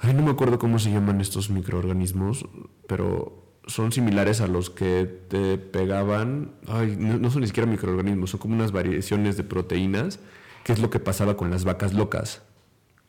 Ay, 0.00 0.12
no 0.12 0.24
me 0.24 0.30
acuerdo 0.30 0.58
cómo 0.58 0.78
se 0.78 0.92
llaman 0.92 1.22
estos 1.22 1.48
microorganismos, 1.48 2.44
pero 2.86 3.46
son 3.66 3.92
similares 3.92 4.42
a 4.42 4.46
los 4.46 4.68
que 4.68 5.06
te 5.06 5.56
pegaban... 5.56 6.52
Ay, 6.68 6.96
no, 6.98 7.16
no 7.16 7.30
son 7.30 7.40
ni 7.40 7.46
siquiera 7.46 7.66
microorganismos, 7.66 8.28
son 8.28 8.40
como 8.40 8.54
unas 8.54 8.72
variaciones 8.72 9.38
de 9.38 9.44
proteínas, 9.44 10.20
que 10.64 10.72
es 10.72 10.80
lo 10.80 10.90
que 10.90 10.98
pasaba 10.98 11.36
con 11.36 11.50
las 11.50 11.64
vacas 11.64 11.92
locas. 11.94 12.42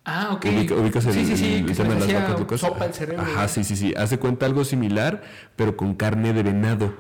Ah, 0.04 0.30
ok. 0.34 0.46
Ubica- 0.46 0.76
ubicas 0.76 1.06
el, 1.08 1.14
sí, 1.14 1.26
sí, 1.26 1.36
sí, 1.38 1.54
el 1.68 1.76
tema 1.76 1.96
de 1.96 2.00
las 2.02 2.14
vacas 2.14 2.40
locas. 2.40 2.60
sopa 2.62 2.86
el 2.86 2.94
cerebro. 2.94 3.24
Ajá, 3.24 3.48
sí, 3.48 3.64
sí, 3.64 3.76
sí. 3.76 3.94
Hace 3.98 4.20
cuenta 4.20 4.46
algo 4.46 4.64
similar, 4.64 5.24
pero 5.56 5.76
con 5.76 5.96
carne 5.96 6.32
de 6.34 6.44
venado. 6.44 6.94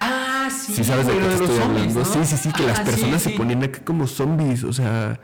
Ah, 0.00 0.48
sí. 0.50 0.72
Sí, 0.74 0.84
sabes 0.84 1.06
de 1.06 1.12
qué 1.12 1.20
te 1.20 1.34
estoy 1.34 1.58
hablando. 1.58 2.00
¿no? 2.00 2.04
Sí, 2.04 2.18
sí, 2.24 2.36
sí, 2.36 2.52
que 2.52 2.64
las 2.64 2.80
Ah, 2.80 2.84
personas 2.84 3.22
se 3.22 3.30
ponían 3.30 3.62
acá 3.62 3.80
como 3.84 4.06
zombies, 4.08 4.64
o 4.64 4.72
sea, 4.72 5.20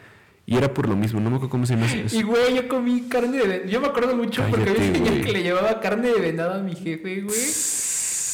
y 0.46 0.56
era 0.56 0.72
por 0.72 0.88
lo 0.88 0.94
mismo, 0.96 1.20
no 1.20 1.30
me 1.30 1.36
acuerdo 1.36 1.50
cómo 1.50 1.66
se 1.66 1.74
llama 1.74 1.86
eso. 1.92 2.16
Y 2.16 2.22
güey, 2.22 2.54
yo 2.54 2.68
comí 2.68 3.02
carne 3.08 3.38
de 3.38 3.46
venado. 3.46 3.70
Yo 3.70 3.80
me 3.80 3.88
acuerdo 3.88 4.16
mucho 4.16 4.44
porque 4.48 4.70
había 4.70 4.88
un 4.88 4.94
señor 4.94 5.20
que 5.24 5.32
le 5.32 5.42
llevaba 5.42 5.80
carne 5.80 6.08
de 6.12 6.20
venado 6.20 6.54
a 6.54 6.58
mi 6.58 6.74
jefe, 6.76 7.22
güey. 7.22 7.36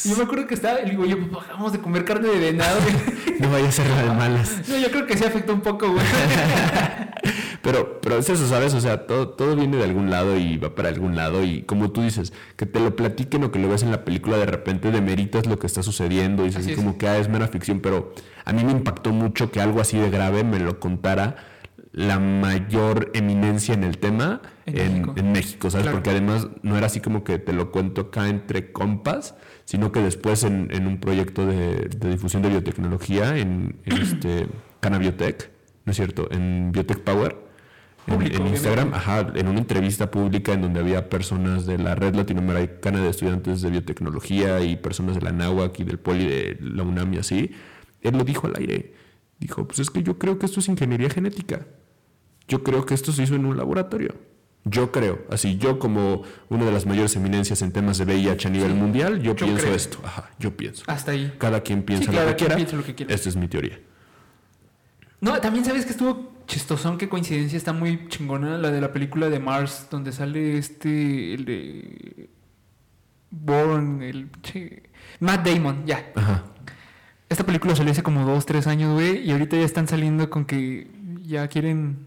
Yo 0.05 0.15
me 0.15 0.23
acuerdo 0.23 0.47
que 0.47 0.53
estaba, 0.53 0.79
le 0.79 0.89
digo, 0.91 1.05
yo, 1.05 1.19
papá, 1.29 1.45
vamos 1.51 1.71
de 1.73 1.79
comer 1.79 2.05
carne 2.05 2.27
de 2.29 2.39
venado. 2.39 2.79
No 3.39 3.51
vaya 3.51 3.69
a 3.69 3.71
ser 3.71 3.87
la 3.87 4.01
de 4.01 4.09
malas. 4.13 4.67
no, 4.67 4.77
yo 4.79 4.89
creo 4.89 5.05
que 5.05 5.15
sí 5.15 5.23
afectó 5.23 5.53
un 5.53 5.61
poco, 5.61 5.91
güey. 5.91 6.03
Pero, 7.61 7.99
pero 8.01 8.17
es 8.17 8.29
eso, 8.29 8.47
¿sabes? 8.47 8.73
O 8.73 8.79
sea, 8.79 9.05
todo, 9.07 9.29
todo 9.29 9.53
viene 9.55 9.75
de 9.77 9.83
algún 9.83 10.09
lado 10.09 10.37
y 10.37 10.57
va 10.57 10.73
para 10.73 10.87
algún 10.87 11.15
lado. 11.17 11.43
Y 11.43 11.63
como 11.63 11.91
tú 11.91 12.01
dices, 12.01 12.31
que 12.55 12.65
te 12.65 12.79
lo 12.79 12.95
platiquen 12.95 13.43
o 13.43 13.51
que 13.51 13.59
lo 13.59 13.67
ves 13.67 13.83
en 13.83 13.91
la 13.91 14.05
película, 14.05 14.37
de 14.37 14.45
repente 14.45 14.89
demeritas 14.89 15.45
lo 15.47 15.59
que 15.59 15.67
está 15.67 15.83
sucediendo 15.83 16.43
y 16.43 16.47
dices 16.47 16.61
Así 16.61 16.71
es. 16.71 16.77
como 16.77 16.97
que 16.97 17.09
ah, 17.09 17.17
es 17.17 17.27
mera 17.27 17.47
ficción. 17.49 17.81
Pero 17.81 18.13
a 18.45 18.53
mí 18.53 18.63
me 18.63 18.71
impactó 18.71 19.11
mucho 19.11 19.51
que 19.51 19.59
algo 19.59 19.81
así 19.81 19.97
de 19.97 20.09
grave 20.09 20.45
me 20.45 20.59
lo 20.59 20.79
contara 20.79 21.35
la 21.91 22.19
mayor 22.19 23.11
eminencia 23.13 23.73
en 23.73 23.83
el 23.83 23.97
tema 23.97 24.41
En 24.65 24.77
en, 24.77 24.91
México. 24.93 25.13
en 25.17 25.31
México, 25.33 25.69
¿sabes? 25.69 25.83
Claro. 25.83 25.97
Porque 25.97 26.11
además 26.11 26.47
no 26.61 26.77
era 26.77 26.85
así 26.87 27.01
como 27.01 27.23
que 27.25 27.37
te 27.37 27.51
lo 27.51 27.71
cuento 27.71 28.01
acá 28.01 28.29
entre 28.29 28.71
compas, 28.71 29.35
sino 29.67 29.91
que 29.91 29.99
después 29.99 30.45
en, 30.45 30.69
en 30.71 30.87
un 30.87 30.97
proyecto 30.97 31.45
de, 31.45 31.89
de 31.89 32.09
difusión 32.09 32.41
de 32.41 32.47
biotecnología 32.47 33.37
en, 33.37 33.75
en 33.83 33.97
este 34.01 34.47
¿no 35.83 35.91
es 35.91 35.95
cierto? 35.97 36.29
En 36.31 36.71
Biotech 36.71 36.99
Power. 36.99 37.35
En, 38.07 38.47
Instagram, 38.47 38.93
ajá, 38.93 39.33
en 39.35 39.47
una 39.49 39.59
entrevista 39.59 40.09
pública 40.09 40.53
en 40.53 40.61
donde 40.61 40.79
había 40.79 41.09
personas 41.09 41.65
de 41.65 41.77
la 41.77 41.95
red 41.95 42.15
latinoamericana 42.15 43.01
de 43.01 43.09
estudiantes 43.09 43.61
de 43.61 43.69
biotecnología 43.69 44.61
y 44.61 44.77
personas 44.77 45.15
de 45.15 45.21
la 45.23 45.33
NAWAC 45.33 45.81
y 45.81 45.83
del 45.83 45.99
Poli 45.99 46.25
de 46.25 46.57
la 46.61 46.83
UNAM 46.83 47.15
y 47.15 47.17
así, 47.17 47.51
él 48.01 48.17
lo 48.17 48.23
dijo 48.23 48.47
al 48.47 48.55
aire. 48.55 48.93
Dijo, 49.37 49.67
pues 49.67 49.79
es 49.79 49.89
que 49.89 50.01
yo 50.01 50.17
creo 50.17 50.39
que 50.39 50.45
esto 50.45 50.61
es 50.61 50.69
ingeniería 50.69 51.09
genética. 51.09 51.67
Yo 52.47 52.63
creo 52.63 52.85
que 52.85 52.93
esto 52.93 53.11
se 53.11 53.23
hizo 53.23 53.35
en 53.35 53.45
un 53.45 53.57
laboratorio. 53.57 54.15
Yo 54.69 54.91
creo, 54.91 55.25
así 55.29 55.57
yo 55.57 55.79
como 55.79 56.23
una 56.49 56.65
de 56.65 56.71
las 56.71 56.85
mayores 56.85 57.15
eminencias 57.15 57.61
en 57.61 57.71
temas 57.71 57.97
de 57.99 58.05
VIH 58.05 58.47
a 58.47 58.51
nivel 58.51 58.73
mundial, 58.73 59.21
yo, 59.21 59.35
yo 59.35 59.45
pienso 59.45 59.63
creo. 59.63 59.75
esto. 59.75 59.99
Ajá, 60.03 60.29
yo 60.39 60.57
pienso. 60.57 60.83
Hasta 60.87 61.11
ahí. 61.11 61.33
Cada 61.37 61.61
quien 61.61 61.83
piensa 61.83 62.11
Sí, 62.11 62.17
lo 62.17 62.17
que 62.19 62.25
quien 62.25 62.35
quiera. 62.37 62.55
piensa 62.55 62.75
lo 62.75 62.83
que 62.83 62.95
quiera. 62.95 63.13
Esta 63.13 63.29
es 63.29 63.35
mi 63.35 63.47
teoría. 63.47 63.79
No, 65.21 65.39
también 65.39 65.63
sabes 65.65 65.85
que 65.85 65.91
estuvo 65.91 66.35
chistosón, 66.47 66.97
qué 66.97 67.09
coincidencia 67.09 67.57
está 67.57 67.73
muy 67.73 68.07
chingona 68.07 68.57
la 68.57 68.71
de 68.71 68.81
la 68.81 68.91
película 68.93 69.29
de 69.29 69.39
Mars, 69.39 69.87
donde 69.91 70.11
sale 70.11 70.57
este, 70.57 71.33
el 71.33 71.45
de 71.45 72.29
Bourne, 73.31 74.09
el 74.09 74.29
che, 74.41 74.83
Matt 75.19 75.45
Damon, 75.47 75.85
ya. 75.85 76.11
Ajá. 76.15 76.45
Esta 77.29 77.45
película 77.45 77.75
salió 77.75 77.91
hace 77.91 78.03
como 78.03 78.25
dos, 78.25 78.45
tres 78.45 78.67
años, 78.67 78.93
güey, 78.93 79.27
y 79.27 79.31
ahorita 79.31 79.57
ya 79.57 79.65
están 79.65 79.87
saliendo 79.87 80.29
con 80.29 80.45
que 80.45 80.89
ya 81.23 81.47
quieren 81.49 82.06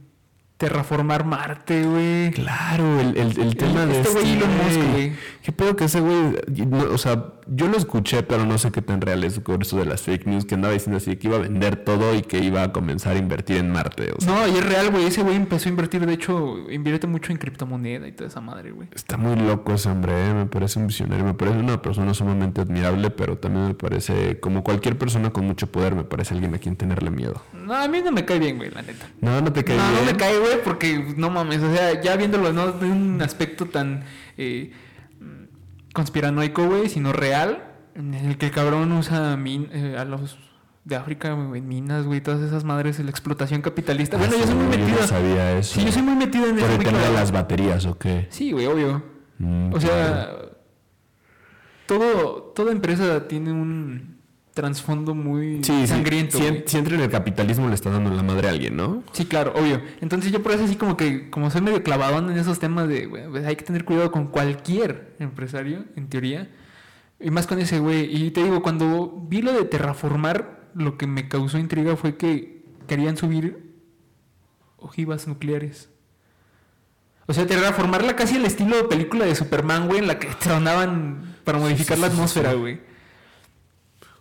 terraformar 0.60 1.24
Marte, 1.24 1.84
güey. 1.84 2.30
Claro, 2.32 3.00
el, 3.00 3.16
el, 3.16 3.40
el 3.40 3.56
tema 3.56 3.86
de 3.86 3.98
este 3.98 4.10
güey 4.10 4.32
Elon 4.32 4.50
Musk, 4.58 4.92
güey. 4.92 5.12
¿Qué 5.42 5.52
pedo 5.52 5.74
que 5.74 5.84
ese 5.84 6.00
güey? 6.00 6.36
no, 6.66 6.80
o 6.92 6.98
sea, 6.98 7.32
yo 7.46 7.68
lo 7.68 7.76
escuché, 7.76 8.22
pero 8.22 8.44
no 8.44 8.58
sé 8.58 8.70
qué 8.70 8.82
tan 8.82 9.00
real 9.00 9.24
es 9.24 9.40
con 9.40 9.62
eso 9.62 9.78
de 9.78 9.86
las 9.86 10.02
fake 10.02 10.26
news, 10.26 10.44
que 10.44 10.54
andaba 10.54 10.74
diciendo 10.74 10.98
así 10.98 11.16
que 11.16 11.28
iba 11.28 11.36
a 11.36 11.40
vender 11.40 11.76
todo 11.84 12.14
y 12.14 12.22
que 12.22 12.38
iba 12.38 12.62
a 12.62 12.72
comenzar 12.72 13.16
a 13.16 13.18
invertir 13.18 13.56
en 13.58 13.70
Marte. 13.70 14.12
O 14.16 14.20
sea, 14.20 14.32
No, 14.32 14.46
y 14.48 14.58
es 14.58 14.64
real, 14.64 14.90
güey. 14.90 15.04
Ese 15.06 15.22
güey 15.22 15.36
empezó 15.36 15.68
a 15.68 15.70
invertir, 15.70 16.04
de 16.06 16.12
hecho, 16.12 16.70
invierte 16.70 17.06
mucho 17.06 17.32
en 17.32 17.38
criptomoneda 17.38 18.06
y 18.08 18.12
toda 18.12 18.28
esa 18.28 18.40
madre, 18.40 18.70
güey. 18.72 18.88
Está 18.94 19.16
muy 19.16 19.36
loco 19.36 19.72
ese 19.72 19.88
hombre, 19.88 20.12
¿eh? 20.12 20.34
me 20.34 20.46
parece 20.46 20.78
un 20.78 20.86
visionario, 20.86 21.24
me 21.24 21.34
parece 21.34 21.58
una 21.58 21.80
persona 21.82 22.14
sumamente 22.14 22.60
admirable, 22.60 23.10
pero 23.10 23.38
también 23.38 23.68
me 23.68 23.74
parece, 23.74 24.40
como 24.40 24.62
cualquier 24.62 24.96
persona 24.98 25.30
con 25.30 25.46
mucho 25.46 25.66
poder, 25.66 25.94
me 25.94 26.04
parece 26.04 26.34
alguien 26.34 26.54
a 26.54 26.58
quien 26.58 26.76
tenerle 26.76 27.10
miedo. 27.10 27.42
No, 27.52 27.74
a 27.74 27.88
mí 27.88 28.00
no 28.04 28.12
me 28.12 28.24
cae 28.24 28.38
bien, 28.38 28.56
güey, 28.56 28.70
la 28.70 28.82
neta. 28.82 29.06
No, 29.20 29.40
no 29.40 29.52
te 29.52 29.64
cae 29.64 29.76
no, 29.76 29.82
bien. 29.90 30.04
no 30.04 30.12
me 30.12 30.16
cae, 30.16 30.38
güey, 30.38 30.62
porque 30.64 31.14
no 31.16 31.30
mames, 31.30 31.62
o 31.62 31.72
sea, 31.72 32.00
ya 32.00 32.16
viéndolo 32.16 32.52
no 32.52 32.72
de 32.72 32.86
un 32.86 33.20
aspecto 33.22 33.66
tan 33.66 34.04
eh, 34.36 34.72
conspiranoico, 35.92 36.66
güey, 36.66 36.88
sino 36.88 37.12
real, 37.12 37.64
en 37.94 38.14
el 38.14 38.38
que 38.38 38.46
el 38.46 38.52
cabrón 38.52 38.92
usa 38.92 39.36
min- 39.36 39.68
eh, 39.72 39.96
a 39.98 40.04
los 40.04 40.38
de 40.84 40.96
África 40.96 41.32
güey, 41.34 41.60
minas, 41.60 42.06
güey, 42.06 42.20
todas 42.20 42.40
esas 42.40 42.64
madres, 42.64 42.98
la 43.00 43.10
explotación 43.10 43.60
capitalista. 43.62 44.16
Ah, 44.16 44.20
bueno, 44.20 44.36
yo 44.38 44.46
soy 44.46 44.54
muy 44.54 44.64
yo 44.64 44.70
metido. 44.78 45.00
no 45.00 45.06
sabía 45.06 45.58
eso. 45.58 45.74
Sí, 45.78 45.84
yo 45.84 45.92
soy 45.92 46.02
muy 46.02 46.14
metido 46.14 46.46
en 46.48 46.56
Por 46.56 46.70
el 46.70 46.78
tema 46.78 46.98
de 46.98 47.12
las 47.12 47.32
baterías, 47.32 47.84
¿o 47.86 47.98
qué? 47.98 48.26
Sí, 48.30 48.52
güey, 48.52 48.66
obvio. 48.66 49.02
Mm, 49.38 49.72
O 49.74 49.80
sea, 49.80 50.30
todo, 51.86 52.52
toda 52.54 52.72
empresa 52.72 53.26
tiene 53.28 53.52
un 53.52 54.19
trasfondo 54.60 55.14
muy 55.14 55.64
sí, 55.64 55.72
sí, 55.80 55.86
sangriento. 55.86 56.38
Si, 56.38 56.76
entra 56.76 56.94
en 56.94 57.00
el 57.00 57.10
capitalismo 57.10 57.68
le 57.68 57.74
está 57.74 57.90
dando 57.90 58.10
la 58.10 58.22
madre 58.22 58.48
a 58.48 58.50
alguien, 58.50 58.76
¿no? 58.76 59.02
Sí, 59.12 59.24
claro, 59.24 59.52
obvio. 59.56 59.80
Entonces 60.00 60.30
yo 60.30 60.42
por 60.42 60.52
eso 60.52 60.64
así 60.64 60.76
como 60.76 60.96
que, 60.96 61.30
como 61.30 61.50
soy 61.50 61.62
medio 61.62 61.82
clavadón 61.82 62.30
en 62.30 62.38
esos 62.38 62.58
temas 62.58 62.88
de, 62.88 63.06
güey, 63.06 63.28
pues 63.28 63.46
hay 63.46 63.56
que 63.56 63.64
tener 63.64 63.84
cuidado 63.84 64.10
con 64.10 64.26
cualquier 64.26 65.16
empresario, 65.18 65.84
en 65.96 66.08
teoría. 66.08 66.50
Y 67.18 67.30
más 67.30 67.46
con 67.46 67.58
ese 67.58 67.78
güey. 67.78 68.14
Y 68.14 68.30
te 68.30 68.42
digo, 68.42 68.62
cuando 68.62 69.24
vi 69.28 69.40
lo 69.40 69.52
de 69.52 69.64
terraformar, 69.64 70.68
lo 70.74 70.98
que 70.98 71.06
me 71.06 71.28
causó 71.28 71.58
intriga 71.58 71.96
fue 71.96 72.16
que 72.16 72.64
querían 72.86 73.16
subir 73.16 73.74
ojivas 74.76 75.26
nucleares. 75.26 75.88
O 77.26 77.32
sea, 77.32 77.46
terraformarla 77.46 78.16
casi 78.16 78.36
al 78.36 78.44
estilo 78.44 78.76
de 78.76 78.84
película 78.84 79.24
de 79.24 79.34
Superman, 79.34 79.86
güey, 79.86 80.00
en 80.00 80.08
la 80.08 80.18
que 80.18 80.28
tronaban 80.40 81.36
para 81.44 81.58
modificar 81.58 81.96
sí, 81.96 82.02
la 82.02 82.08
sí, 82.08 82.14
atmósfera, 82.14 82.52
güey. 82.54 82.89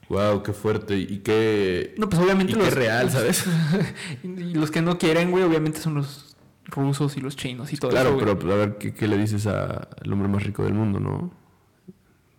Wow, 0.09 0.41
qué 0.41 0.53
fuerte 0.53 0.97
y 0.97 1.19
qué... 1.19 1.93
No, 1.97 2.09
pues 2.09 2.21
obviamente 2.21 2.53
y 2.53 2.55
los... 2.55 2.65
qué 2.69 2.71
real, 2.75 3.11
¿sabes? 3.11 3.45
y 4.23 4.53
los 4.55 4.71
que 4.71 4.81
no 4.81 4.97
quieren, 4.97 5.29
güey, 5.29 5.43
obviamente 5.43 5.79
son 5.79 5.93
los 5.95 6.35
rusos 6.65 7.15
y 7.15 7.21
los 7.21 7.35
chinos 7.35 7.71
y 7.73 7.77
todo 7.77 7.91
Claro, 7.91 8.09
eso, 8.09 8.15
güey. 8.15 8.25
pero 8.25 8.39
pues, 8.39 8.53
a 8.53 8.57
ver, 8.57 8.77
¿qué, 8.79 8.93
qué 8.93 9.07
le 9.07 9.17
dices 9.17 9.45
al 9.45 9.87
hombre 10.11 10.27
más 10.27 10.43
rico 10.43 10.63
del 10.63 10.73
mundo, 10.73 10.99
no? 10.99 11.31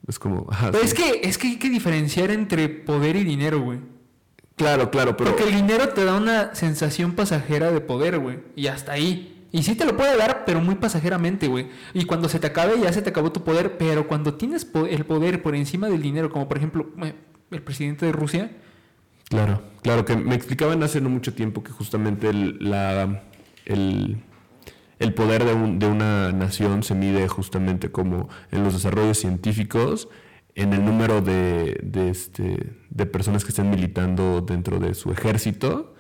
Es 0.09 0.19
como... 0.19 0.47
ajá, 0.51 0.71
Pero 0.73 0.83
sí. 0.83 0.89
es 0.89 0.95
que, 0.95 1.21
es 1.29 1.39
que 1.39 1.47
hay 1.47 1.59
que 1.59 1.71
diferenciar 1.71 2.33
entre 2.33 2.69
poder 2.69 3.15
y 3.15 3.23
dinero, 3.25 3.61
güey. 3.61 3.79
Claro, 4.57 4.91
claro, 4.91 5.17
pero... 5.17 5.31
Porque 5.31 5.49
el 5.49 5.55
dinero 5.55 5.89
te 5.91 6.05
da 6.05 6.17
una 6.17 6.55
sensación 6.55 7.13
pasajera 7.13 7.71
de 7.71 7.81
poder, 7.81 8.19
güey. 8.19 8.41
Y 8.57 8.67
hasta 8.67 8.93
ahí. 8.93 9.47
Y 9.53 9.63
sí 9.63 9.75
te 9.75 9.85
lo 9.85 9.97
puede 9.97 10.17
dar, 10.17 10.45
pero 10.45 10.61
muy 10.61 10.75
pasajeramente, 10.75 11.49
güey. 11.49 11.69
Y 11.95 12.05
cuando 12.05 12.29
se 12.29 12.39
te 12.41 12.49
acabe, 12.49 12.79
ya 12.81 12.93
se 12.93 13.01
te 13.01 13.11
acabó 13.11 13.33
tu 13.33 13.43
poder. 13.43 13.79
Pero 13.79 14.07
cuando 14.07 14.35
tienes 14.35 14.67
el 14.91 15.05
poder 15.07 15.43
por 15.43 15.55
encima 15.57 15.89
del 15.89 16.03
dinero, 16.03 16.31
como 16.31 16.47
por 16.47 16.59
ejemplo 16.59 16.91
el 17.51 17.63
presidente 17.63 18.07
de 18.07 18.13
Rusia, 18.13 18.51
Claro, 19.29 19.63
claro, 19.83 20.05
que 20.05 20.17
me 20.17 20.35
explicaban 20.35 20.83
hace 20.83 21.01
no 21.01 21.09
mucho 21.09 21.33
tiempo 21.35 21.63
que 21.63 21.71
justamente 21.71 22.29
el, 22.29 22.57
la, 22.59 23.23
el, 23.65 24.17
el 24.99 25.15
poder 25.15 25.45
de, 25.45 25.55
un- 25.55 25.79
de 25.79 25.87
una 25.87 26.33
nación 26.33 26.83
se 26.83 26.97
mide 26.97 27.29
justamente 27.29 27.93
como 27.93 28.29
en 28.51 28.65
los 28.65 28.73
desarrollos 28.75 29.19
científicos, 29.19 30.09
en 30.57 30.73
el 30.73 30.85
número 30.85 31.21
de, 31.23 31.79
de, 31.85 32.11
este, 32.11 32.73
de 32.91 33.07
personas 33.07 33.45
que 33.45 33.51
estén 33.51 33.71
militando 33.71 34.41
dentro 34.41 34.81
de 34.81 34.95
su 34.95 35.13
ejército 35.13 35.95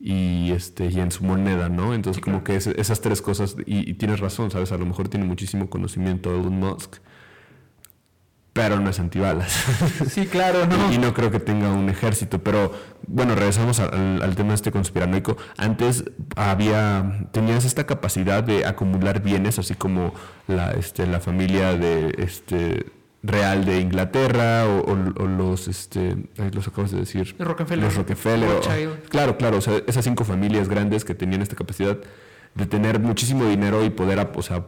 y, 0.00 0.50
este, 0.52 0.86
y 0.86 1.00
en 1.00 1.10
su 1.10 1.22
moneda, 1.22 1.68
¿no? 1.68 1.92
Entonces 1.92 2.16
Sí, 2.16 2.22
como 2.22 2.42
claro. 2.42 2.44
que 2.44 2.56
es- 2.56 2.78
esas 2.78 3.02
tres 3.02 3.20
cosas, 3.20 3.56
y, 3.66 3.90
y 3.90 3.94
tienes 3.94 4.20
razón, 4.20 4.50
¿sabes? 4.50 4.72
A 4.72 4.78
lo 4.78 4.86
mejor 4.86 5.08
tiene 5.08 5.26
muchísimo 5.26 5.68
conocimiento 5.68 6.30
Elon 6.34 6.58
Musk, 6.58 6.96
pero 8.52 8.80
no 8.80 8.90
es 8.90 8.98
antibalas. 9.00 9.52
Sí, 10.08 10.26
claro, 10.26 10.66
¿no? 10.66 10.92
Y 10.92 10.98
no 10.98 11.14
creo 11.14 11.30
que 11.30 11.38
tenga 11.40 11.70
un 11.72 11.88
ejército, 11.88 12.40
pero 12.42 12.72
bueno, 13.06 13.34
regresamos 13.34 13.78
al, 13.80 14.22
al 14.22 14.34
tema 14.36 14.54
este 14.54 14.72
conspiranoico. 14.72 15.36
Antes 15.56 16.04
había, 16.36 17.26
tenías 17.32 17.64
esta 17.64 17.84
capacidad 17.86 18.42
de 18.42 18.66
acumular 18.66 19.22
bienes, 19.22 19.58
así 19.58 19.74
como 19.74 20.12
la, 20.48 20.72
este, 20.72 21.06
la 21.06 21.20
familia 21.20 21.74
de, 21.74 22.14
este, 22.18 22.86
real 23.22 23.64
de 23.66 23.80
Inglaterra 23.80 24.64
o, 24.66 24.80
o- 24.92 25.22
o 25.22 25.26
los, 25.26 25.68
este, 25.68 26.16
los 26.52 26.66
acabas 26.66 26.90
de 26.90 26.98
decir. 27.00 27.34
Los 27.38 27.46
Rockefeller. 27.48 27.84
Los 27.84 27.94
Rockefeller. 27.96 28.48
o- 28.50 29.08
claro, 29.08 29.36
claro, 29.36 29.58
o 29.58 29.60
sea, 29.60 29.80
esas 29.86 30.04
cinco 30.04 30.24
familias 30.24 30.68
grandes 30.68 31.04
que 31.04 31.14
tenían 31.14 31.42
esta 31.42 31.54
capacidad 31.54 31.98
de 32.54 32.66
tener 32.66 32.98
muchísimo 32.98 33.44
dinero 33.44 33.84
y 33.84 33.90
poder, 33.90 34.28
o 34.34 34.42
sea, 34.42 34.64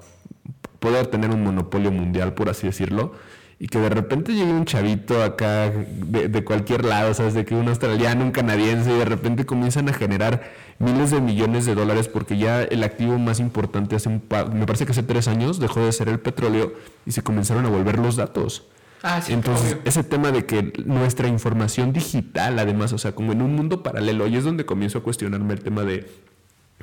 poder 0.78 1.06
tener 1.08 1.30
un 1.30 1.42
monopolio 1.42 1.90
mundial, 1.90 2.34
por 2.34 2.48
así 2.48 2.66
decirlo, 2.66 3.14
y 3.62 3.68
que 3.68 3.78
de 3.78 3.90
repente 3.90 4.34
llegue 4.34 4.50
un 4.52 4.64
chavito 4.64 5.22
acá 5.22 5.70
de, 5.70 6.26
de 6.26 6.44
cualquier 6.44 6.84
lado, 6.84 7.14
¿sabes? 7.14 7.32
De 7.32 7.44
que 7.44 7.54
un 7.54 7.68
australiano, 7.68 8.24
un 8.24 8.32
canadiense, 8.32 8.92
y 8.92 8.98
de 8.98 9.04
repente 9.04 9.46
comienzan 9.46 9.88
a 9.88 9.92
generar 9.92 10.50
miles 10.80 11.12
de 11.12 11.20
millones 11.20 11.64
de 11.64 11.76
dólares 11.76 12.08
porque 12.08 12.36
ya 12.36 12.64
el 12.64 12.82
activo 12.82 13.20
más 13.20 13.38
importante 13.38 13.94
hace 13.94 14.08
un 14.08 14.18
par, 14.18 14.52
me 14.52 14.66
parece 14.66 14.84
que 14.84 14.90
hace 14.90 15.04
tres 15.04 15.28
años 15.28 15.60
dejó 15.60 15.78
de 15.78 15.92
ser 15.92 16.08
el 16.08 16.18
petróleo 16.18 16.72
y 17.06 17.12
se 17.12 17.22
comenzaron 17.22 17.64
a 17.64 17.68
volver 17.68 18.00
los 18.00 18.16
datos. 18.16 18.66
Ah, 19.00 19.22
sí, 19.22 19.32
Entonces, 19.32 19.74
obvio. 19.74 19.82
ese 19.84 20.02
tema 20.02 20.32
de 20.32 20.44
que 20.44 20.72
nuestra 20.84 21.28
información 21.28 21.92
digital, 21.92 22.58
además, 22.58 22.92
o 22.92 22.98
sea, 22.98 23.12
como 23.14 23.30
en 23.30 23.42
un 23.42 23.54
mundo 23.54 23.84
paralelo, 23.84 24.26
y 24.26 24.34
es 24.34 24.42
donde 24.42 24.66
comienzo 24.66 24.98
a 24.98 25.02
cuestionarme 25.04 25.54
el 25.54 25.60
tema 25.60 25.84
de, 25.84 26.10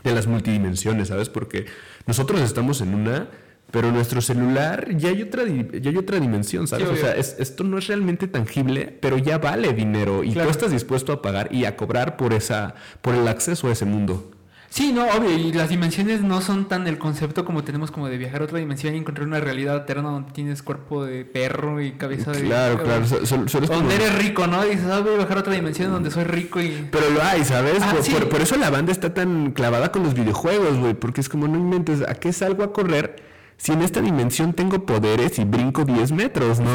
de 0.05 0.15
las 0.15 0.27
multidimensiones, 0.27 1.09
¿sabes? 1.09 1.27
Porque 1.27 1.65
nosotros 2.07 2.39
estamos 2.39 2.79
en 2.79 2.95
una, 2.95 3.27
pero 3.71 3.91
nuestro 3.91 4.21
celular 4.21 4.87
ya 4.97 5.09
hay 5.09 5.21
otra, 5.21 5.43
ya 5.45 5.89
hay 5.89 5.97
otra 5.97 6.19
dimensión, 6.19 6.67
¿sabes? 6.67 6.87
Sí, 6.87 6.93
o 6.93 6.97
sea, 6.97 7.15
es- 7.15 7.35
esto 7.39 7.63
no 7.63 7.77
es 7.77 7.87
realmente 7.87 8.27
tangible, 8.27 8.97
pero 9.01 9.17
ya 9.17 9.37
vale 9.37 9.73
dinero 9.73 10.23
y 10.23 10.31
Claro. 10.33 10.47
tú 10.47 10.51
estás 10.51 10.71
dispuesto 10.71 11.13
a 11.13 11.21
pagar 11.21 11.49
y 11.53 11.65
a 11.65 11.75
cobrar 11.77 12.17
por 12.17 12.33
esa, 12.33 12.73
por 13.01 13.15
el 13.15 13.27
acceso 13.27 13.67
a 13.67 13.71
ese 13.71 13.85
mundo. 13.85 14.31
Sí, 14.71 14.91
no, 14.93 15.07
obvio, 15.07 15.31
y 15.35 15.51
las 15.51 15.69
dimensiones 15.69 16.21
no 16.21 16.41
son 16.41 16.67
tan 16.67 16.85
el 16.85 16.99
concepto 16.99 17.43
como 17.43 17.63
tenemos 17.63 17.89
como 17.89 18.07
de 18.07 18.19
viajar 18.19 18.41
a 18.41 18.43
otra 18.43 18.59
dimensión 18.59 18.93
y 18.93 18.99
encontrar 18.99 19.25
una 19.27 19.39
realidad 19.39 19.73
alterna 19.73 20.11
donde 20.11 20.31
tienes 20.31 20.61
cuerpo 20.61 21.03
de 21.05 21.25
perro 21.25 21.81
y 21.81 21.93
cabeza 21.93 22.31
de... 22.31 22.43
Claro, 22.43 22.83
claro. 22.83 23.07
so- 23.07 23.25
so- 23.25 23.47
solo 23.47 23.63
es 23.65 23.69
como- 23.71 23.81
Donde 23.81 23.95
eres 23.95 24.15
rico, 24.19 24.45
¿no? 24.45 24.63
Y 24.67 24.69
dices, 24.69 24.85
ah, 24.85 24.99
voy 24.99 25.13
a 25.15 25.17
viajar 25.17 25.37
a 25.37 25.39
otra 25.39 25.53
dimensión 25.53 25.91
donde 25.91 26.11
soy 26.11 26.23
rico 26.23 26.61
y... 26.61 26.87
Pero 26.91 27.09
lo 27.09 27.23
hay, 27.23 27.43
¿sabes? 27.45 27.79
Ah, 27.81 27.93
por, 27.95 28.03
sí. 28.03 28.11
por- 28.11 28.29
por 28.29 28.41
eso 28.41 28.57
la 28.57 28.69
banda 28.69 28.91
está 28.91 29.11
tan 29.11 29.53
clavada 29.53 29.91
con 29.91 30.03
los 30.03 30.13
videojuegos, 30.13 30.77
güey. 30.77 30.93
Porque 30.93 31.21
es 31.21 31.29
como, 31.29 31.47
no 31.47 31.57
inventes, 31.57 32.03
¿a 32.07 32.13
qué 32.13 32.31
salgo 32.31 32.63
a 32.63 32.71
correr 32.71 33.27
si 33.59 33.73
en 33.73 33.81
esta 33.81 34.01
dimensión 34.01 34.53
tengo 34.53 34.85
poderes 34.85 35.37
y 35.37 35.43
brinco 35.43 35.83
10 35.85 36.11
metros, 36.13 36.59
¿no? 36.59 36.69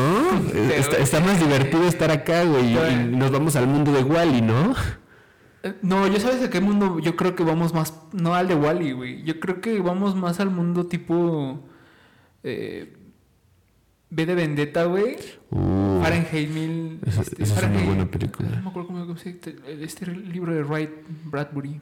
Está, 0.76 0.98
está 0.98 1.20
más 1.20 1.40
divertido 1.40 1.82
estar 1.88 2.10
acá, 2.10 2.44
güey. 2.44 2.74
y- 2.76 3.16
nos 3.16 3.30
vamos 3.30 3.56
al 3.56 3.66
mundo 3.66 3.90
de 3.92 4.02
Wally, 4.04 4.42
¿no? 4.42 4.74
Eh, 5.62 5.74
No, 5.82 6.06
yo 6.06 6.20
sabes 6.20 6.42
a 6.42 6.50
qué 6.50 6.60
mundo, 6.60 6.98
yo 7.00 7.16
creo 7.16 7.34
que 7.34 7.42
vamos 7.42 7.72
más, 7.72 7.94
no 8.12 8.34
al 8.34 8.48
de 8.48 8.54
Wally, 8.54 8.92
güey. 8.92 9.22
Yo 9.22 9.40
creo 9.40 9.60
que 9.62 9.80
vamos 9.80 10.14
más 10.14 10.38
al 10.40 10.50
mundo 10.50 10.86
tipo... 10.86 11.66
Eh, 12.42 12.98
B 14.10 14.26
de 14.26 14.34
Vendetta, 14.34 14.84
güey. 14.84 15.16
Uh, 15.50 16.00
Fahrenheit 16.02 16.48
1000. 16.50 17.00
esa- 17.06 17.22
este, 17.22 17.42
esa 17.42 17.58
es 17.60 17.64
una 17.64 17.82
buena 17.84 18.06
película. 18.06 18.48
No 18.50 18.62
me 18.62 18.68
acuerdo 18.68 18.88
cómo 18.88 19.16
se 19.16 19.38
Este 19.80 20.06
libro 20.06 20.54
de 20.54 20.62
Wright 20.62 20.90
Bradbury. 21.24 21.80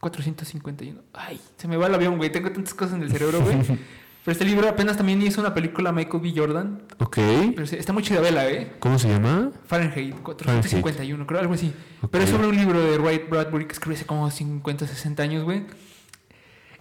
451. 0.00 1.00
Ay, 1.12 1.40
se 1.56 1.68
me 1.68 1.76
va 1.76 1.86
el 1.86 1.94
avión, 1.94 2.16
güey. 2.18 2.30
Tengo 2.32 2.50
tantas 2.50 2.74
cosas 2.74 2.96
en 2.96 3.02
el 3.02 3.10
cerebro, 3.12 3.40
güey. 3.42 3.56
Pero 4.24 4.32
este 4.32 4.44
libro 4.44 4.68
apenas 4.68 4.96
también 4.98 5.22
hizo 5.22 5.40
una 5.40 5.54
película 5.54 5.92
Michael 5.92 6.22
B. 6.22 6.32
Jordan. 6.36 6.82
ok. 6.98 7.18
Pero 7.54 7.62
está 7.64 7.92
muy 7.92 8.02
chida, 8.02 8.20
vela, 8.20 8.48
¿eh? 8.50 8.72
¿Cómo 8.78 8.98
se 8.98 9.08
llama? 9.08 9.50
Fahrenheit 9.66 10.14
451, 10.22 11.26
creo, 11.26 11.40
algo 11.40 11.54
así. 11.54 11.72
Pero 12.10 12.24
es 12.24 12.30
sobre 12.30 12.46
un 12.46 12.56
libro 12.56 12.80
de 12.82 12.98
Wright 12.98 13.28
Bradbury 13.30 13.64
que 13.66 13.72
escribió 13.72 13.96
hace 13.96 14.06
como 14.06 14.30
50, 14.30 14.86
60 14.86 15.22
años, 15.22 15.44
güey. 15.44 15.64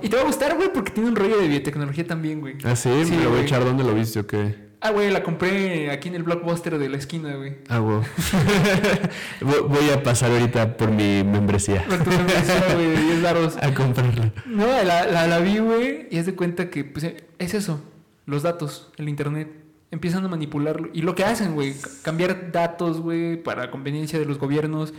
Y 0.02 0.10
te 0.10 0.16
va 0.18 0.22
a 0.24 0.26
gustar, 0.26 0.56
güey, 0.56 0.72
porque 0.74 0.92
tiene 0.92 1.10
un 1.10 1.16
rollo 1.16 1.38
de 1.40 1.48
biotecnología 1.48 2.06
también, 2.08 2.42
güey. 2.42 2.56
Ah, 2.66 2.76
sí, 2.76 2.90
Sí, 3.06 3.12
me 3.12 3.18
lo 3.18 3.24
voy 3.24 3.28
a 3.28 3.30
güey. 3.32 3.44
echar. 3.44 3.64
¿Dónde 3.64 3.84
lo 3.84 3.94
viste 3.94 4.20
o 4.20 4.28
qué? 4.28 4.70
Ah, 4.82 4.92
güey, 4.92 5.10
la 5.12 5.24
compré 5.24 5.92
aquí 5.92 6.08
en 6.08 6.16
el 6.16 6.24
blockbuster 6.24 6.78
de 6.78 6.88
la 6.88 6.96
esquina, 6.98 7.36
güey. 7.36 7.58
Ah, 7.68 7.80
wow. 7.80 8.02
Vo- 9.42 9.68
voy 9.68 9.90
a 9.90 10.02
pasar 10.04 10.32
ahorita 10.32 10.78
por 10.78 10.92
mi 10.92 11.24
membresía 11.24 11.86
Con 11.86 12.02
tu 12.04 12.10
membresía, 12.10 12.64
güey, 12.74 12.88
de 12.88 13.02
10 13.02 13.22
varos. 13.22 13.58
a 13.62 13.74
comprarla. 13.74 14.32
No, 14.46 14.68
la, 14.84 15.06
la, 15.06 15.28
la 15.28 15.40
vi, 15.40 15.58
güey, 15.60 16.08
y 16.12 16.18
es 16.18 16.26
de 16.26 16.36
cuenta 16.36 16.70
que 16.70 16.86
pues, 16.86 17.04
eh, 17.04 17.18
es 17.40 17.54
eso, 17.54 17.82
los 18.26 18.44
datos, 18.44 18.92
el 18.98 19.10
internet. 19.10 19.52
Empiezan 19.92 20.24
a 20.24 20.28
manipularlo. 20.28 20.90
Y 20.94 21.02
lo 21.02 21.16
que 21.16 21.24
hacen, 21.24 21.56
güey, 21.56 21.74
ca- 21.74 21.90
cambiar 22.04 22.52
datos, 22.52 23.02
güey, 23.02 23.42
para 23.42 23.72
conveniencia 23.72 24.20
de 24.20 24.26
los 24.26 24.38
gobiernos. 24.38 24.94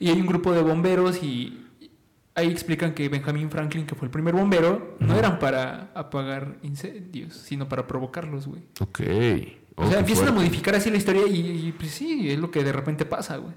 Y 0.00 0.08
hay 0.10 0.20
un 0.20 0.26
grupo 0.26 0.52
de 0.52 0.62
bomberos 0.62 1.22
y 1.22 1.64
ahí 2.34 2.48
explican 2.50 2.92
que 2.92 3.08
Benjamin 3.08 3.50
Franklin, 3.50 3.86
que 3.86 3.94
fue 3.94 4.06
el 4.06 4.10
primer 4.10 4.34
bombero, 4.34 4.96
no 4.98 5.16
eran 5.16 5.38
para 5.38 5.92
apagar 5.94 6.56
incendios, 6.64 7.34
sino 7.36 7.68
para 7.68 7.86
provocarlos, 7.86 8.48
güey. 8.48 8.62
Ok. 8.80 9.00
O 9.76 9.82
Oh, 9.84 9.84
sea, 9.84 9.92
qué 9.94 9.98
empiezan 10.00 10.28
a 10.28 10.32
modificar 10.32 10.74
así 10.74 10.90
la 10.90 10.96
historia 10.98 11.22
y, 11.26 11.68
y, 11.68 11.72
pues 11.72 11.92
sí, 11.92 12.28
es 12.30 12.38
lo 12.38 12.50
que 12.50 12.64
de 12.64 12.72
repente 12.72 13.04
pasa, 13.06 13.36
güey. 13.36 13.54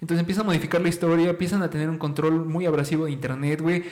Entonces 0.00 0.20
empiezan 0.20 0.44
a 0.44 0.46
modificar 0.46 0.80
la 0.80 0.88
historia, 0.88 1.30
empiezan 1.30 1.62
a 1.62 1.70
tener 1.70 1.88
un 1.90 1.98
control 1.98 2.44
muy 2.46 2.66
abrasivo 2.66 3.06
de 3.06 3.10
internet, 3.12 3.60
güey. 3.60 3.82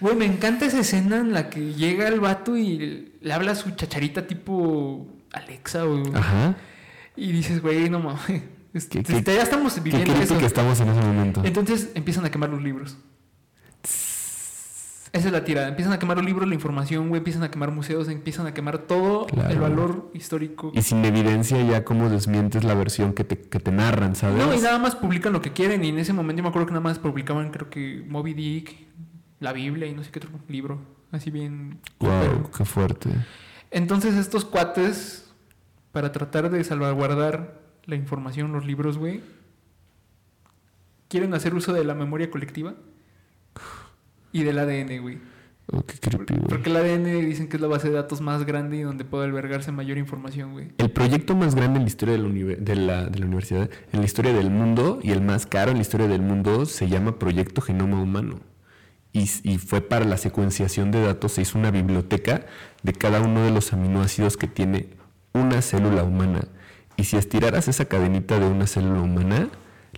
Güey, 0.00 0.16
me 0.16 0.24
encanta 0.26 0.66
esa 0.66 0.80
escena 0.80 1.18
en 1.18 1.32
la 1.32 1.48
que 1.50 1.74
llega 1.74 2.08
el 2.08 2.18
vato 2.18 2.56
y 2.56 3.12
le 3.20 3.32
habla 3.32 3.52
a 3.52 3.54
su 3.54 3.70
chacharita 3.70 4.26
tipo 4.26 5.06
Alexa, 5.32 5.84
güey. 5.84 6.02
Ajá. 6.14 6.56
Y 7.16 7.30
dices, 7.32 7.62
güey, 7.62 7.88
no 7.90 8.00
mames. 8.00 8.42
es- 8.74 8.86
¿Qué- 8.86 9.00
este, 9.00 9.34
ya 9.34 9.42
estamos 9.42 9.80
viviendo 9.82 10.12
eso. 10.14 10.36
que 10.38 10.46
estamos 10.46 10.80
en 10.80 10.88
ese 10.88 11.00
momento. 11.00 11.42
Entonces 11.44 11.90
empiezan 11.94 12.24
a 12.24 12.30
quemar 12.30 12.50
los 12.50 12.62
libros. 12.62 12.96
Esa 15.12 15.26
es 15.26 15.32
la 15.32 15.44
tirada. 15.44 15.68
Empiezan 15.68 15.92
a 15.92 15.98
quemar 15.98 16.16
los 16.16 16.24
libros, 16.24 16.48
la 16.48 16.54
información, 16.54 17.08
güey. 17.10 17.18
Empiezan 17.18 17.42
a 17.42 17.50
quemar 17.50 17.70
museos, 17.70 18.08
empiezan 18.08 18.46
a 18.46 18.54
quemar 18.54 18.78
todo 18.78 19.26
Claro. 19.26 19.50
el 19.50 19.58
valor 19.60 20.10
histórico. 20.14 20.72
Y 20.74 20.80
sin 20.80 21.04
evidencia 21.04 21.62
ya 21.62 21.84
como 21.84 22.08
desmientes 22.08 22.64
la 22.64 22.74
versión 22.74 23.12
que 23.12 23.22
te, 23.24 23.38
que 23.38 23.60
te 23.60 23.70
narran, 23.72 24.16
¿sabes? 24.16 24.38
No, 24.44 24.54
y 24.54 24.58
nada 24.60 24.78
más 24.78 24.96
publican 24.96 25.34
lo 25.34 25.42
que 25.42 25.52
quieren. 25.52 25.84
Y 25.84 25.88
en 25.90 25.98
ese 25.98 26.14
momento 26.14 26.38
yo 26.40 26.44
me 26.44 26.48
acuerdo 26.48 26.66
que 26.66 26.72
nada 26.72 26.82
más 26.82 26.98
publicaban, 26.98 27.50
creo 27.50 27.68
que 27.68 28.02
Moby 28.08 28.32
Dick, 28.32 28.74
la 29.40 29.52
Biblia 29.52 29.86
y 29.86 29.92
no 29.94 30.02
sé 30.02 30.10
qué 30.10 30.18
otro 30.18 30.30
libro. 30.48 30.78
Así 31.10 31.30
bien. 31.30 31.78
Wow, 31.98 32.10
pero- 32.22 32.50
qué 32.56 32.64
fuerte. 32.64 33.10
Entonces, 33.70 34.14
estos 34.14 34.46
cuates, 34.46 35.30
para 35.92 36.10
tratar 36.12 36.48
de 36.50 36.64
salvaguardar 36.64 37.60
la 37.84 37.96
información, 37.96 38.50
los 38.52 38.64
libros, 38.64 38.96
güey, 38.96 39.20
quieren 41.08 41.34
hacer 41.34 41.54
uso 41.54 41.74
de 41.74 41.84
la 41.84 41.94
memoria 41.94 42.30
colectiva 42.30 42.74
y 44.32 44.42
del 44.44 44.58
ADN, 44.58 45.00
güey. 45.02 45.18
Oh, 45.72 45.82
qué 45.84 45.94
creepy, 45.98 46.34
güey. 46.34 46.48
Porque 46.48 46.70
el 46.70 46.76
ADN 46.76 47.04
dicen 47.26 47.48
que 47.48 47.56
es 47.56 47.60
la 47.62 47.68
base 47.68 47.88
de 47.88 47.94
datos 47.94 48.20
más 48.20 48.44
grande 48.44 48.76
y 48.78 48.82
donde 48.82 49.04
puede 49.04 49.24
albergarse 49.26 49.70
mayor 49.72 49.96
información, 49.96 50.52
güey. 50.52 50.72
El 50.78 50.90
proyecto 50.90 51.36
más 51.36 51.54
grande 51.54 51.78
en 51.78 51.84
la 51.84 51.88
historia 51.88 52.14
de 52.14 52.20
la, 52.22 52.28
univer- 52.28 52.58
de, 52.58 52.76
la, 52.76 53.06
de 53.06 53.18
la 53.20 53.26
universidad, 53.26 53.70
en 53.92 54.00
la 54.00 54.04
historia 54.04 54.32
del 54.32 54.50
mundo, 54.50 54.98
y 55.02 55.12
el 55.12 55.22
más 55.22 55.46
caro 55.46 55.70
en 55.70 55.76
la 55.76 55.82
historia 55.82 56.08
del 56.08 56.20
mundo, 56.22 56.66
se 56.66 56.88
llama 56.88 57.18
Proyecto 57.18 57.60
Genoma 57.60 58.00
Humano. 58.02 58.40
Y 59.14 59.26
fue 59.58 59.82
para 59.82 60.06
la 60.06 60.16
secuenciación 60.16 60.90
de 60.90 61.02
datos, 61.02 61.32
se 61.32 61.42
hizo 61.42 61.58
una 61.58 61.70
biblioteca 61.70 62.46
de 62.82 62.94
cada 62.94 63.20
uno 63.20 63.42
de 63.44 63.50
los 63.50 63.72
aminoácidos 63.74 64.38
que 64.38 64.46
tiene 64.46 64.88
una 65.34 65.60
célula 65.60 66.02
humana. 66.02 66.48
Y 66.96 67.04
si 67.04 67.18
estiraras 67.18 67.68
esa 67.68 67.84
cadenita 67.84 68.38
de 68.40 68.46
una 68.46 68.66
célula 68.66 69.02
humana, 69.02 69.48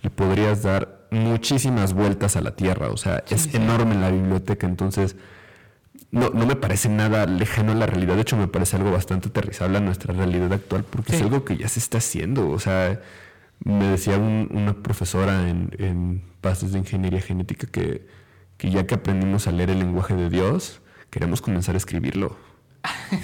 le 0.01 0.09
podrías 0.09 0.63
dar 0.63 0.94
muchísimas 1.11 1.93
vueltas 1.93 2.35
a 2.35 2.41
la 2.41 2.55
Tierra. 2.55 2.89
O 2.89 2.97
sea, 2.97 3.23
Sí, 3.25 3.35
es 3.35 3.41
sí. 3.43 3.57
enorme 3.57 3.95
la 3.95 4.09
biblioteca. 4.11 4.67
Entonces, 4.67 5.15
no, 6.11 6.29
no 6.29 6.45
me 6.45 6.55
parece 6.55 6.89
nada 6.89 7.25
lejano 7.25 7.71
a 7.73 7.75
la 7.75 7.85
realidad. 7.87 8.15
De 8.15 8.21
hecho, 8.21 8.37
me 8.37 8.47
parece 8.47 8.77
algo 8.77 8.91
bastante 8.91 9.29
aterrizable 9.29 9.77
a 9.77 9.81
nuestra 9.81 10.13
realidad 10.13 10.51
actual 10.53 10.83
porque 10.83 11.11
Sí. 11.11 11.17
es 11.17 11.21
algo 11.23 11.43
que 11.45 11.57
ya 11.57 11.67
se 11.67 11.79
está 11.79 11.97
haciendo. 11.99 12.49
O 12.49 12.59
sea, 12.59 12.99
me 13.63 13.85
decía 13.89 14.17
un- 14.17 14.49
una 14.51 14.73
profesora 14.73 15.49
en, 15.49 15.71
en 15.79 16.21
bases 16.41 16.71
de 16.73 16.79
ingeniería 16.79 17.21
genética 17.21 17.67
que, 17.67 18.05
que 18.57 18.69
ya 18.71 18.85
que 18.85 18.95
aprendimos 18.95 19.47
a 19.47 19.51
leer 19.51 19.69
el 19.71 19.79
lenguaje 19.79 20.13
de 20.15 20.29
Dios, 20.29 20.81
queremos 21.09 21.41
comenzar 21.41 21.75
a 21.75 21.77
escribirlo. 21.77 22.37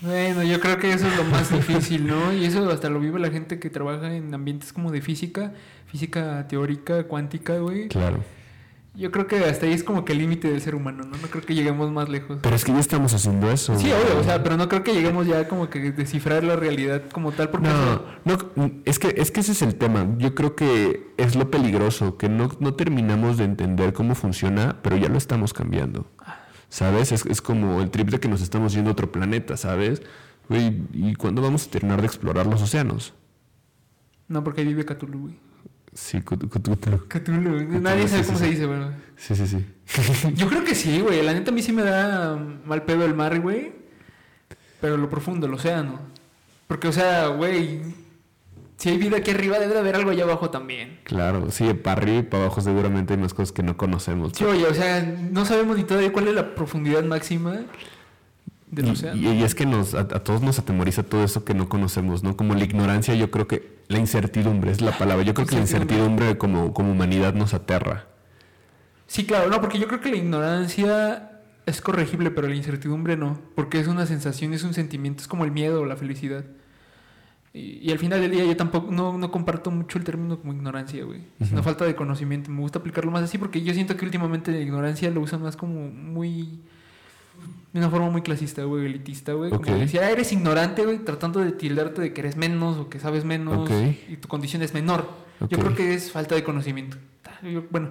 Bueno, 0.00 0.44
yo 0.44 0.60
creo 0.60 0.78
que 0.78 0.92
eso 0.92 1.08
es 1.08 1.16
lo 1.16 1.24
más 1.24 1.50
difícil, 1.52 2.06
¿no? 2.06 2.32
Y 2.32 2.44
eso 2.44 2.70
hasta 2.70 2.88
lo 2.88 3.00
vive 3.00 3.18
la 3.18 3.30
gente 3.30 3.58
que 3.58 3.68
trabaja 3.68 4.14
en 4.14 4.32
ambientes 4.32 4.72
como 4.72 4.92
de 4.92 5.00
física, 5.02 5.54
física 5.88 6.46
teórica, 6.48 7.04
cuántica, 7.04 7.58
güey. 7.58 7.88
Claro. 7.88 8.22
Yo 8.94 9.12
creo 9.12 9.28
que 9.28 9.36
hasta 9.44 9.66
ahí 9.66 9.72
es 9.72 9.84
como 9.84 10.04
que 10.04 10.12
el 10.12 10.18
límite 10.18 10.50
del 10.50 10.60
ser 10.60 10.74
humano, 10.74 11.04
¿no? 11.04 11.16
No 11.16 11.28
creo 11.28 11.44
que 11.44 11.54
lleguemos 11.54 11.92
más 11.92 12.08
lejos. 12.08 12.40
Pero 12.42 12.56
es 12.56 12.64
que 12.64 12.72
ya 12.72 12.80
estamos 12.80 13.14
haciendo 13.14 13.48
eso. 13.48 13.78
Sí, 13.78 13.92
obvio, 13.92 14.20
o 14.20 14.24
sea, 14.24 14.42
pero 14.42 14.56
no 14.56 14.68
creo 14.68 14.82
que 14.82 14.92
lleguemos 14.92 15.24
ya 15.24 15.46
como 15.46 15.70
que 15.70 15.92
descifrar 15.92 16.42
la 16.42 16.56
realidad 16.56 17.04
como 17.12 17.30
tal, 17.30 17.50
porque 17.50 17.68
No, 17.68 18.02
no, 18.56 18.70
es 18.84 18.98
que, 18.98 19.14
es 19.16 19.30
que 19.30 19.38
ese 19.38 19.52
es 19.52 19.62
el 19.62 19.76
tema. 19.76 20.04
Yo 20.18 20.34
creo 20.34 20.56
que 20.56 21.12
es 21.16 21.36
lo 21.36 21.48
peligroso, 21.48 22.16
que 22.16 22.28
no, 22.28 22.50
no 22.58 22.74
terminamos 22.74 23.36
de 23.36 23.44
entender 23.44 23.92
cómo 23.92 24.16
funciona, 24.16 24.78
pero 24.82 24.96
ya 24.96 25.08
lo 25.08 25.16
estamos 25.16 25.52
cambiando. 25.52 26.10
¿Sabes? 26.68 27.12
Es, 27.12 27.24
es 27.24 27.40
como 27.40 27.80
el 27.80 27.90
trip 27.90 28.10
de 28.10 28.18
que 28.18 28.28
nos 28.28 28.42
estamos 28.42 28.72
yendo 28.72 28.90
a 28.90 28.92
otro 28.94 29.12
planeta, 29.12 29.56
¿sabes? 29.56 30.02
Güey, 30.48 30.82
¿y 30.92 31.14
cuándo 31.14 31.40
vamos 31.40 31.68
a 31.68 31.70
terminar 31.70 32.00
de 32.00 32.08
explorar 32.08 32.46
los 32.46 32.60
océanos? 32.60 33.14
No, 34.26 34.42
porque 34.42 34.62
ahí 34.62 34.66
vive 34.66 34.84
Cthulhu, 34.84 35.20
güey. 35.20 35.47
Sí, 36.00 36.20
Cthulhu. 36.22 36.48
Cthulhu. 37.08 37.80
Nadie 37.80 38.06
sabe 38.08 38.24
cómo 38.24 38.38
se 38.38 38.46
dice, 38.50 38.66
güey. 38.66 38.78
Sí, 39.16 39.34
sí, 39.34 39.46
sí. 39.46 39.66
Yo 40.34 40.48
creo 40.48 40.64
que 40.64 40.74
sí, 40.74 41.00
güey. 41.00 41.22
La 41.22 41.32
neta 41.34 41.50
a 41.50 41.54
mí 41.54 41.60
sí 41.60 41.72
me 41.72 41.82
da 41.82 42.36
mal 42.64 42.82
pedo 42.84 43.04
el 43.04 43.14
mar, 43.14 43.40
güey. 43.40 43.72
Pero 44.80 44.96
lo 44.96 45.10
profundo, 45.10 45.46
el 45.46 45.54
océano. 45.54 46.00
Porque, 46.68 46.88
o 46.88 46.92
sea, 46.92 47.26
güey, 47.28 47.80
si 48.76 48.90
hay 48.90 48.98
vida 48.98 49.16
aquí 49.18 49.32
arriba, 49.32 49.58
debe 49.58 49.74
de 49.74 49.80
haber 49.80 49.96
algo 49.96 50.10
allá 50.10 50.22
abajo 50.24 50.50
también. 50.50 51.00
Claro, 51.02 51.50
sí, 51.50 51.74
para 51.74 52.00
arriba 52.00 52.18
y 52.18 52.22
para 52.22 52.44
abajo 52.44 52.60
seguramente 52.60 53.14
hay 53.14 53.20
más 53.20 53.34
cosas 53.34 53.52
que 53.52 53.62
no 53.64 53.76
conocemos. 53.76 54.32
Sí, 54.36 54.44
oye, 54.44 54.66
o 54.66 54.74
sea, 54.74 55.02
no 55.02 55.44
sabemos 55.44 55.76
ni 55.76 55.82
todavía 55.84 56.12
cuál 56.12 56.28
es 56.28 56.34
la 56.34 56.54
profundidad 56.54 57.02
máxima 57.04 57.62
del 58.70 58.86
Y, 58.86 58.90
océano. 58.90 59.20
y- 59.20 59.28
y 59.30 59.42
es 59.42 59.54
que 59.54 59.66
nos, 59.66 59.94
a, 59.94 60.00
a 60.00 60.04
todos 60.22 60.42
nos 60.42 60.58
atemoriza 60.60 61.02
todo 61.02 61.24
eso 61.24 61.44
que 61.44 61.54
no 61.54 61.68
conocemos, 61.68 62.22
¿no? 62.22 62.36
Como 62.36 62.54
la 62.54 62.64
ignorancia, 62.64 63.14
yo 63.14 63.30
creo 63.32 63.48
que 63.48 63.77
la 63.88 63.98
incertidumbre 63.98 64.70
es 64.70 64.80
la 64.80 64.96
palabra. 64.96 65.24
Yo 65.24 65.34
creo 65.34 65.46
que 65.46 65.54
la 65.54 65.60
Incertidumbre. 65.62 66.38
como, 66.38 66.72
como 66.74 66.92
humanidad 66.92 67.34
nos 67.34 67.54
aterra. 67.54 68.06
Sí, 69.06 69.24
claro, 69.24 69.48
no, 69.48 69.60
porque 69.60 69.78
yo 69.78 69.86
creo 69.88 70.00
que 70.00 70.10
la 70.10 70.16
ignorancia 70.16 71.40
es 71.66 71.80
corregible, 71.80 72.30
pero 72.30 72.48
la 72.48 72.54
incertidumbre 72.54 73.16
no. 73.16 73.40
Porque 73.54 73.80
es 73.80 73.86
una 73.88 74.04
sensación, 74.06 74.52
es 74.52 74.62
un 74.64 74.74
sentimiento, 74.74 75.22
es 75.22 75.28
como 75.28 75.44
el 75.44 75.50
miedo 75.50 75.80
o 75.82 75.86
la 75.86 75.96
felicidad. 75.96 76.44
Y, 77.54 77.78
y 77.88 77.90
al 77.90 77.98
final 77.98 78.20
del 78.20 78.30
día 78.30 78.44
yo 78.44 78.56
tampoco, 78.56 78.92
no, 78.92 79.16
no 79.16 79.30
comparto 79.30 79.70
mucho 79.70 79.96
el 79.98 80.04
término 80.04 80.38
como 80.38 80.52
ignorancia, 80.52 81.02
güey. 81.04 81.22
Una 81.40 81.54
Ujú. 81.54 81.62
falta 81.62 81.84
de 81.86 81.94
conocimiento. 81.94 82.50
Me 82.50 82.60
gusta 82.60 82.78
aplicarlo 82.80 83.10
más 83.10 83.22
así 83.22 83.38
porque 83.38 83.62
yo 83.62 83.72
siento 83.72 83.96
que 83.96 84.04
últimamente 84.04 84.52
la 84.52 84.58
ignorancia 84.60 85.10
lo 85.10 85.22
usan 85.22 85.40
más 85.42 85.56
como 85.56 85.88
muy... 85.90 86.60
De 87.72 87.80
una 87.80 87.90
forma 87.90 88.08
muy 88.08 88.22
clasista, 88.22 88.64
güey, 88.64 88.86
elitista, 88.86 89.32
güey. 89.34 89.50
Como 89.50 89.60
Ok. 89.62 89.68
decir, 89.78 90.00
ah, 90.00 90.10
eres 90.10 90.32
ignorante, 90.32 90.84
güey, 90.84 90.98
tratando 91.00 91.40
de 91.40 91.52
tildarte 91.52 92.00
de 92.00 92.12
que 92.14 92.20
eres 92.22 92.36
menos 92.36 92.78
o 92.78 92.88
que 92.88 92.98
sabes 92.98 93.24
menos 93.24 93.70
y 94.08 94.16
tu 94.16 94.26
condición 94.28 94.62
es 94.62 94.72
menor. 94.72 95.08
Yo 95.50 95.58
creo 95.58 95.74
que 95.74 95.94
es 95.94 96.10
falta 96.10 96.34
de 96.34 96.42
conocimiento. 96.44 96.96
Yo- 97.42 97.64
bueno, 97.70 97.90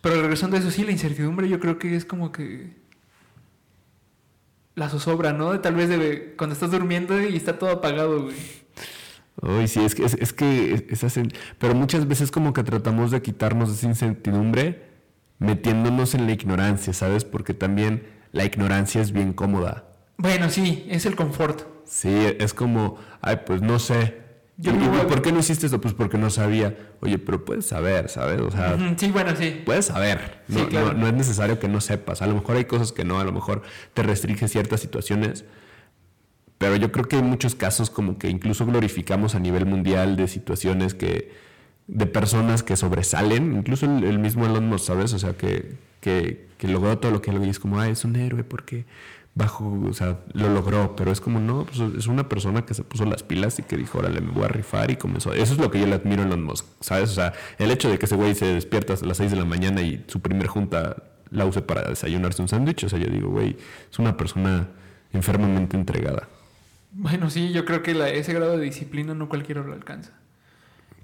pero 0.00 0.22
regresando 0.22 0.56
a 0.56 0.60
eso, 0.60 0.70
sí, 0.70 0.84
la 0.84 0.92
incertidumbre 0.92 1.48
yo 1.48 1.58
creo 1.60 1.78
que 1.78 1.96
es 1.96 2.04
como 2.04 2.30
que 2.32 2.74
la 4.74 4.88
zozobra, 4.88 5.32
¿no? 5.32 5.52
De 5.52 5.58
Tal 5.58 5.74
vez 5.74 5.88
de 5.88 6.34
cuando 6.36 6.54
estás 6.54 6.70
durmiendo 6.70 7.20
y 7.20 7.36
está 7.36 7.58
todo 7.58 7.70
apagado, 7.70 8.22
güey. 8.24 8.36
Uy, 9.42 9.68
sí, 9.68 9.84
es 9.84 9.94
que, 9.94 10.04
es, 10.04 10.14
es 10.14 10.32
que 10.32 10.86
es- 10.88 11.20
pero 11.58 11.74
muchas 11.74 12.06
veces 12.08 12.30
como 12.30 12.52
que 12.52 12.62
tratamos 12.62 13.10
de 13.10 13.20
quitarnos 13.20 13.70
esa 13.70 13.86
incertidumbre 13.86 14.82
metiéndonos 15.38 16.14
en 16.14 16.26
la 16.26 16.32
ignorancia, 16.32 16.92
¿sabes? 16.94 17.24
Porque 17.24 17.52
también 17.52 18.02
la 18.32 18.44
ignorancia 18.44 19.00
es 19.00 19.12
bien 19.12 19.32
cómoda. 19.32 19.84
Bueno, 20.18 20.48
sí, 20.50 20.86
es 20.90 21.06
el 21.06 21.16
confort. 21.16 21.62
Sí, 21.84 22.14
es 22.38 22.54
como, 22.54 22.96
ay, 23.20 23.40
pues 23.46 23.62
no 23.62 23.78
sé. 23.78 24.24
Yo 24.58 24.72
¿Y, 24.72 24.76
no 24.78 25.06
por 25.06 25.20
qué 25.20 25.32
no 25.32 25.40
hiciste 25.40 25.66
esto? 25.66 25.80
Pues 25.80 25.92
porque 25.92 26.16
no 26.16 26.30
sabía. 26.30 26.74
Oye, 27.02 27.18
pero 27.18 27.44
puedes 27.44 27.66
saber, 27.66 28.08
¿sabes? 28.08 28.40
O 28.40 28.50
sea, 28.50 28.76
Sí, 28.96 29.10
bueno, 29.10 29.36
sí. 29.36 29.62
puedes 29.66 29.84
saber. 29.86 30.40
Sí, 30.48 30.54
No, 30.56 30.68
claro. 30.68 30.86
no- 30.94 31.00
no 31.00 31.06
es 31.08 31.12
necesario 31.12 31.58
que 31.58 31.68
no 31.68 31.80
sepas. 31.82 32.22
A 32.22 32.26
lo 32.26 32.34
mejor 32.34 32.56
hay 32.56 32.64
cosas 32.64 32.92
que 32.92 33.04
no, 33.04 33.20
a 33.20 33.24
lo 33.24 33.32
mejor 33.32 33.62
te 33.92 34.02
restringe 34.02 34.48
ciertas 34.48 34.80
situaciones. 34.80 35.44
Pero 36.58 36.76
yo 36.76 36.90
creo 36.90 37.04
que 37.04 37.16
hay 37.16 37.22
muchos 37.22 37.54
casos 37.54 37.90
como 37.90 38.16
que 38.18 38.30
incluso 38.30 38.64
glorificamos 38.64 39.34
a 39.34 39.38
nivel 39.40 39.66
mundial 39.66 40.16
de 40.16 40.26
situaciones 40.26 40.94
que 40.94 41.30
de 41.86 42.06
personas 42.06 42.62
que 42.62 42.76
sobresalen, 42.76 43.54
incluso 43.58 43.84
el, 43.86 44.04
el 44.04 44.18
mismo 44.18 44.46
Elon 44.46 44.66
Musk, 44.68 44.86
¿sabes? 44.86 45.12
O 45.12 45.18
sea, 45.18 45.34
que, 45.34 45.74
que, 46.00 46.45
que 46.58 46.68
logró 46.68 46.98
todo 46.98 47.12
lo 47.12 47.22
que 47.22 47.30
él 47.30 47.44
y 47.44 47.48
es 47.50 47.58
como, 47.60 47.78
ah, 47.80 47.88
es 47.88 48.04
un 48.04 48.16
héroe 48.16 48.44
porque 48.44 48.84
bajo, 49.34 49.70
o 49.86 49.92
sea, 49.92 50.20
lo 50.32 50.48
logró, 50.48 50.96
pero 50.96 51.12
es 51.12 51.20
como, 51.20 51.38
no, 51.40 51.66
pues 51.66 51.78
es 51.96 52.06
una 52.06 52.26
persona 52.28 52.64
que 52.64 52.72
se 52.72 52.84
puso 52.84 53.04
las 53.04 53.22
pilas 53.22 53.58
y 53.58 53.62
que 53.62 53.76
dijo, 53.76 53.98
órale, 53.98 54.20
me 54.22 54.30
voy 54.32 54.44
a 54.44 54.48
rifar 54.48 54.90
y 54.90 54.96
comenzó. 54.96 55.32
Eso 55.34 55.52
es 55.52 55.58
lo 55.58 55.70
que 55.70 55.78
yo 55.78 55.86
le 55.86 55.94
admiro 55.96 56.22
a 56.22 56.24
Elon 56.26 56.42
Musk, 56.42 56.64
¿sabes? 56.80 57.10
O 57.10 57.14
sea, 57.14 57.34
el 57.58 57.70
hecho 57.70 57.90
de 57.90 57.98
que 57.98 58.06
ese 58.06 58.16
güey 58.16 58.34
se 58.34 58.46
despierta 58.46 58.94
a 58.94 59.04
las 59.06 59.18
6 59.18 59.30
de 59.32 59.36
la 59.36 59.44
mañana 59.44 59.82
y 59.82 60.02
su 60.08 60.20
primer 60.20 60.46
junta 60.46 60.96
la 61.30 61.44
use 61.44 61.60
para 61.60 61.82
desayunarse 61.82 62.40
un 62.40 62.48
sándwich, 62.48 62.84
o 62.84 62.88
sea, 62.88 62.98
yo 62.98 63.08
digo, 63.08 63.28
güey, 63.28 63.56
es 63.92 63.98
una 63.98 64.16
persona 64.16 64.68
enfermamente 65.12 65.76
entregada. 65.76 66.28
Bueno, 66.92 67.28
sí, 67.28 67.52
yo 67.52 67.66
creo 67.66 67.82
que 67.82 67.92
la- 67.92 68.08
ese 68.08 68.32
grado 68.32 68.56
de 68.56 68.64
disciplina 68.64 69.12
no 69.12 69.28
cualquiera 69.28 69.62
lo 69.62 69.74
alcanza. 69.74 70.12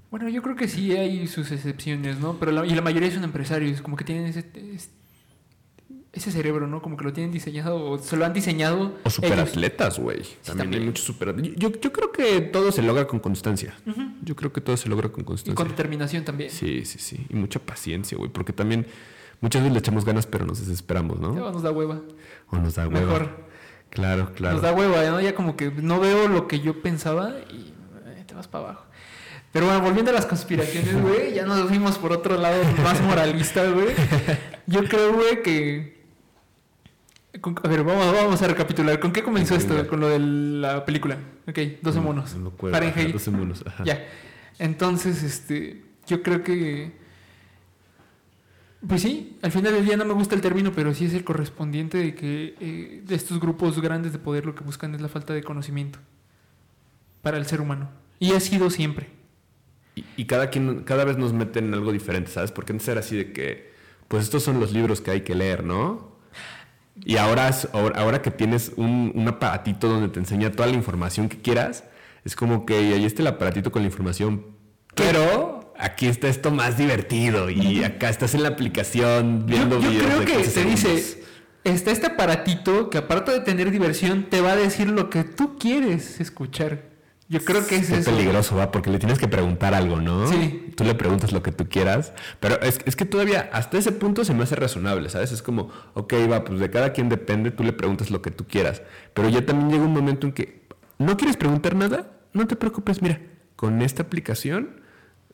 Bueno, 0.09 0.27
yo 0.29 0.41
creo 0.41 0.55
que 0.55 0.67
sí 0.67 0.91
hay 0.95 1.27
sus 1.27 1.51
excepciones, 1.51 2.19
¿no? 2.19 2.37
Pero 2.39 2.51
la, 2.51 2.65
y 2.65 2.71
la 2.71 2.81
mayoría 2.81 3.11
son 3.11 3.23
empresarios, 3.23 3.81
como 3.81 3.95
que 3.95 4.03
tienen 4.05 4.25
ese, 4.25 4.45
es- 4.73 4.89
ese 6.13 6.31
cerebro, 6.31 6.67
¿no? 6.67 6.81
Como 6.81 6.95
que 6.95 7.03
lo 7.03 7.11
tienen 7.11 7.31
diseñado 7.31 7.83
o 7.83 7.97
se 7.97 8.15
lo 8.15 8.23
han 8.23 8.33
diseñado. 8.33 8.93
O 9.03 9.09
superatletas, 9.09 9.97
güey. 9.99 10.21
también, 10.21 10.57
también. 10.57 10.81
hay 10.81 10.87
muchos 10.87 11.05
superatletas. 11.05 11.57
Yo, 11.57 11.71
yo 11.71 11.91
creo 11.91 12.11
que 12.11 12.41
todo 12.41 12.71
se 12.71 12.83
logra 12.83 13.07
con 13.07 13.19
constancia. 13.19 13.73
Yo 14.21 14.35
creo 14.35 14.53
que 14.53 14.61
todo 14.61 14.77
se 14.77 14.89
logra 14.89 15.09
con 15.09 15.21
Y 15.21 15.25
constancia. 15.25 15.55
con 15.55 15.67
determinación 15.67 16.23
también. 16.23 16.51
Sí, 16.51 16.85
sí, 16.85 16.99
sí. 16.99 17.25
Y 17.29 17.35
mucha 17.35 17.59
paciencia, 17.59 18.15
güey. 18.17 18.29
Porque 18.29 18.53
también 18.53 18.85
muchas 19.41 19.63
veces 19.63 19.73
le 19.73 19.79
echamos 19.79 20.05
ganas, 20.05 20.27
pero 20.27 20.45
nos 20.45 20.59
desesperamos, 20.59 21.19
¿no? 21.19 21.33
Ya 21.33 21.41
nos 21.51 21.63
da 21.63 21.71
hueva. 21.71 22.01
O 22.49 22.57
nos 22.57 22.75
da 22.75 22.87
hueva. 22.87 23.01
Mejor. 23.01 23.53
Claro, 23.89 24.33
claro. 24.35 24.53
Nos 24.53 24.61
da 24.63 24.71
hueva, 24.73 25.03
¿no? 25.09 25.19
Ya 25.19 25.33
como 25.33 25.55
que 25.57 25.71
no 25.71 25.99
veo 25.99 26.27
lo 26.27 26.47
que 26.47 26.59
yo 26.59 26.81
pensaba 26.83 27.33
y 27.51 27.73
eh, 28.05 28.23
te 28.27 28.35
vas 28.35 28.47
para 28.47 28.65
abajo. 28.65 28.85
Pero 29.51 29.65
bueno, 29.67 29.81
volviendo 29.81 30.11
a 30.11 30.13
las 30.13 30.25
conspiraciones, 30.27 30.99
güey, 31.01 31.33
ya 31.33 31.45
nos 31.45 31.67
fuimos 31.67 31.97
por 31.97 32.11
otro 32.11 32.37
lado 32.37 32.63
más 32.83 33.01
moralista, 33.01 33.67
güey. 33.67 33.87
Yo 34.67 34.83
creo, 34.85 35.13
güey, 35.13 35.43
que... 35.43 36.02
con- 37.41 37.55
A 37.63 37.67
ver, 37.67 37.83
vamos, 37.83 38.13
vamos 38.13 38.41
a 38.41 38.47
recapitular. 38.47 38.99
¿Con 38.99 39.11
qué 39.11 39.23
comenzó 39.23 39.55
esto? 39.55 39.87
Con 39.87 39.99
lo 39.99 40.09
de 40.09 40.19
la 40.19 40.85
película. 40.85 41.17
Ok, 41.47 41.59
12 41.81 41.99
monos. 41.99 42.35
No. 42.35 42.51
Ajá. 42.89 43.11
12 43.11 43.31
monos. 43.31 43.63
Ajá. 43.67 43.83
Ya. 43.83 44.05
Entonces, 44.59 45.23
este, 45.23 45.83
yo 46.07 46.21
creo 46.21 46.43
que... 46.43 47.01
Pues 48.87 49.01
sí, 49.01 49.37
al 49.41 49.51
final 49.51 49.73
del 49.73 49.85
día 49.85 49.95
no 49.95 50.03
me 50.03 50.13
gusta 50.13 50.35
el 50.35 50.41
término, 50.41 50.73
pero 50.73 50.93
sí 50.93 51.05
es 51.05 51.13
el 51.13 51.23
correspondiente 51.23 51.97
de 51.97 52.15
que 52.15 52.55
eh, 52.59 53.01
de 53.05 53.15
estos 53.15 53.39
grupos 53.39 53.79
grandes 53.81 54.11
de 54.11 54.19
poder 54.19 54.45
lo 54.45 54.55
que 54.55 54.63
buscan 54.65 54.93
es 54.93 54.99
la 54.99 55.07
falta 55.07 55.33
de 55.33 55.41
conocimiento 55.41 55.99
para 57.21 57.37
el 57.37 57.45
ser 57.45 57.61
humano. 57.61 57.89
Y 58.19 58.33
ha 58.33 58.41
sido 58.41 58.69
siempre. 58.69 59.07
Y, 59.95 60.03
y 60.17 60.25
cada 60.25 60.49
quien, 60.49 60.83
cada 60.83 61.05
vez 61.05 61.17
nos 61.17 61.31
meten 61.31 61.65
en 61.67 61.73
algo 61.75 61.93
diferente, 61.93 62.29
¿sabes? 62.29 62.51
Porque 62.51 62.73
antes 62.73 62.85
era 62.89 62.99
así 62.99 63.15
de 63.15 63.31
que, 63.31 63.71
pues 64.09 64.23
estos 64.23 64.43
son 64.43 64.59
los 64.59 64.73
libros 64.73 64.99
que 64.99 65.11
hay 65.11 65.21
que 65.21 65.33
leer, 65.33 65.63
¿no? 65.63 66.12
Y 67.03 67.17
ahora, 67.17 67.49
ahora, 67.73 68.21
que 68.21 68.31
tienes 68.31 68.71
un, 68.75 69.11
un 69.15 69.27
aparatito 69.27 69.89
donde 69.89 70.09
te 70.09 70.19
enseña 70.19 70.51
toda 70.51 70.67
la 70.67 70.75
información 70.75 71.27
que 71.27 71.41
quieras, 71.41 71.83
es 72.23 72.35
como 72.35 72.65
que 72.65 72.75
ahí 72.75 73.05
está 73.05 73.21
el 73.21 73.27
aparatito 73.27 73.71
con 73.71 73.81
la 73.81 73.87
información, 73.87 74.45
pero 74.95 75.73
aquí 75.77 76.07
está 76.07 76.27
esto 76.27 76.51
más 76.51 76.77
divertido 76.77 77.49
y 77.49 77.83
acá 77.83 78.09
estás 78.09 78.35
en 78.35 78.43
la 78.43 78.49
aplicación 78.49 79.41
Yo, 79.41 79.55
viendo 79.55 79.79
yo 79.79 79.89
videos 79.89 80.05
creo 80.05 80.19
de 80.19 80.25
que 80.25 80.37
15 80.37 80.51
te 80.51 80.69
dice, 80.69 81.23
está 81.63 81.91
este 81.91 82.07
aparatito 82.07 82.89
que 82.89 82.99
aparte 82.99 83.31
de 83.31 83.39
tener 83.41 83.71
diversión, 83.71 84.25
te 84.29 84.41
va 84.41 84.51
a 84.51 84.55
decir 84.55 84.87
lo 84.89 85.09
que 85.09 85.23
tú 85.23 85.57
quieres 85.57 86.19
escuchar. 86.19 86.92
Yo 87.29 87.43
creo 87.43 87.65
que 87.65 87.77
es 87.77 87.89
Es 87.89 87.99
eso. 87.99 88.11
peligroso, 88.11 88.55
va, 88.55 88.71
porque 88.71 88.89
le 88.91 88.99
tienes 88.99 89.17
que 89.17 89.27
preguntar 89.27 89.73
algo, 89.73 89.99
¿no? 90.01 90.27
Sí. 90.27 90.71
Tú 90.75 90.83
le 90.83 90.93
preguntas 90.93 91.31
lo 91.31 91.41
que 91.41 91.51
tú 91.51 91.67
quieras, 91.69 92.13
pero 92.39 92.59
es, 92.61 92.79
es 92.85 92.95
que 92.95 93.05
todavía 93.05 93.49
hasta 93.53 93.77
ese 93.77 93.91
punto 93.91 94.25
se 94.25 94.33
me 94.33 94.43
hace 94.43 94.55
razonable, 94.55 95.09
¿sabes? 95.09 95.31
Es 95.31 95.41
como, 95.41 95.69
ok, 95.93 96.13
va, 96.31 96.43
pues 96.43 96.59
de 96.59 96.69
cada 96.69 96.91
quien 96.93 97.09
depende, 97.09 97.51
tú 97.51 97.63
le 97.63 97.73
preguntas 97.73 98.11
lo 98.11 98.21
que 98.21 98.29
tú 98.31 98.45
quieras, 98.45 98.81
pero 99.13 99.29
ya 99.29 99.45
también 99.45 99.71
llega 99.71 99.83
un 99.83 99.93
momento 99.93 100.27
en 100.27 100.33
que 100.33 100.63
no 100.99 101.15
quieres 101.17 101.37
preguntar 101.37 101.75
nada, 101.75 102.11
no 102.33 102.45
te 102.47 102.55
preocupes, 102.55 103.01
mira, 103.01 103.19
con 103.55 103.81
esta 103.81 104.03
aplicación 104.03 104.81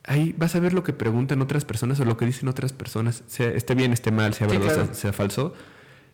ahí 0.05 0.33
vas 0.37 0.55
a 0.55 0.59
ver 0.59 0.73
lo 0.73 0.83
que 0.83 0.93
preguntan 0.93 1.41
otras 1.41 1.65
personas 1.65 1.99
o 1.99 2.05
lo 2.05 2.15
que 2.17 2.25
dicen 2.25 2.47
otras 2.49 2.71
personas, 2.71 3.23
sea, 3.27 3.49
esté 3.49 3.75
bien, 3.75 3.91
esté 3.93 4.11
mal, 4.11 4.33
sea 4.33 4.47
Sí, 4.49 4.57
verdad, 4.57 4.73
claro. 4.73 4.85
sea, 4.87 4.93
sea 4.95 5.13
falso. 5.13 5.53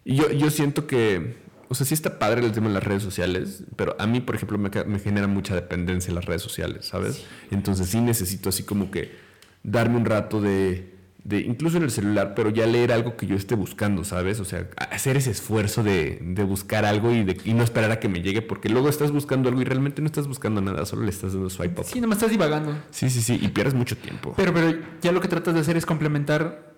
Y 0.04 0.16
yo, 0.16 0.32
yo 0.32 0.50
siento 0.52 0.88
que, 0.88 1.38
o 1.68 1.76
sea, 1.76 1.86
sí 1.86 1.94
está 1.94 2.20
padre 2.20 2.46
el 2.46 2.52
tema 2.52 2.68
de 2.68 2.74
las 2.76 2.84
redes 2.84 3.04
sociales, 3.04 3.64
pero 3.76 3.96
a 4.00 4.08
mí, 4.08 4.22
por 4.22 4.36
ejemplo, 4.36 4.58
me, 4.58 4.70
me 4.86 5.00
genera 5.00 5.28
mucha 5.28 5.56
dependencia 5.56 6.14
las 6.14 6.26
redes 6.26 6.42
sociales, 6.42 6.86
¿sabes? 6.86 7.26
Entonces 7.52 7.90
sí 7.90 8.00
necesito 8.02 8.50
así 8.50 8.64
como 8.64 8.92
que 8.92 9.16
darme 9.64 9.98
un 9.98 10.06
rato 10.06 10.42
de, 10.42 10.96
de, 11.24 11.40
incluso 11.42 11.78
en 11.78 11.84
el 11.84 11.92
celular, 11.92 12.34
pero 12.36 12.52
ya 12.52 12.68
leer 12.68 12.92
algo 12.92 13.18
que 13.18 13.26
yo 13.26 13.36
esté 13.36 13.56
buscando, 13.56 14.04
¿sabes? 14.04 14.40
O 14.40 14.46
sea, 14.46 14.70
hacer 14.92 15.18
ese 15.18 15.32
esfuerzo 15.32 15.84
de, 15.84 16.20
de 16.22 16.44
buscar 16.44 16.86
algo 16.86 17.12
y, 17.12 17.24
de, 17.24 17.38
y 17.44 17.54
no 17.54 17.64
esperar 17.64 17.92
a 17.92 18.00
que 18.00 18.08
me 18.08 18.22
llegue, 18.22 18.44
porque 18.44 18.70
luego 18.70 18.88
estás 18.88 19.12
buscando 19.12 19.50
algo 19.50 19.60
y 19.62 19.66
realmente 19.66 20.02
no 20.04 20.06
estás 20.06 20.28
buscando 20.28 20.62
nada, 20.62 20.86
solo 20.86 21.02
le 21.02 21.10
estás 21.10 21.34
dando 21.34 21.50
swipe 21.50 21.82
up. 21.82 21.88
Sí, 21.88 22.00
nomás 22.00 22.18
estás 22.18 22.30
divagando. 22.30 22.78
Sí, 22.92 23.10
sí, 23.10 23.22
sí, 23.22 23.40
y 23.42 23.48
pierdes 23.48 23.74
mucho 23.74 23.98
tiempo. 23.98 24.36
Pero, 24.38 24.54
pero 24.54 24.80
ya 25.02 25.12
lo 25.12 25.20
que 25.20 25.28
tratas 25.28 25.56
de 25.56 25.62
hacer 25.62 25.78
es 25.78 25.86
complementar 25.88 26.76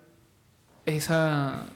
esa 0.86 1.66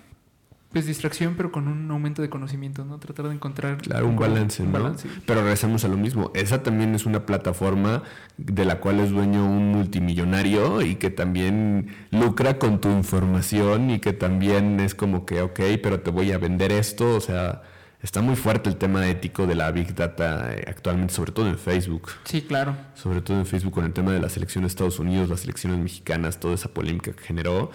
pues 0.73 0.87
distracción, 0.87 1.35
pero 1.37 1.53
con 1.53 1.69
un 1.69 1.91
aumento 1.91 2.23
de 2.23 2.31
conocimiento, 2.31 2.85
¿no? 2.85 2.99
Tratar 2.99 3.29
de 3.29 3.35
encontrar 3.35 3.79
Claro, 3.79 4.07
un 4.07 4.17
balance, 4.17 4.63
un 4.63 4.73
¿no? 4.73 4.79
balance. 4.79 5.09
Pero 5.27 5.41
regresamos 5.43 5.85
a 5.85 5.89
lo 5.89 5.97
mismo. 5.97 6.31
Esa 6.35 6.63
también 6.63 6.95
es 6.95 7.05
una 7.07 7.27
plataforma 7.27 8.03
de 8.39 8.65
la 8.65 8.81
cual 8.81 9.01
es 9.01 9.11
dueño 9.11 9.45
un 9.45 9.71
multimillonario 9.73 10.83
y 10.83 10.97
que 10.97 11.11
también 11.11 11.89
lucra 12.11 12.59
con 12.59 12.81
tu 12.81 12.91
información 12.91 13.91
y 13.91 13.99
que 14.01 14.13
también 14.13 14.81
es 14.81 14.95
como 14.95 15.27
que, 15.27 15.43
ok, 15.43 15.61
pero 15.83 16.01
te 16.01 16.11
voy 16.11 16.33
a 16.33 16.39
vender 16.39 16.73
esto. 16.73 17.17
O 17.17 17.21
sea, 17.21 17.63
está 18.03 18.23
muy 18.23 18.37
fuerte 18.37 18.69
el 18.71 18.77
tema 18.77 19.07
ético 19.09 19.47
de 19.47 19.55
la 19.55 19.71
Big 19.71 19.95
Data 19.95 20.53
eh, 20.55 20.65
actualmente, 20.67 21.13
sobre 21.15 21.33
todo 21.33 21.49
en 21.49 21.59
Facebook. 21.59 22.09
Sí, 22.25 22.43
claro. 22.43 22.77
Sobre 22.95 23.21
todo 23.21 23.39
en 23.39 23.47
Facebook 23.47 23.75
con 23.75 23.85
el 23.85 23.93
tema 23.93 24.13
de 24.13 24.21
la 24.21 24.29
selección 24.29 24.63
de 24.65 24.69
Estados 24.69 24.99
Unidos, 24.99 25.29
las 25.29 25.45
elecciones 25.45 25.79
mexicanas, 25.79 26.41
toda 26.41 26.55
esa 26.55 26.69
polémica 26.69 27.13
que 27.13 27.23
generó. 27.23 27.71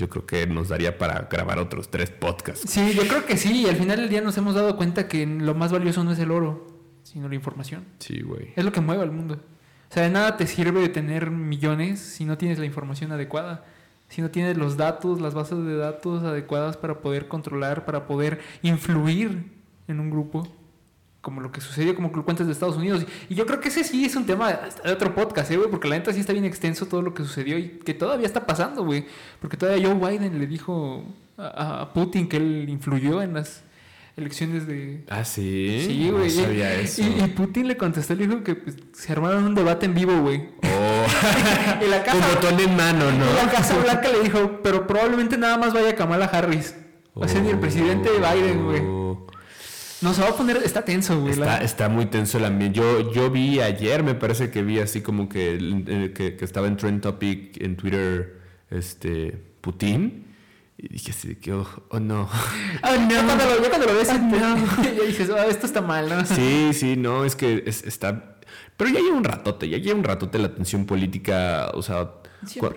Yo 0.00 0.08
creo 0.08 0.24
que 0.24 0.46
nos 0.46 0.70
daría 0.70 0.96
para 0.96 1.28
grabar 1.30 1.58
otros 1.58 1.90
tres 1.90 2.10
podcasts. 2.10 2.70
Sí, 2.70 2.94
yo 2.94 3.06
creo 3.06 3.26
que 3.26 3.36
sí. 3.36 3.62
Y 3.62 3.68
al 3.68 3.76
final 3.76 3.98
del 3.98 4.08
día 4.08 4.22
nos 4.22 4.36
hemos 4.38 4.54
dado 4.54 4.76
cuenta 4.76 5.08
que 5.08 5.26
lo 5.26 5.54
más 5.54 5.72
valioso 5.72 6.02
no 6.02 6.12
es 6.12 6.18
el 6.18 6.30
oro, 6.30 6.66
sino 7.02 7.28
la 7.28 7.34
información. 7.34 7.84
Sí, 7.98 8.22
güey. 8.22 8.54
Es 8.56 8.64
lo 8.64 8.72
que 8.72 8.80
mueve 8.80 9.02
al 9.02 9.12
mundo. 9.12 9.34
O 9.90 9.92
sea, 9.92 10.04
de 10.04 10.10
nada 10.10 10.36
te 10.38 10.46
sirve 10.46 10.88
tener 10.88 11.30
millones 11.30 12.00
si 12.00 12.24
no 12.24 12.38
tienes 12.38 12.58
la 12.58 12.64
información 12.64 13.12
adecuada 13.12 13.64
si 14.10 14.22
no 14.22 14.30
tienes 14.30 14.58
los 14.58 14.76
datos, 14.76 15.20
las 15.20 15.34
bases 15.34 15.64
de 15.64 15.76
datos 15.76 16.24
adecuadas 16.24 16.76
para 16.76 17.00
poder 17.00 17.28
controlar, 17.28 17.84
para 17.84 18.06
poder 18.06 18.40
influir 18.60 19.52
en 19.86 20.00
un 20.00 20.10
grupo, 20.10 20.46
como 21.20 21.40
lo 21.40 21.52
que 21.52 21.60
sucedió, 21.60 21.94
como 21.94 22.10
lo 22.14 22.24
cuentas 22.24 22.46
de 22.46 22.52
Estados 22.52 22.76
Unidos. 22.76 23.04
Y 23.28 23.34
yo 23.34 23.46
creo 23.46 23.60
que 23.60 23.68
ese 23.68 23.84
sí 23.84 24.04
es 24.04 24.16
un 24.16 24.24
tema 24.24 24.58
de 24.84 24.92
otro 24.92 25.14
podcast, 25.14 25.50
¿eh, 25.50 25.56
güey? 25.56 25.70
Porque 25.70 25.88
la 25.88 25.96
neta 25.96 26.12
sí 26.12 26.20
está 26.20 26.32
bien 26.32 26.44
extenso 26.44 26.86
todo 26.86 27.02
lo 27.02 27.12
que 27.12 27.22
sucedió 27.22 27.58
y 27.58 27.80
que 27.84 27.94
todavía 27.94 28.26
está 28.26 28.46
pasando, 28.46 28.84
güey. 28.84 29.06
Porque 29.40 29.56
todavía 29.56 29.86
Joe 29.86 29.94
Biden 29.94 30.38
le 30.38 30.46
dijo 30.46 31.04
a, 31.36 31.90
Putin 31.92 32.28
que 32.28 32.38
él 32.38 32.66
influyó 32.68 33.22
en 33.22 33.34
las 33.34 33.64
elecciones 34.16 34.66
de... 34.66 35.04
Ah, 35.10 35.24
sí. 35.24 35.84
Sí, 35.86 36.10
güey. 36.10 36.30
y, 36.30 37.28
Putin 37.28 37.68
le 37.68 37.76
contestó, 37.76 38.14
le 38.14 38.26
dijo 38.26 38.42
que 38.42 38.54
pues, 38.54 38.76
se 38.92 39.12
armaron 39.12 39.44
un 39.44 39.54
debate 39.54 39.86
en 39.86 39.94
vivo, 39.94 40.18
güey. 40.22 40.48
Oh. 40.62 41.06
y 41.84 41.88
la 41.88 42.02
casa, 42.02 42.26
botón 42.34 42.58
en 42.60 42.76
mano, 42.76 43.10
¿no? 43.12 43.30
Y 43.30 43.34
la 43.34 43.50
Casa 43.50 43.78
Blanca 43.78 44.08
le 44.08 44.20
dijo, 44.20 44.60
pero 44.62 44.86
probablemente 44.86 45.36
nada 45.36 45.58
más 45.58 45.74
vaya 45.74 45.94
Kamala 45.94 46.26
Harris. 46.26 46.74
O 47.12 47.28
sea, 47.28 47.42
ni 47.42 47.50
el 47.50 47.58
presidente 47.58 48.08
Biden, 48.10 48.64
güey. 48.64 49.00
No, 50.02 50.14
se 50.14 50.22
va 50.22 50.28
a 50.30 50.34
poner, 50.34 50.56
está 50.58 50.82
tenso, 50.82 51.20
güey. 51.20 51.34
Está, 51.62 51.88
muy 51.88 52.06
tenso 52.06 52.38
el 52.38 52.46
ambiente. 52.46 52.78
Yo, 52.78 53.12
yo 53.12 53.30
vi 53.30 53.60
ayer, 53.60 54.02
me 54.02 54.14
parece 54.14 54.50
que 54.50 54.62
vi 54.62 54.78
así 54.78 55.02
como 55.02 55.28
que, 55.28 56.12
que, 56.14 56.44
estaba 56.44 56.68
en 56.68 56.76
Trend 56.76 57.02
Topic 57.02 57.60
en 57.60 57.76
Twitter, 57.76 58.40
este, 58.70 59.36
Putin. 59.60 60.26
Y 60.78 60.88
dije 60.88 61.10
así 61.10 61.36
que, 61.36 61.52
oh, 61.52 61.68
oh 61.90 62.00
no. 62.00 62.22
Oh 62.82 62.96
no. 62.98 63.10
Ya 63.10 63.24
cuando 63.24 63.44
lo, 63.44 63.62
ya 63.62 63.68
cuando 63.68 63.86
lo 63.86 63.94
ves, 63.94 64.08
no. 64.18 64.82
ya 64.82 65.04
dices, 65.06 65.28
oh, 65.30 65.36
esto 65.36 65.66
está 65.66 65.82
mal, 65.82 66.08
¿no? 66.08 66.24
Sí, 66.24 66.70
sí, 66.72 66.96
no, 66.96 67.26
es 67.26 67.36
que 67.36 67.64
está. 67.66 68.38
Pero 68.78 68.90
ya 68.90 69.00
lleva 69.00 69.16
un 69.18 69.24
ratote, 69.24 69.68
ya 69.68 69.76
lleva 69.76 69.98
un 69.98 70.04
ratote 70.04 70.38
la 70.38 70.54
tensión 70.54 70.86
política. 70.86 71.70
O 71.74 71.82
sea, 71.82 72.12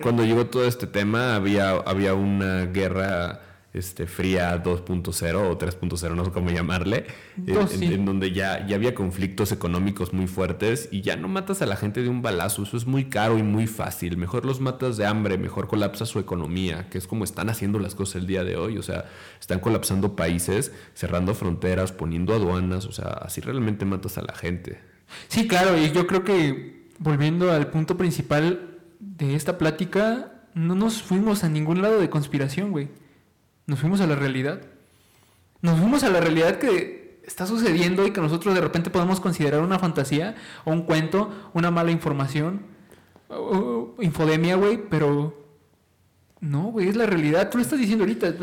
cuando 0.02 0.24
llegó 0.24 0.46
todo 0.46 0.66
este 0.66 0.86
tema, 0.86 1.34
había, 1.34 1.70
había 1.70 2.12
una 2.12 2.66
guerra 2.66 3.40
este, 3.74 4.06
fría 4.06 4.62
2.0 4.62 5.34
o 5.34 5.58
3.0, 5.58 6.14
no 6.14 6.24
sé 6.24 6.30
cómo 6.30 6.50
llamarle, 6.50 7.06
en, 7.46 8.04
donde 8.04 8.30
ya, 8.30 8.64
ya 8.66 8.76
había 8.76 8.94
conflictos 8.94 9.50
económicos 9.50 10.12
muy 10.12 10.28
fuertes 10.28 10.88
y 10.92 11.02
ya 11.02 11.16
no 11.16 11.26
matas 11.26 11.60
a 11.60 11.66
la 11.66 11.76
gente 11.76 12.02
de 12.02 12.08
un 12.08 12.22
balazo, 12.22 12.62
eso 12.62 12.76
es 12.76 12.86
muy 12.86 13.06
caro 13.06 13.36
y 13.36 13.42
muy 13.42 13.66
fácil, 13.66 14.16
mejor 14.16 14.46
los 14.46 14.60
matas 14.60 14.96
de 14.96 15.06
hambre, 15.06 15.38
mejor 15.38 15.66
colapsa 15.66 16.06
su 16.06 16.20
economía, 16.20 16.88
que 16.88 16.98
es 16.98 17.08
como 17.08 17.24
están 17.24 17.50
haciendo 17.50 17.80
las 17.80 17.96
cosas 17.96 18.22
el 18.22 18.28
día 18.28 18.44
de 18.44 18.56
hoy, 18.56 18.78
o 18.78 18.82
sea, 18.82 19.06
están 19.40 19.58
colapsando 19.58 20.14
países, 20.14 20.72
cerrando 20.94 21.34
fronteras, 21.34 21.90
poniendo 21.90 22.32
aduanas, 22.32 22.86
o 22.86 22.92
sea, 22.92 23.08
así 23.08 23.40
realmente 23.40 23.84
matas 23.84 24.18
a 24.18 24.22
la 24.22 24.34
gente. 24.34 24.78
Sí, 25.26 25.48
claro, 25.48 25.76
y 25.76 25.90
yo 25.90 26.06
creo 26.06 26.22
que 26.22 26.90
volviendo 26.98 27.50
al 27.50 27.68
punto 27.70 27.96
principal 27.96 28.78
de 29.00 29.34
esta 29.34 29.58
plática, 29.58 30.32
no 30.54 30.76
nos 30.76 31.02
fuimos 31.02 31.42
a 31.42 31.48
ningún 31.48 31.82
lado 31.82 32.00
de 32.00 32.08
conspiración, 32.08 32.70
güey. 32.70 32.88
Nos 33.66 33.80
fuimos 33.80 34.00
a 34.00 34.06
la 34.06 34.14
realidad. 34.14 34.60
Nos 35.62 35.78
fuimos 35.78 36.04
a 36.04 36.10
la 36.10 36.20
realidad 36.20 36.58
que 36.58 37.20
está 37.26 37.46
sucediendo 37.46 38.06
y 38.06 38.10
que 38.10 38.20
nosotros 38.20 38.54
de 38.54 38.60
repente 38.60 38.90
podemos 38.90 39.20
considerar 39.20 39.60
una 39.60 39.78
fantasía 39.78 40.34
o 40.64 40.72
un 40.72 40.82
cuento, 40.82 41.50
una 41.54 41.70
mala 41.70 41.90
información, 41.90 42.62
infodemia, 44.00 44.56
güey, 44.56 44.88
pero 44.88 45.44
no, 46.40 46.64
güey, 46.64 46.88
es 46.88 46.96
la 46.96 47.06
realidad. 47.06 47.48
Tú 47.50 47.56
lo 47.56 47.62
estás 47.62 47.78
diciendo 47.78 48.04
ahorita. 48.04 48.34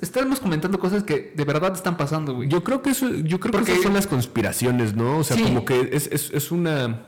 estamos 0.00 0.40
comentando 0.40 0.78
cosas 0.78 1.02
que 1.02 1.34
de 1.36 1.44
verdad 1.44 1.74
están 1.74 1.98
pasando, 1.98 2.34
güey. 2.34 2.48
Yo 2.48 2.64
creo 2.64 2.80
que 2.80 2.90
eso, 2.90 3.10
yo 3.10 3.38
creo 3.38 3.62
que 3.62 3.72
esas 3.72 3.82
son 3.82 3.92
las 3.92 4.06
conspiraciones, 4.06 4.94
¿no? 4.94 5.18
O 5.18 5.24
sea, 5.24 5.40
como 5.42 5.66
que 5.66 5.90
es, 5.92 6.08
es, 6.10 6.30
es, 6.30 6.50
una. 6.50 7.02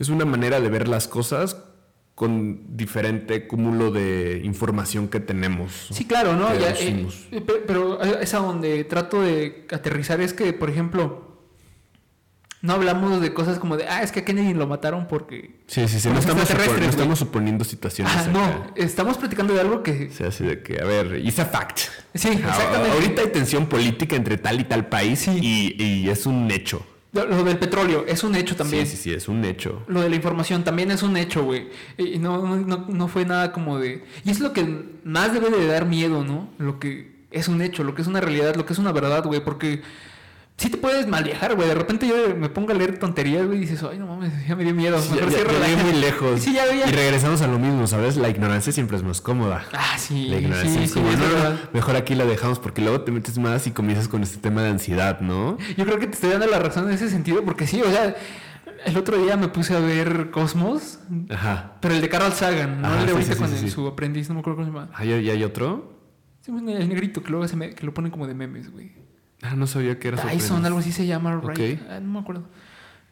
Es 0.00 0.08
una 0.08 0.24
manera 0.24 0.60
de 0.60 0.68
ver 0.68 0.88
las 0.88 1.06
cosas 1.06 1.56
con 2.22 2.76
diferente 2.76 3.48
cúmulo 3.48 3.90
de 3.90 4.42
información 4.44 5.08
que 5.08 5.18
tenemos. 5.18 5.88
Sí, 5.90 6.04
claro, 6.04 6.36
¿no? 6.36 6.52
Eh, 6.52 7.08
eh, 7.32 7.44
pero 7.66 8.00
es 8.00 8.32
a 8.32 8.38
donde 8.38 8.84
trato 8.84 9.22
de 9.22 9.66
aterrizar 9.72 10.20
es 10.20 10.32
que, 10.32 10.52
por 10.52 10.70
ejemplo, 10.70 11.40
no 12.60 12.74
hablamos 12.74 13.20
de 13.20 13.34
cosas 13.34 13.58
como 13.58 13.76
de, 13.76 13.88
ah, 13.88 14.04
es 14.04 14.12
que 14.12 14.20
a 14.20 14.24
Kennedy 14.24 14.54
lo 14.54 14.68
mataron 14.68 15.08
porque... 15.08 15.64
Sí, 15.66 15.88
sí, 15.88 15.98
sí, 15.98 16.10
no 16.10 16.20
estamos, 16.20 16.48
estamos, 16.48 17.18
suponiendo 17.18 17.64
situaciones. 17.64 18.14
Ah, 18.16 18.28
no, 18.32 18.72
estamos 18.76 19.18
platicando 19.18 19.52
de 19.52 19.60
algo 19.60 19.82
que... 19.82 20.06
O 20.12 20.14
sea, 20.14 20.28
así 20.28 20.44
de 20.44 20.62
que, 20.62 20.80
a 20.80 20.84
ver, 20.84 21.16
it's 21.24 21.40
a 21.40 21.44
fact. 21.44 21.80
Sí, 22.14 22.28
exactamente. 22.28 22.92
Ahorita 22.92 23.22
hay 23.22 23.28
tensión 23.32 23.66
política 23.66 24.14
entre 24.14 24.38
tal 24.38 24.60
y 24.60 24.64
tal 24.64 24.86
país 24.86 25.26
y, 25.26 25.74
y 25.76 26.08
es 26.08 26.24
un 26.26 26.48
hecho. 26.52 26.86
Lo 27.12 27.44
del 27.44 27.58
petróleo 27.58 28.06
es 28.08 28.24
un 28.24 28.34
hecho 28.34 28.56
también. 28.56 28.86
Sí, 28.86 28.96
sí, 28.96 29.02
sí, 29.02 29.12
es 29.12 29.28
un 29.28 29.44
hecho. 29.44 29.82
Lo 29.86 30.00
de 30.00 30.08
la 30.08 30.16
información 30.16 30.64
también 30.64 30.90
es 30.90 31.02
un 31.02 31.18
hecho, 31.18 31.44
güey. 31.44 31.68
Y 31.98 32.18
no, 32.18 32.56
no, 32.56 32.86
no 32.88 33.08
fue 33.08 33.26
nada 33.26 33.52
como 33.52 33.78
de... 33.78 34.02
Y 34.24 34.30
es 34.30 34.40
lo 34.40 34.54
que 34.54 34.86
más 35.04 35.34
debe 35.34 35.50
de 35.50 35.66
dar 35.66 35.84
miedo, 35.84 36.24
¿no? 36.24 36.48
Lo 36.56 36.80
que 36.80 37.12
es 37.30 37.48
un 37.48 37.60
hecho, 37.60 37.84
lo 37.84 37.94
que 37.94 38.00
es 38.00 38.08
una 38.08 38.22
realidad, 38.22 38.56
lo 38.56 38.64
que 38.64 38.72
es 38.72 38.78
una 38.78 38.92
verdad, 38.92 39.24
güey. 39.24 39.44
Porque 39.44 39.82
sí 40.56 40.68
te 40.70 40.76
puedes 40.76 41.06
mal 41.06 41.24
viajar, 41.24 41.54
güey. 41.54 41.68
De 41.68 41.74
repente 41.74 42.06
yo 42.06 42.36
me 42.36 42.48
pongo 42.48 42.72
a 42.72 42.74
leer 42.74 42.98
tonterías, 42.98 43.46
güey, 43.46 43.58
y 43.58 43.60
dices, 43.62 43.82
ay, 43.82 43.98
no 43.98 44.06
mames, 44.06 44.46
ya 44.46 44.54
me 44.54 44.64
dio 44.64 44.74
miedo. 44.74 45.00
Sí, 45.00 45.14
ya, 45.14 45.24
muy 45.82 45.92
lejos. 46.00 46.46
y 46.46 46.90
regresamos 46.90 47.42
a 47.42 47.46
lo 47.46 47.58
mismo, 47.58 47.86
¿sabes? 47.86 48.16
La 48.16 48.28
ignorancia 48.28 48.72
siempre 48.72 48.96
es 48.96 49.02
más 49.02 49.20
cómoda. 49.20 49.64
Ah, 49.72 49.96
sí. 49.98 50.28
La 50.28 50.38
ignorancia 50.38 50.82
es 50.82 50.92
como, 50.92 51.08
mejor 51.72 51.96
aquí 51.96 52.14
la 52.14 52.24
dejamos 52.24 52.58
porque 52.58 52.80
luego 52.82 53.00
te 53.02 53.12
metes 53.12 53.38
más 53.38 53.66
y 53.66 53.72
comienzas 53.72 54.08
con 54.08 54.22
este 54.22 54.38
tema 54.38 54.62
de 54.62 54.70
ansiedad, 54.70 55.20
¿no? 55.20 55.58
Yo 55.76 55.84
creo 55.84 55.98
que 55.98 56.06
te 56.06 56.14
estoy 56.14 56.30
dando 56.30 56.46
la 56.46 56.58
razón 56.58 56.88
en 56.88 56.94
ese 56.94 57.08
sentido, 57.08 57.44
porque 57.44 57.66
sí, 57.66 57.80
o 57.82 57.90
sea, 57.90 58.14
el 58.84 58.96
otro 58.96 59.18
día 59.18 59.36
me 59.36 59.48
puse 59.48 59.76
a 59.76 59.80
ver 59.80 60.30
Cosmos, 60.30 61.00
Ajá. 61.30 61.76
pero 61.80 61.94
el 61.94 62.00
de 62.00 62.08
Carl 62.08 62.32
Sagan, 62.32 62.82
no 62.82 62.98
el 62.98 63.06
de 63.06 63.12
ahorita 63.12 63.36
con 63.36 63.68
su 63.68 63.86
aprendiz, 63.86 64.28
no 64.28 64.34
me 64.34 64.40
acuerdo 64.40 64.58
cómo 64.58 64.66
se 64.66 64.72
llama. 64.72 64.90
Ah, 64.94 65.04
¿y 65.04 65.30
hay 65.30 65.44
otro? 65.44 66.00
Sí, 66.40 66.50
el 66.50 66.88
negrito 66.88 67.22
que 67.22 67.30
luego 67.30 67.46
se 67.46 67.56
me, 67.56 67.74
que 67.74 67.86
lo 67.86 67.94
ponen 67.94 68.10
como 68.10 68.26
de 68.26 68.34
memes, 68.34 68.72
güey. 68.72 69.01
Ah, 69.42 69.54
no 69.56 69.66
sabía 69.66 69.98
que 69.98 70.08
era 70.08 70.16
Tyson, 70.22 70.64
algo 70.64 70.78
así 70.78 70.92
se 70.92 71.06
llama, 71.06 71.40
right? 71.44 71.80
Ah, 71.90 72.00
no 72.00 72.12
me 72.12 72.18
acuerdo. 72.20 72.44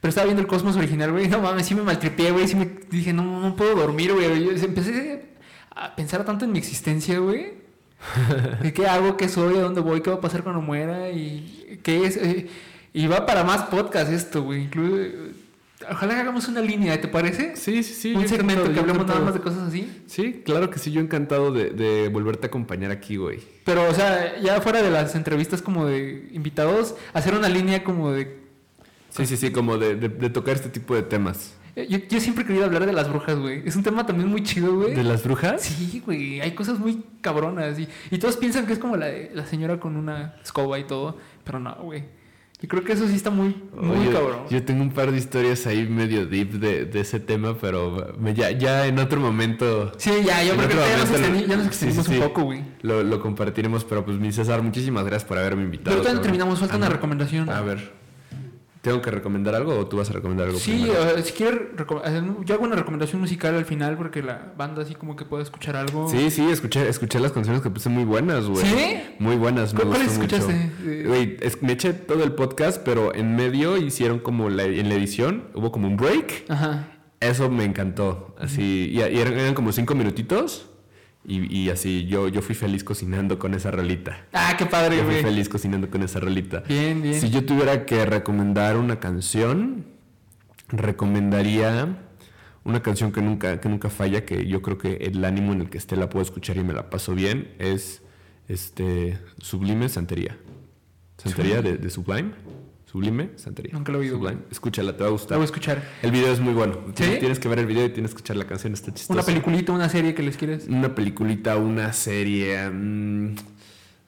Pero 0.00 0.08
estaba 0.08 0.24
viendo 0.24 0.40
el 0.40 0.46
Cosmos 0.48 0.76
original, 0.76 1.12
güey. 1.12 1.28
No 1.28 1.40
mames, 1.40 1.66
sí 1.66 1.74
me 1.74 1.82
maltripié, 1.82 2.30
güey. 2.30 2.48
Sí 2.48 2.56
me 2.56 2.70
dije, 2.90 3.12
no, 3.12 3.40
no 3.40 3.56
puedo 3.56 3.74
dormir, 3.74 4.12
güey. 4.12 4.44
Yo 4.44 4.50
empecé 4.52 5.30
a 5.74 5.94
pensar 5.94 6.24
tanto 6.24 6.44
en 6.44 6.52
mi 6.52 6.58
existencia, 6.58 7.18
güey. 7.18 7.60
¿Qué 8.74 8.86
hago? 8.86 9.16
¿Qué 9.16 9.28
soy? 9.28 9.58
¿A 9.58 9.62
dónde 9.62 9.80
voy? 9.80 10.00
¿Qué 10.00 10.10
va 10.10 10.16
a 10.16 10.20
pasar 10.20 10.42
cuando 10.42 10.62
muera? 10.62 11.10
¿Y 11.10 11.80
qué 11.82 12.06
es? 12.06 12.16
Eh, 12.16 12.48
y 12.92 13.06
va 13.06 13.26
para 13.26 13.44
más 13.44 13.64
podcast 13.64 14.10
esto, 14.10 14.42
güey. 14.42 14.64
Incluye, 14.64 15.32
Ojalá 15.88 16.14
que 16.14 16.20
hagamos 16.20 16.46
una 16.48 16.60
línea, 16.60 17.00
¿te 17.00 17.08
parece? 17.08 17.56
Sí, 17.56 17.82
sí, 17.82 17.94
sí. 17.94 18.14
Un 18.14 18.28
segmento 18.28 18.70
que 18.70 18.78
hablemos 18.78 19.06
nada 19.06 19.20
más 19.20 19.34
de 19.34 19.40
cosas 19.40 19.68
así. 19.68 20.02
Sí, 20.06 20.42
claro 20.44 20.68
que 20.68 20.78
sí. 20.78 20.92
Yo 20.92 21.00
encantado 21.00 21.52
de, 21.52 22.08
volverte 22.12 22.46
a 22.46 22.48
acompañar 22.48 22.90
aquí, 22.90 23.16
güey. 23.16 23.40
Pero, 23.64 23.88
o 23.88 23.94
sea, 23.94 24.38
ya 24.40 24.60
fuera 24.60 24.82
de 24.82 24.90
las 24.90 25.14
entrevistas 25.14 25.62
como 25.62 25.86
de 25.86 26.28
invitados, 26.32 26.96
hacer 27.14 27.34
una 27.34 27.48
línea 27.48 27.82
como 27.82 28.10
de... 28.12 28.40
Sí, 29.10 29.26
sí, 29.26 29.36
sí, 29.36 29.50
como 29.50 29.78
de, 29.78 30.08
tocar 30.30 30.54
este 30.54 30.68
tipo 30.68 30.94
de 30.94 31.02
temas. 31.02 31.56
Eh, 31.76 31.86
yo, 31.88 31.98
yo, 31.98 32.20
siempre 32.20 32.44
he 32.44 32.46
querido 32.46 32.64
hablar 32.64 32.84
de 32.84 32.92
las 32.92 33.08
brujas, 33.08 33.38
güey. 33.38 33.62
Es 33.64 33.76
un 33.76 33.82
tema 33.82 34.04
también 34.04 34.28
muy 34.28 34.42
chido, 34.42 34.74
güey. 34.74 34.94
¿De 34.94 35.04
las 35.04 35.22
brujas? 35.22 35.62
Sí, 35.62 36.02
güey. 36.04 36.40
Hay 36.40 36.52
cosas 36.52 36.78
muy 36.78 37.02
cabronas. 37.20 37.78
Y, 37.78 37.88
y 38.10 38.18
todos 38.18 38.36
piensan 38.36 38.66
que 38.66 38.72
es 38.72 38.78
como 38.78 38.96
la, 38.96 39.08
la 39.32 39.46
señora 39.46 39.80
con 39.80 39.96
una 39.96 40.34
escoba 40.42 40.78
y 40.78 40.84
todo. 40.84 41.16
Pero 41.44 41.58
no, 41.58 41.74
güey. 41.76 42.19
Y 42.62 42.66
creo 42.66 42.84
que 42.84 42.92
eso 42.92 43.08
sí 43.08 43.14
está 43.14 43.30
muy, 43.30 43.56
muy 43.74 44.08
cabrón. 44.08 44.40
Yo 44.50 44.62
tengo 44.62 44.82
un 44.82 44.90
par 44.90 45.10
de 45.10 45.18
historias 45.18 45.66
ahí 45.66 45.88
medio 45.88 46.26
deep 46.26 46.52
de, 46.58 46.84
de 46.84 47.00
ese 47.00 47.18
tema, 47.18 47.56
pero 47.58 48.14
me, 48.18 48.34
ya, 48.34 48.50
ya 48.50 48.86
en 48.86 48.98
otro 48.98 49.18
momento. 49.18 49.92
Sí, 49.96 50.10
ya, 50.24 50.44
yo 50.44 50.54
creo 50.56 50.68
que 50.68 50.74
ya 51.48 51.56
nos, 51.56 51.66
extendimos 51.66 52.08
un 52.08 52.18
poco, 52.18 52.42
güey. 52.42 52.62
Lo, 52.82 53.02
lo, 53.02 53.20
compartiremos, 53.20 53.84
pero 53.84 54.04
pues 54.04 54.18
mi 54.18 54.30
César, 54.30 54.62
muchísimas 54.62 55.04
gracias 55.04 55.26
por 55.26 55.38
haberme 55.38 55.62
invitado. 55.62 55.96
Pero 55.96 56.02
todavía 56.02 56.22
terminamos, 56.22 56.58
falta 56.58 56.76
una 56.76 56.90
recomendación. 56.90 57.48
A 57.48 57.62
ver. 57.62 57.99
¿Tengo 58.82 59.02
que 59.02 59.10
recomendar 59.10 59.54
algo 59.54 59.78
o 59.78 59.86
tú 59.86 59.98
vas 59.98 60.08
a 60.08 60.14
recomendar 60.14 60.46
algo? 60.46 60.58
Sí, 60.58 60.88
uh, 60.88 61.22
si 61.22 61.32
quieres, 61.32 61.60
yo 62.46 62.54
hago 62.54 62.64
una 62.64 62.76
recomendación 62.76 63.20
musical 63.20 63.54
al 63.54 63.66
final 63.66 63.98
porque 63.98 64.22
la 64.22 64.52
banda 64.56 64.82
así 64.82 64.94
como 64.94 65.16
que 65.16 65.26
puede 65.26 65.42
escuchar 65.42 65.76
algo. 65.76 66.08
Sí, 66.08 66.30
sí, 66.30 66.48
escuché, 66.48 66.88
escuché 66.88 67.20
las 67.20 67.32
canciones 67.32 67.60
que 67.60 67.68
puse 67.68 67.90
muy 67.90 68.04
buenas, 68.04 68.46
güey. 68.46 68.64
¿Sí? 68.64 69.02
Muy 69.18 69.36
buenas, 69.36 69.74
me 69.74 69.82
¿Cuáles 69.82 70.12
escuchaste? 70.12 70.70
Güey, 71.06 71.36
me 71.60 71.72
eché 71.72 71.92
todo 71.92 72.24
el 72.24 72.32
podcast, 72.32 72.82
pero 72.82 73.14
en 73.14 73.36
medio 73.36 73.76
hicieron 73.76 74.18
como 74.18 74.48
la, 74.48 74.64
en 74.64 74.88
la 74.88 74.94
edición, 74.94 75.44
hubo 75.54 75.70
como 75.72 75.86
un 75.86 75.98
break. 75.98 76.46
Ajá. 76.48 76.88
Eso 77.20 77.50
me 77.50 77.64
encantó. 77.64 78.34
Así, 78.38 78.88
y, 78.92 79.00
eran, 79.00 79.34
eran 79.34 79.52
como 79.52 79.72
cinco 79.72 79.94
minutitos 79.94 80.69
Y, 81.24 81.54
y 81.54 81.68
así, 81.70 82.06
yo, 82.06 82.28
yo 82.28 82.40
fui 82.40 82.54
feliz 82.54 82.82
cocinando 82.82 83.38
con 83.38 83.52
esa 83.54 83.70
rolita. 83.70 84.24
Ah, 84.32 84.54
qué 84.58 84.64
padre, 84.66 84.96
Yo 84.96 85.02
fui 85.04 85.12
güey. 85.12 85.22
feliz 85.22 85.48
cocinando 85.48 85.90
con 85.90 86.02
esa 86.02 86.18
rolita. 86.18 86.60
Bien, 86.66 87.02
bien. 87.02 87.20
Si 87.20 87.28
yo 87.30 87.44
tuviera 87.44 87.84
que 87.84 88.06
recomendar 88.06 88.76
una 88.78 89.00
canción, 89.00 89.84
recomendaría 90.68 91.98
una 92.64 92.82
canción 92.82 93.12
que 93.12 93.20
nunca, 93.22 93.60
que 93.60 93.68
nunca 93.68 93.90
falla, 93.90 94.24
que 94.24 94.46
yo 94.46 94.62
creo 94.62 94.78
que 94.78 94.94
el 94.96 95.24
ánimo 95.24 95.52
en 95.52 95.62
el 95.62 95.70
que 95.70 95.78
esté 95.78 95.96
la 95.96 96.08
puedo 96.08 96.22
escuchar 96.22 96.56
y 96.56 96.64
me 96.64 96.72
la 96.72 96.90
paso 96.90 97.14
bien, 97.14 97.54
es 97.58 98.02
este 98.48 99.18
Sublime 99.38 99.88
Santería. 99.88 100.36
Santería 101.18 101.60
de, 101.62 101.76
de 101.76 101.90
Sublime. 101.90 102.30
Sublime 102.90 103.30
Santería. 103.36 103.72
Nunca 103.72 103.92
lo 103.92 103.98
he 103.98 104.00
oído, 104.02 104.16
Sublime. 104.16 104.40
Escúchala, 104.50 104.92
te 104.96 104.98
va 104.98 105.04
a 105.04 105.08
La 105.10 105.12
gustar. 105.12 105.38
voy 105.38 105.44
a 105.44 105.46
escuchar. 105.46 105.82
El 106.02 106.10
video 106.10 106.32
es 106.32 106.40
muy 106.40 106.54
bueno. 106.54 106.78
¿Sí? 106.96 107.04
Tienes 107.20 107.38
que 107.38 107.48
ver 107.48 107.60
el 107.60 107.66
video 107.66 107.86
y 107.86 107.90
tienes 107.90 108.10
que 108.10 108.16
escuchar 108.16 108.36
la 108.36 108.46
canción, 108.46 108.72
está 108.72 108.92
chistoso. 108.92 109.12
Una 109.12 109.22
peliculita, 109.22 109.70
una 109.72 109.88
serie 109.88 110.14
que 110.14 110.22
les 110.24 110.36
quieres. 110.36 110.66
Una 110.68 110.94
peliculita, 110.94 111.56
una 111.56 111.92
serie. 111.92 112.68
mm, 112.68 113.34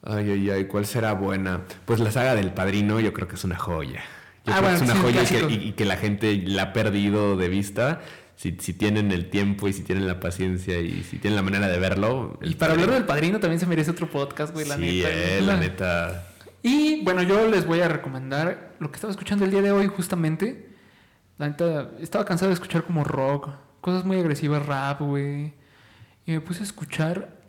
ay, 0.02 0.30
ay, 0.30 0.50
ay, 0.50 0.64
¿cuál 0.64 0.84
será 0.86 1.12
buena? 1.12 1.60
Pues 1.84 2.00
la 2.00 2.10
saga 2.10 2.34
del 2.34 2.52
padrino, 2.52 2.98
yo 2.98 3.12
creo 3.12 3.28
que 3.28 3.36
es 3.36 3.44
una 3.44 3.56
joya. 3.56 4.02
Yo 4.44 4.52
Ah, 4.52 4.58
creo 4.58 4.62
bueno, 4.62 4.78
que 4.78 4.84
es 4.84 4.90
una 4.90 4.94
un 4.94 5.02
joya 5.02 5.22
y 5.22 5.26
que, 5.26 5.38
clásico. 5.38 5.50
y- 5.64 5.68
y 5.68 5.72
que 5.72 5.84
la 5.84 5.96
gente 5.96 6.42
la 6.44 6.62
ha 6.62 6.72
perdido 6.72 7.36
de 7.36 7.48
vista. 7.48 8.00
Si, 8.34 8.56
si 8.58 8.72
tienen 8.72 9.12
el 9.12 9.30
tiempo 9.30 9.68
y 9.68 9.72
si 9.72 9.82
tienen 9.82 10.08
la 10.08 10.18
paciencia 10.18 10.80
y 10.80 11.04
si 11.04 11.18
tienen 11.18 11.36
la 11.36 11.42
manera 11.42 11.68
de 11.68 11.78
verlo. 11.78 12.40
Y 12.42 12.56
para 12.56 12.72
hablar 12.72 12.90
del 12.90 13.04
padrino 13.04 13.38
también 13.38 13.60
se 13.60 13.66
merece 13.66 13.92
otro 13.92 14.10
podcast, 14.10 14.52
güey, 14.52 14.66
la 14.66 14.74
sí, 14.74 14.80
neta. 15.02 15.08
eh, 15.12 15.40
la 15.42 15.56
neta. 15.56 16.26
Y 16.62 17.02
bueno, 17.02 17.22
yo 17.22 17.48
les 17.48 17.66
voy 17.66 17.80
a 17.80 17.88
recomendar 17.88 18.74
lo 18.78 18.90
que 18.90 18.96
estaba 18.96 19.10
escuchando 19.10 19.44
el 19.44 19.50
día 19.50 19.62
de 19.62 19.72
hoy, 19.72 19.88
justamente. 19.88 20.70
La 21.38 21.48
neta, 21.48 21.90
estaba 22.00 22.24
cansado 22.24 22.50
de 22.50 22.54
escuchar 22.54 22.84
como 22.84 23.02
rock, 23.04 23.50
cosas 23.80 24.04
muy 24.04 24.18
agresivas, 24.18 24.64
rap, 24.64 25.00
güey. 25.00 25.54
Y 26.24 26.32
me 26.32 26.40
puse 26.40 26.60
a 26.60 26.64
escuchar 26.64 27.40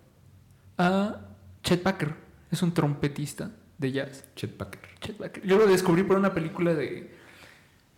a 0.77 1.19
Chet 1.63 1.83
Baker. 1.83 2.15
Es 2.51 2.61
un 2.63 2.73
trompetista 2.73 3.51
de 3.77 3.91
jazz. 3.91 4.25
Chet 4.35 4.55
Packer. 4.55 4.81
Chet 4.99 5.17
Baker. 5.17 5.45
Yo 5.45 5.57
lo 5.57 5.67
descubrí 5.67 6.03
por 6.03 6.17
una 6.17 6.33
película 6.33 6.73
de 6.73 7.13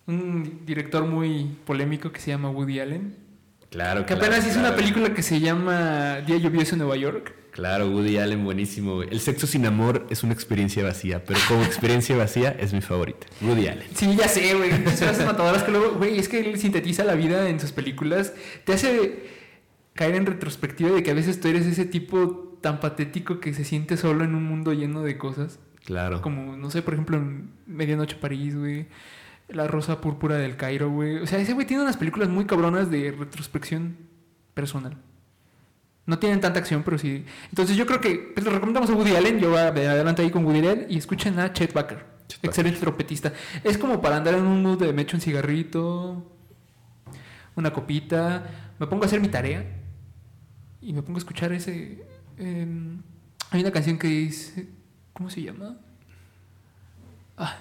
un 0.08 0.66
director 0.66 1.06
muy 1.06 1.58
polémico 1.66 2.12
que 2.12 2.20
se 2.20 2.32
llama 2.32 2.50
Woody 2.50 2.80
Allen. 2.80 3.16
Claro, 3.70 4.02
Que 4.02 4.16
claro, 4.16 4.26
apenas 4.26 4.48
hizo 4.48 4.60
una 4.60 4.76
película 4.76 5.14
que 5.14 5.24
se 5.24 5.40
llama 5.40 6.22
Día 6.22 6.38
lluvioso 6.38 6.76
en 6.76 6.80
Nueva 6.80 6.96
York. 6.96 7.34
Claro, 7.56 7.90
Woody 7.90 8.18
Allen, 8.18 8.44
buenísimo. 8.44 8.96
güey. 8.96 9.08
El 9.10 9.22
sexo 9.22 9.48
sin 9.48 9.66
amor 9.66 10.06
es 10.10 10.24
una 10.24 10.34
experiencia 10.34 10.84
vacía, 10.84 11.24
pero 11.24 11.40
como 11.48 11.64
experiencia 11.64 12.14
vacía 12.18 12.50
es 12.50 12.74
mi 12.74 12.82
favorita. 12.82 13.28
Woody 13.42 13.68
Allen. 13.70 13.88
Sí, 13.96 14.14
ya 14.14 14.28
sé, 14.28 14.56
güey. 14.56 14.72
Matadoras 15.26 15.64
que 15.64 15.72
luego, 15.72 15.94
güey, 15.94 16.20
es 16.20 16.28
que 16.28 16.42
él 16.42 16.60
sintetiza 16.60 17.06
la 17.06 17.16
vida 17.16 17.48
en 17.48 17.62
sus 17.62 17.72
películas. 17.72 18.34
Te 18.66 18.74
hace 18.74 19.30
caer 19.94 20.16
en 20.16 20.26
retrospectiva 20.26 20.92
de 20.92 21.02
que 21.02 21.12
a 21.12 21.14
veces 21.14 21.40
tú 21.40 21.48
eres 21.48 21.66
ese 21.66 21.86
tipo 21.86 22.58
tan 22.60 22.82
patético 22.82 23.40
que 23.40 23.54
se 23.54 23.64
siente 23.64 23.96
solo 23.96 24.26
en 24.26 24.36
un 24.36 24.44
mundo 24.44 24.74
lleno 24.74 25.02
de 25.02 25.18
cosas. 25.18 25.58
Claro. 25.86 26.22
Como, 26.22 26.58
no 26.58 26.70
sé, 26.72 26.82
por 26.82 26.94
ejemplo, 26.96 27.16
en 27.16 27.52
Medianoche 27.68 28.18
París, 28.18 28.58
güey. 28.58 28.88
La 29.48 29.66
Rosa 29.66 30.02
Púrpura 30.02 30.36
del 30.36 30.58
Cairo, 30.58 30.90
güey. 30.90 31.20
O 31.20 31.26
sea, 31.26 31.40
ese 31.40 31.54
güey 31.54 31.66
tiene 31.66 31.84
unas 31.84 31.96
películas 31.96 32.28
muy 32.28 32.44
cabronas 32.44 32.92
de 32.92 33.16
retrospección 33.18 33.96
personal. 34.54 34.98
No 36.06 36.20
tienen 36.20 36.40
tanta 36.40 36.60
acción, 36.60 36.84
pero 36.84 36.98
sí. 36.98 37.26
Entonces 37.50 37.76
yo 37.76 37.86
creo 37.86 38.00
que 38.00 38.32
pues, 38.34 38.46
lo 38.46 38.52
recomendamos 38.52 38.90
a 38.90 38.94
Woody 38.94 39.16
Allen. 39.16 39.40
Yo 39.40 39.50
voy 39.50 39.60
adelante 39.60 40.22
ahí 40.22 40.30
con 40.30 40.46
Woody 40.46 40.60
Allen 40.60 40.86
y 40.90 40.98
escuchen 40.98 41.40
a 41.40 41.52
Chet 41.52 41.74
Baker. 41.74 42.06
Chet 42.28 42.38
Baker. 42.38 42.50
Excelente 42.50 42.80
trompetista. 42.80 43.34
Es 43.64 43.78
como 43.78 44.02
para 44.02 44.18
andar 44.18 44.36
en 44.36 44.46
un 44.46 44.62
mood 44.62 44.80
de 44.80 44.94
me 44.94 45.02
echo 45.02 45.18
un 45.18 45.22
cigarrito, 45.22 46.32
una 47.56 47.74
copita, 47.74 48.74
me 48.78 48.86
pongo 48.86 49.04
a 49.04 49.08
hacer 49.08 49.20
mi 49.20 49.30
tarea 49.30 49.66
y 50.82 50.94
me 50.94 51.02
pongo 51.02 51.18
a 51.18 51.20
escuchar 51.20 51.52
ese... 51.54 52.06
em, 52.38 53.02
hay 53.50 53.62
una 53.62 53.72
canción 53.72 53.98
que 53.98 54.08
dice... 54.08 54.68
¿Cómo 55.14 55.30
se 55.30 55.42
llama? 55.42 55.78
Ah, 57.38 57.58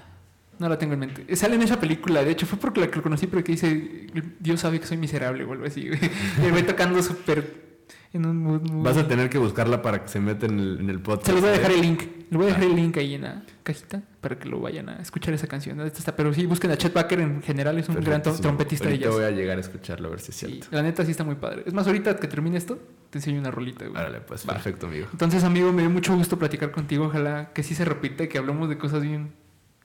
no 0.59 0.69
la 0.69 0.77
tengo 0.77 0.95
en 0.95 0.99
mente. 0.99 1.37
Sale 1.37 1.55
en 1.55 1.63
esa 1.63 1.79
película, 1.79 2.25
de 2.25 2.33
hecho 2.33 2.47
fue 2.47 2.59
porque 2.59 2.81
la 2.81 2.89
que 2.89 2.97
lo 2.97 3.03
conocí, 3.03 3.29
pero 3.29 3.45
que 3.45 3.53
dice, 3.53 4.09
Dios 4.41 4.61
sabe 4.61 4.81
que 4.81 4.87
soy 4.87 4.97
miserable 4.97 5.45
o 5.45 5.53
algo 5.53 5.65
así. 5.65 5.89
Y 6.45 6.51
voy 6.51 6.65
tocando 6.65 7.01
súper 7.01 7.74
en 8.13 8.27
un 8.27 8.37
mood 8.39 8.63
muy... 8.63 8.83
Vas 8.85 8.97
a 8.97 9.07
tener 9.09 9.29
que 9.31 9.39
buscarla 9.39 9.83
para 9.83 10.03
que 10.03 10.09
se 10.09 10.21
meta 10.21 10.47
en 10.47 10.59
el, 10.59 10.81
en 10.81 10.91
el 10.91 11.01
podcast. 11.01 11.27
Se 11.27 11.33
los 11.33 11.41
voy 11.41 11.51
a 11.51 11.53
dejar 11.55 11.71
¿eh? 11.73 11.75
el 11.75 11.81
link. 11.83 12.03
Les 12.31 12.39
voy 12.39 12.45
a 12.45 12.47
dejar 12.49 12.65
el 12.65 12.75
link 12.77 12.97
ahí 12.97 13.15
en 13.15 13.23
la 13.23 13.43
cajita 13.63 14.03
para 14.21 14.39
que 14.39 14.49
lo 14.49 14.61
vayan 14.61 14.89
a 14.89 14.97
escuchar 14.97 15.35
esa 15.35 15.47
canción. 15.47 15.81
Esta 15.83 15.99
está- 15.99 16.17
Pero 16.17 16.33
sí, 16.33 16.47
busquen 16.47 16.71
a 16.71 16.77
Chet 16.77 16.93
Baker 16.93 17.21
en 17.21 17.43
general, 17.43 17.79
es 17.79 17.89
un 17.89 17.97
gran 17.97 18.23
trompetista 18.23 18.89
de 18.89 18.99
jazz. 18.99 19.13
voy 19.13 19.25
a 19.25 19.31
llegar 19.31 19.57
a 19.59 19.61
escucharlo 19.61 20.09
a 20.09 20.11
ver 20.13 20.21
si 20.21 20.31
es 20.31 20.37
Sí, 20.37 20.47
cierto. 20.47 20.67
la 20.71 20.83
neta 20.83 21.05
sí 21.05 21.11
está 21.13 21.23
muy 21.25 21.35
padre. 21.37 21.63
Es 21.67 21.73
más, 21.75 21.87
ahorita 21.87 22.17
que 22.17 22.27
termine 22.27 22.57
esto, 22.57 22.79
te 23.11 23.19
enseño 23.19 23.39
una 23.41 23.51
rolita. 23.51 23.85
güey. 23.87 23.97
Árale, 24.01 24.21
pues, 24.21 24.49
Va. 24.49 24.55
perfecto, 24.55 24.87
amigo. 24.87 25.07
Entonces, 25.13 25.45
amigo, 25.45 25.73
me 25.73 25.83
dio 25.83 25.91
mucho 25.91 26.17
gusto 26.17 26.39
platicar 26.39 26.71
contigo. 26.73 27.05
Ojalá 27.07 27.53
que 27.53 27.63
sí 27.63 27.75
se 27.75 27.85
repita 27.85 28.25
y 28.25 28.29
que 28.29 28.39
hablemos 28.39 28.69
de 28.69 28.79
cosas 28.79 29.03
bien 29.03 29.33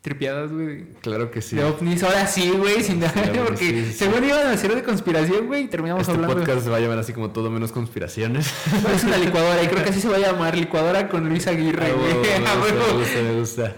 tripiadas, 0.10 0.52
güey. 0.52 0.86
Claro 1.02 1.30
que 1.32 1.42
sí. 1.42 1.56
De 1.56 1.64
ovnis. 1.64 2.04
Ahora 2.04 2.26
sí, 2.28 2.50
güey, 2.52 2.84
sin 2.84 3.00
nada. 3.00 3.14
Claro, 3.14 3.46
porque 3.46 3.66
sí, 3.70 3.86
sí, 3.86 3.94
según 3.94 4.24
iban 4.24 4.48
a 4.48 4.52
hacer 4.52 4.74
de 4.76 4.84
conspiración, 4.84 5.48
güey, 5.48 5.64
y 5.64 5.68
terminamos 5.68 6.02
Este 6.02 6.14
hablando. 6.14 6.36
podcast 6.36 6.64
se 6.64 6.70
va 6.70 6.78
a 6.78 6.80
llamar 6.80 7.00
así 7.00 7.14
como 7.14 7.30
todo 7.32 7.50
menos 7.50 7.72
conspiraciones. 7.72 8.52
Es 8.96 9.04
una 9.04 9.18
licuadora 9.26 9.62
y 9.64 9.68
creo 9.68 9.84
que 9.84 9.90
así 9.92 10.02
se 10.02 10.10
va 10.10 10.16
a 10.18 10.20
llamar 10.20 10.58
licuadora 10.58 11.08
con 11.08 11.28
Luis 11.30 11.48
Aguirre, 11.48 11.92
Ah, 11.92 12.56
güey. 12.60 12.74
me 12.74 12.94
gusta, 13.00 13.22
me 13.22 13.40
gusta. 13.40 13.76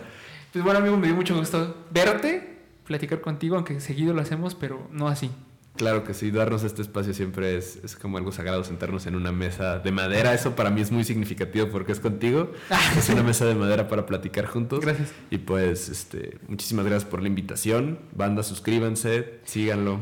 Pues 0.53 0.63
bueno, 0.65 0.79
amigo, 0.79 0.97
me 0.97 1.07
dio 1.07 1.15
mucho 1.15 1.35
gusto 1.35 1.85
verte, 1.91 2.57
platicar 2.85 3.21
contigo, 3.21 3.55
aunque 3.55 3.79
seguido 3.79 4.13
lo 4.13 4.21
hacemos, 4.21 4.55
pero 4.55 4.87
no 4.91 5.07
así. 5.07 5.31
Claro 5.75 6.03
que 6.03 6.13
sí, 6.13 6.31
darnos 6.31 6.63
este 6.63 6.81
espacio 6.81 7.13
siempre 7.13 7.57
es, 7.57 7.79
es 7.83 7.95
como 7.95 8.17
algo 8.17 8.31
sagrado, 8.31 8.63
sentarnos 8.63 9.07
en 9.07 9.15
una 9.15 9.31
mesa 9.31 9.79
de 9.79 9.91
madera. 9.91 10.33
Eso 10.33 10.55
para 10.55 10.69
mí 10.69 10.81
es 10.81 10.91
muy 10.91 11.03
significativo 11.03 11.69
porque 11.69 11.91
es 11.91 11.99
contigo. 11.99 12.51
Es 12.97 13.09
una 13.09 13.23
mesa 13.23 13.45
de 13.45 13.55
madera 13.55 13.87
para 13.87 14.05
platicar 14.05 14.45
juntos. 14.45 14.81
Gracias. 14.81 15.13
Y 15.29 15.39
pues, 15.39 15.89
este, 15.89 16.37
muchísimas 16.47 16.85
gracias 16.85 17.09
por 17.09 17.21
la 17.21 17.29
invitación. 17.29 17.99
Banda, 18.13 18.43
suscríbanse, 18.43 19.39
síganlo. 19.45 20.01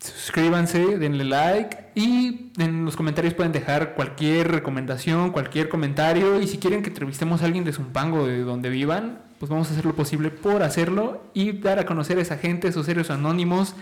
Suscríbanse, 0.00 0.98
denle 0.98 1.24
like 1.24 1.90
y 1.96 2.52
en 2.58 2.84
los 2.84 2.94
comentarios 2.94 3.34
pueden 3.34 3.50
dejar 3.50 3.94
cualquier 3.94 4.48
recomendación, 4.48 5.30
cualquier 5.30 5.68
comentario. 5.68 6.40
Y 6.40 6.46
si 6.46 6.58
quieren 6.58 6.82
que 6.82 6.88
entrevistemos 6.88 7.42
a 7.42 7.46
alguien 7.46 7.64
de 7.64 7.72
Zumpango, 7.72 8.26
de 8.26 8.42
donde 8.42 8.70
vivan, 8.70 9.20
pues 9.38 9.50
vamos 9.50 9.68
a 9.68 9.72
hacer 9.72 9.84
lo 9.84 9.94
posible 9.94 10.30
por 10.30 10.62
hacerlo 10.62 11.22
y 11.34 11.52
dar 11.52 11.78
a 11.78 11.86
conocer 11.86 12.18
a 12.18 12.22
esa 12.22 12.38
gente, 12.38 12.68
esos 12.68 12.86
seres 12.86 13.10
anónimos 13.10 13.74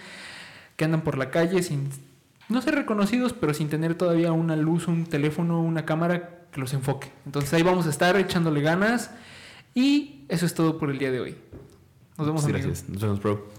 que 0.76 0.84
andan 0.84 1.02
por 1.02 1.18
la 1.18 1.30
calle 1.30 1.62
sin 1.62 1.90
no 2.48 2.62
ser 2.62 2.74
reconocidos, 2.74 3.32
pero 3.32 3.54
sin 3.54 3.68
tener 3.68 3.94
todavía 3.94 4.32
una 4.32 4.56
luz, 4.56 4.86
un 4.88 5.04
teléfono, 5.06 5.60
una 5.60 5.84
cámara 5.84 6.46
que 6.52 6.60
los 6.60 6.72
enfoque. 6.74 7.10
Entonces 7.24 7.52
ahí 7.54 7.62
vamos 7.62 7.86
a 7.86 7.90
estar 7.90 8.16
echándole 8.16 8.60
ganas 8.60 9.10
y 9.74 10.24
eso 10.28 10.46
es 10.46 10.54
todo 10.54 10.78
por 10.78 10.90
el 10.90 10.98
día 10.98 11.10
de 11.10 11.20
hoy. 11.20 11.36
Nos 12.18 12.26
vemos, 12.26 12.44
amigos. 12.44 12.62
gracias. 12.62 12.88
Nos 12.88 13.02
vemos, 13.02 13.20
bro. 13.20 13.55